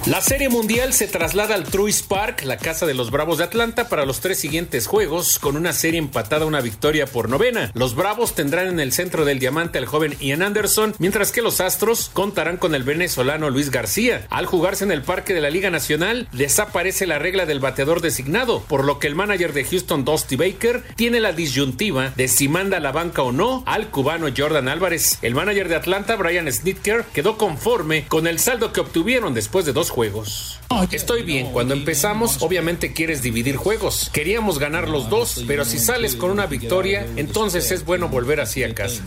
La 0.06 0.20
Serie 0.20 0.48
Mundial 0.48 0.92
se 0.92 1.06
traslada 1.06 1.54
al 1.54 1.62
Truist 1.62 2.08
Park, 2.08 2.42
la 2.42 2.56
casa 2.56 2.86
de 2.86 2.94
los 2.94 3.12
Bravos 3.12 3.38
de 3.38 3.44
Atlanta, 3.44 3.88
para 3.88 4.04
los 4.04 4.18
tres 4.18 4.40
siguientes 4.40 4.88
juegos, 4.88 5.38
con 5.38 5.56
una 5.56 5.72
serie 5.72 6.00
empatada 6.00 6.44
una 6.44 6.60
victoria 6.60 7.06
por 7.06 7.28
novena. 7.28 7.70
Los 7.74 7.94
Bravos 7.94 8.34
tendrán 8.34 8.66
en 8.66 8.80
el 8.80 8.90
centro 8.90 9.24
del 9.24 9.38
diamante 9.38 9.78
al 9.78 9.86
joven 9.86 10.16
Ian 10.18 10.42
Anderson, 10.42 10.92
mientras 10.98 11.30
que 11.30 11.40
los 11.40 11.60
Astros 11.60 12.10
contarán 12.12 12.56
con 12.56 12.74
el 12.74 12.82
venezolano 12.82 13.48
Luis 13.48 13.70
García. 13.70 14.26
Al 14.28 14.46
jugarse 14.46 14.82
en 14.82 14.90
el 14.90 15.02
Parque 15.02 15.34
de 15.34 15.40
la 15.40 15.50
Liga 15.50 15.70
Nacional, 15.70 16.26
desaparece 16.32 17.06
la 17.06 17.20
regla 17.20 17.46
del 17.46 17.60
bateador 17.60 18.00
designado, 18.00 18.64
por 18.64 18.82
lo 18.82 18.98
que 18.98 19.06
el 19.06 19.14
manager 19.14 19.52
de 19.52 19.64
Houston, 19.64 20.04
Dusty 20.04 20.34
Baker, 20.34 20.82
tiene 20.96 21.20
la 21.20 21.32
disyuntiva 21.32 22.10
de 22.16 22.26
si 22.26 22.48
manda 22.48 22.80
la 22.80 22.90
banca 22.90 23.22
o 23.22 23.30
no 23.30 23.62
al 23.66 23.88
cubano 23.90 24.26
Jordan 24.36 24.66
Álvarez. 24.66 25.20
El 25.22 25.36
manager 25.36 25.68
de 25.68 25.76
Atlanta, 25.76 26.16
Brian 26.16 26.50
Snitker, 26.50 27.04
quedó 27.14 27.38
conforme 27.38 28.04
con 28.08 28.26
el 28.26 28.40
saldo 28.40 28.72
que 28.72 28.80
obtuvieron 28.80 29.32
después 29.32 29.64
de 29.64 29.72
dos 29.72 29.91
juegos. 29.92 30.58
Estoy 30.90 31.22
bien, 31.22 31.52
cuando 31.52 31.74
empezamos 31.74 32.42
obviamente 32.42 32.92
quieres 32.94 33.22
dividir 33.22 33.56
juegos. 33.56 34.10
Queríamos 34.12 34.58
ganar 34.58 34.88
los 34.88 35.10
dos, 35.10 35.44
pero 35.46 35.64
si 35.64 35.78
sales 35.78 36.16
con 36.16 36.30
una 36.30 36.46
victoria, 36.46 37.06
entonces 37.16 37.70
es 37.70 37.84
bueno 37.84 38.08
volver 38.08 38.40
así 38.40 38.64
a 38.64 38.74
casa. 38.74 39.02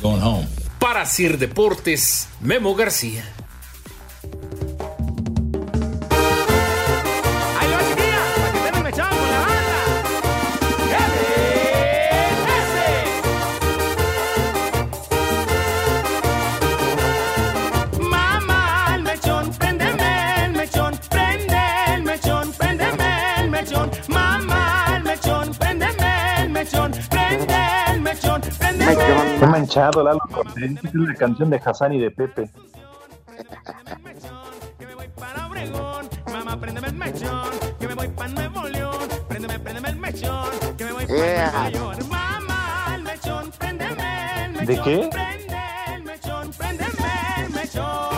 Para 0.79 1.05
Sir 1.05 1.39
Deportes, 1.39 2.29
Memo 2.39 2.75
García. 2.75 3.25
Lalo 29.75 30.19
Cortés. 30.31 30.71
Esta 30.71 30.87
es 30.87 30.95
la 30.95 31.15
canción 31.15 31.49
de 31.49 31.61
Hassan 31.63 31.93
y 31.93 31.99
de 31.99 32.11
Pepe. 32.11 32.49
Mamá, 36.31 36.59
préndeme 36.59 36.87
el 36.87 36.95
mechón, 36.95 37.49
que 37.79 37.87
me 37.87 37.93
voy 37.95 38.07
pa' 38.09 38.27
Nuevo 38.27 38.67
León. 38.67 39.07
Préndeme, 39.27 39.59
préndeme 39.59 39.89
el 39.89 39.95
mechón, 39.97 40.49
que 40.77 40.85
me 40.85 40.91
voy 40.93 41.05
pa' 41.05 41.13
Yeah. 41.13 41.51
Nueva 41.51 41.69
York. 41.69 42.05
Mamá, 42.09 42.95
el 42.95 43.03
mechón, 43.03 43.51
préndeme 43.51 44.45
el 44.45 44.51
mechón. 44.51 44.65
¿De 44.65 44.81
qué? 44.81 45.09
Prende 45.11 45.59
el 45.95 46.03
mechón, 46.03 46.51
préndeme 46.51 47.11
el 47.39 47.49
mechón. 47.53 48.09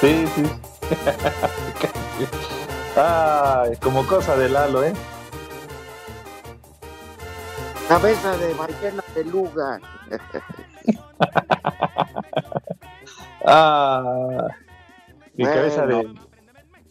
Sí, 0.00 0.26
sí. 0.34 0.44
Ay, 2.96 3.76
como 3.82 4.06
cosa 4.06 4.36
de 4.36 4.48
Lalo, 4.48 4.84
¿eh? 4.84 4.92
Cabeza 7.88 8.36
de 8.36 8.54
ballena 8.54 9.02
peluga. 9.14 9.80
Ah, 13.48 14.48
y 15.36 15.42
Bueno. 15.44 15.54
cabeza 15.56 15.86
de, 15.86 16.14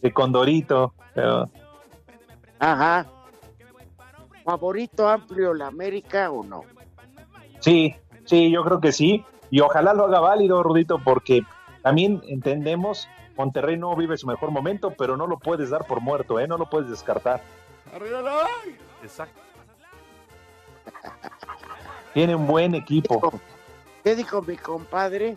de 0.00 0.12
Condorito. 0.14 0.94
pero- 1.14 1.50
Ajá. 2.58 3.04
¿Favorito 4.42 5.06
amplio 5.06 5.52
la 5.52 5.66
América 5.66 6.30
o 6.30 6.42
no? 6.42 6.62
Sí, 7.60 7.94
sí, 8.24 8.50
yo 8.50 8.64
creo 8.64 8.80
que 8.80 8.92
sí. 8.92 9.22
Y 9.50 9.60
ojalá 9.60 9.92
lo 9.92 10.06
haga 10.06 10.20
válido, 10.20 10.62
Rudito, 10.62 10.98
porque 10.98 11.42
también 11.82 12.22
entendemos, 12.26 13.06
Monterrey 13.36 13.76
no 13.76 13.94
vive 13.94 14.16
su 14.16 14.26
mejor 14.26 14.50
momento, 14.50 14.92
pero 14.96 15.18
no 15.18 15.26
lo 15.26 15.38
puedes 15.38 15.68
dar 15.68 15.84
por 15.86 16.00
muerto, 16.00 16.40
¿eh? 16.40 16.48
No 16.48 16.56
lo 16.56 16.70
puedes 16.70 16.88
descartar. 16.88 17.42
Exacto. 19.02 19.42
Tiene 22.16 22.34
un 22.34 22.46
buen 22.46 22.74
equipo. 22.74 23.30
¿Qué 24.02 24.16
dijo 24.16 24.40
mi 24.40 24.56
compadre? 24.56 25.36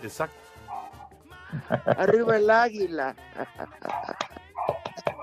Exacto. 0.00 0.36
Arriba 1.98 2.36
el 2.36 2.48
águila. 2.48 3.16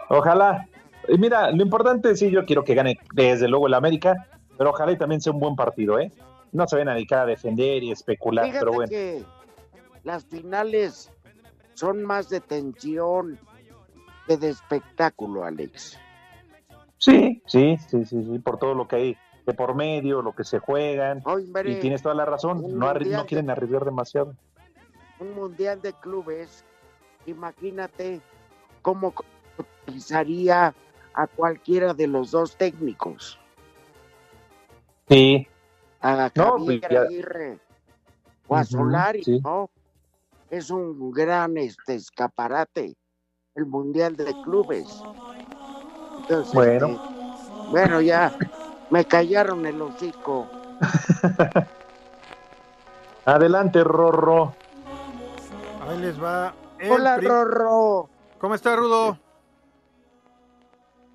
Ojalá. 0.09 0.67
Y 1.07 1.17
mira, 1.17 1.49
lo 1.51 1.63
importante 1.63 2.13
sí, 2.17 2.29
yo 2.29 2.43
quiero 2.43 2.65
que 2.65 2.75
gane 2.75 2.99
desde 3.13 3.47
luego 3.47 3.67
el 3.67 3.73
América, 3.73 4.27
pero 4.57 4.71
ojalá 4.71 4.91
y 4.91 4.97
también 4.97 5.21
sea 5.21 5.31
un 5.31 5.39
buen 5.39 5.55
partido, 5.55 5.97
¿eh? 5.97 6.11
No 6.51 6.67
se 6.67 6.75
ven 6.75 6.89
a 6.89 6.93
dedicar 6.93 7.19
a 7.19 7.25
defender 7.25 7.83
y 7.83 7.91
especular, 7.93 8.43
Fíjate 8.43 8.59
pero 8.59 8.73
bueno. 8.73 8.89
que 8.89 9.23
las 10.03 10.25
finales 10.25 11.09
son 11.75 12.03
más 12.03 12.27
de 12.27 12.41
tensión 12.41 13.39
que 14.27 14.35
de 14.35 14.49
espectáculo, 14.49 15.45
Alex. 15.45 15.97
Sí, 17.01 17.41
sí, 17.47 17.77
sí, 17.89 18.05
sí, 18.05 18.23
sí, 18.23 18.39
por 18.39 18.59
todo 18.59 18.75
lo 18.75 18.87
que 18.87 18.95
hay 18.95 19.17
de 19.47 19.53
por 19.55 19.73
medio, 19.73 20.21
lo 20.21 20.35
que 20.35 20.43
se 20.43 20.59
juegan. 20.59 21.23
Hombre, 21.25 21.71
y 21.71 21.79
tienes 21.79 22.03
toda 22.03 22.13
la 22.13 22.25
razón, 22.25 22.61
no, 22.77 22.93
no 22.93 23.25
quieren 23.25 23.49
arriesgar 23.49 23.83
demasiado. 23.85 24.35
Un 25.19 25.33
mundial 25.33 25.81
de 25.81 25.93
clubes, 25.93 26.63
imagínate 27.25 28.21
cómo 28.83 29.15
utilizaría 29.87 30.75
a 31.15 31.27
cualquiera 31.27 31.95
de 31.95 32.05
los 32.05 32.29
dos 32.29 32.55
técnicos. 32.55 33.39
Sí, 35.09 35.47
A 36.01 36.29
No, 36.35 36.51
Javier 36.51 36.79
pues 36.79 36.91
ya- 36.91 37.01
Aguirre 37.01 37.59
o 38.47 38.55
a 38.55 38.63
Solari, 38.63 39.23
sí. 39.23 39.39
¿no? 39.43 39.71
Es 40.51 40.69
un 40.69 41.11
gran 41.11 41.57
este 41.57 41.95
escaparate, 41.95 42.95
el 43.55 43.65
mundial 43.65 44.15
de 44.15 44.35
clubes. 44.43 45.01
Entonces, 46.31 46.53
Bueno. 46.53 46.87
este, 46.87 47.69
bueno, 47.71 47.99
ya 48.01 48.33
me 48.89 49.03
callaron 49.05 49.65
el 49.65 49.81
hocico. 49.81 50.47
Adelante, 53.25 53.83
Rorro. 53.83 54.53
Ahí 55.87 55.99
les 55.99 56.21
va. 56.21 56.53
el 56.79 56.91
Hola, 56.91 57.17
Rorro. 57.17 58.09
¿Cómo 58.39 58.55
está, 58.55 58.77
Rudo? 58.77 59.19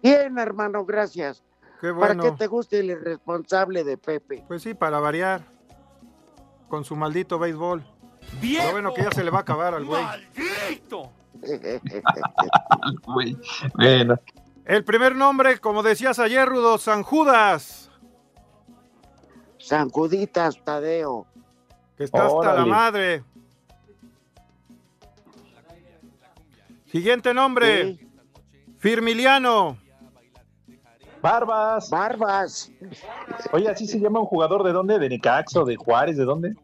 Bien, 0.03 0.39
hermano, 0.39 0.85
gracias. 0.85 1.43
Qué 1.81 1.95
¿Para 1.95 2.15
qué 2.15 2.33
te 2.33 2.47
gusta 2.47 2.77
el 2.77 2.91
irresponsable 2.91 3.85
de 3.85 3.97
Pepe? 3.97 4.45
Pues 4.47 4.63
sí, 4.63 4.75
para 4.75 5.01
variar. 5.01 5.43
Con 6.69 6.85
su 6.85 6.95
maldito 6.95 7.39
béisbol. 7.39 7.83
Lo 8.43 8.73
bueno 8.73 8.93
que 8.93 9.03
ya 9.03 9.11
se 9.13 9.25
le 9.25 9.31
va 9.31 9.39
a 9.39 9.43
acabar 9.43 9.73
al 9.75 9.87
güey. 9.87 10.05
Güey, 13.07 13.37
Bueno. 13.75 14.19
El 14.67 14.83
primer 14.85 15.15
nombre, 15.15 15.59
como 15.61 15.85
decías 15.85 16.19
ayer, 16.19 16.47
Rudo, 16.49 16.77
San 16.79 17.05
Judas. 17.05 17.89
San 19.59 19.91
Juditas 19.91 20.63
Tadeo. 20.65 21.27
Que 21.97 22.05
está 22.05 22.27
hasta 22.27 22.55
la 22.55 22.67
madre. 22.67 23.23
Siguiente 26.87 27.33
nombre. 27.33 27.97
Firmiliano. 28.79 29.79
Barbas. 31.23 31.89
Barbas. 31.89 32.73
Oye, 33.53 33.69
¿así 33.69 33.87
se 33.87 34.01
llama 34.01 34.21
un 34.21 34.27
jugador 34.27 34.65
de 34.65 34.73
dónde? 34.73 34.99
¿De 34.99 35.09
Necaxa 35.09 35.61
o 35.61 35.65
de 35.65 35.77
Juárez? 35.77 36.17
¿De 36.17 36.25
dónde? 36.25 36.57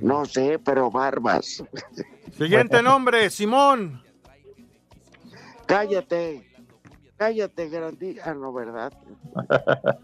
No 0.00 0.24
sé, 0.24 0.58
pero 0.58 0.90
Barbas. 0.90 1.62
Siguiente 2.36 2.82
nombre, 2.82 3.28
Simón. 3.28 4.05
Cállate. 5.66 6.46
Cállate, 7.16 7.68
grandí. 7.68 8.18
Ah, 8.24 8.34
no, 8.34 8.52
¿verdad? 8.52 8.92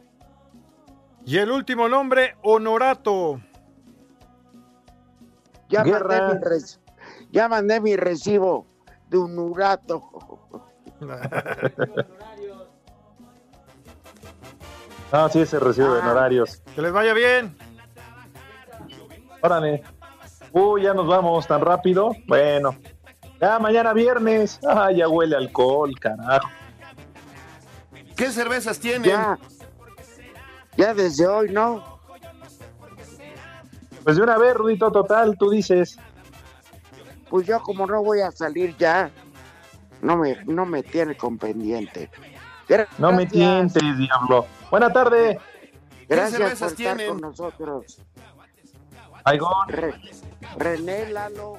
Y 1.24 1.38
el 1.38 1.52
último 1.52 1.88
nombre, 1.88 2.34
Honorato. 2.42 3.40
Ya 5.68 5.84
mandé, 5.84 6.20
mi 6.20 6.40
reci- 6.40 6.78
ya 7.30 7.48
mandé 7.48 7.80
mi 7.80 7.94
recibo 7.94 8.66
de 9.08 9.18
un 9.18 9.38
urato. 9.38 10.02
No, 15.12 15.28
sí, 15.28 15.40
ese 15.42 15.60
recibo 15.60 15.92
de 15.94 16.00
Ah. 16.00 16.04
honorarios. 16.04 16.60
Que 16.74 16.82
les 16.82 16.92
vaya 16.92 17.12
bien. 17.14 17.56
Órale. 19.42 19.82
Uy, 20.52 20.82
ya 20.82 20.92
nos 20.94 21.06
vamos 21.06 21.46
tan 21.46 21.60
rápido. 21.60 22.12
Bueno. 22.26 22.74
Ya 23.42 23.58
mañana 23.58 23.92
viernes. 23.92 24.60
Ah, 24.64 24.92
ya 24.92 25.08
huele 25.08 25.34
alcohol, 25.34 25.98
carajo. 25.98 26.48
¿Qué 28.16 28.30
cervezas 28.30 28.78
tienen? 28.78 29.10
Ya. 29.10 29.36
Ya 30.76 30.94
desde 30.94 31.26
hoy, 31.26 31.50
¿no? 31.50 31.98
Pues 34.04 34.16
de 34.16 34.22
una 34.22 34.38
vez, 34.38 34.54
Rudito, 34.54 34.92
total, 34.92 35.36
tú 35.36 35.50
dices. 35.50 35.98
Pues 37.28 37.44
yo 37.44 37.60
como 37.62 37.84
no 37.84 38.00
voy 38.04 38.20
a 38.20 38.30
salir 38.30 38.76
ya, 38.76 39.10
no 40.02 40.16
me, 40.16 40.44
no 40.44 40.64
me 40.64 40.84
tiene 40.84 41.16
con 41.16 41.36
pendiente. 41.36 42.10
No 42.98 43.10
me 43.10 43.26
tientes, 43.26 43.82
diablo. 43.98 44.46
Buena 44.70 44.92
tarde. 44.92 45.40
Gracias 46.08 46.30
por 46.30 46.48
cervezas 46.48 46.72
estar 46.72 46.76
tienen? 46.76 47.08
con 47.08 47.20
nosotros. 47.20 48.00
Gol. 49.24 49.94
René 50.58 51.10
Lalo. 51.10 51.58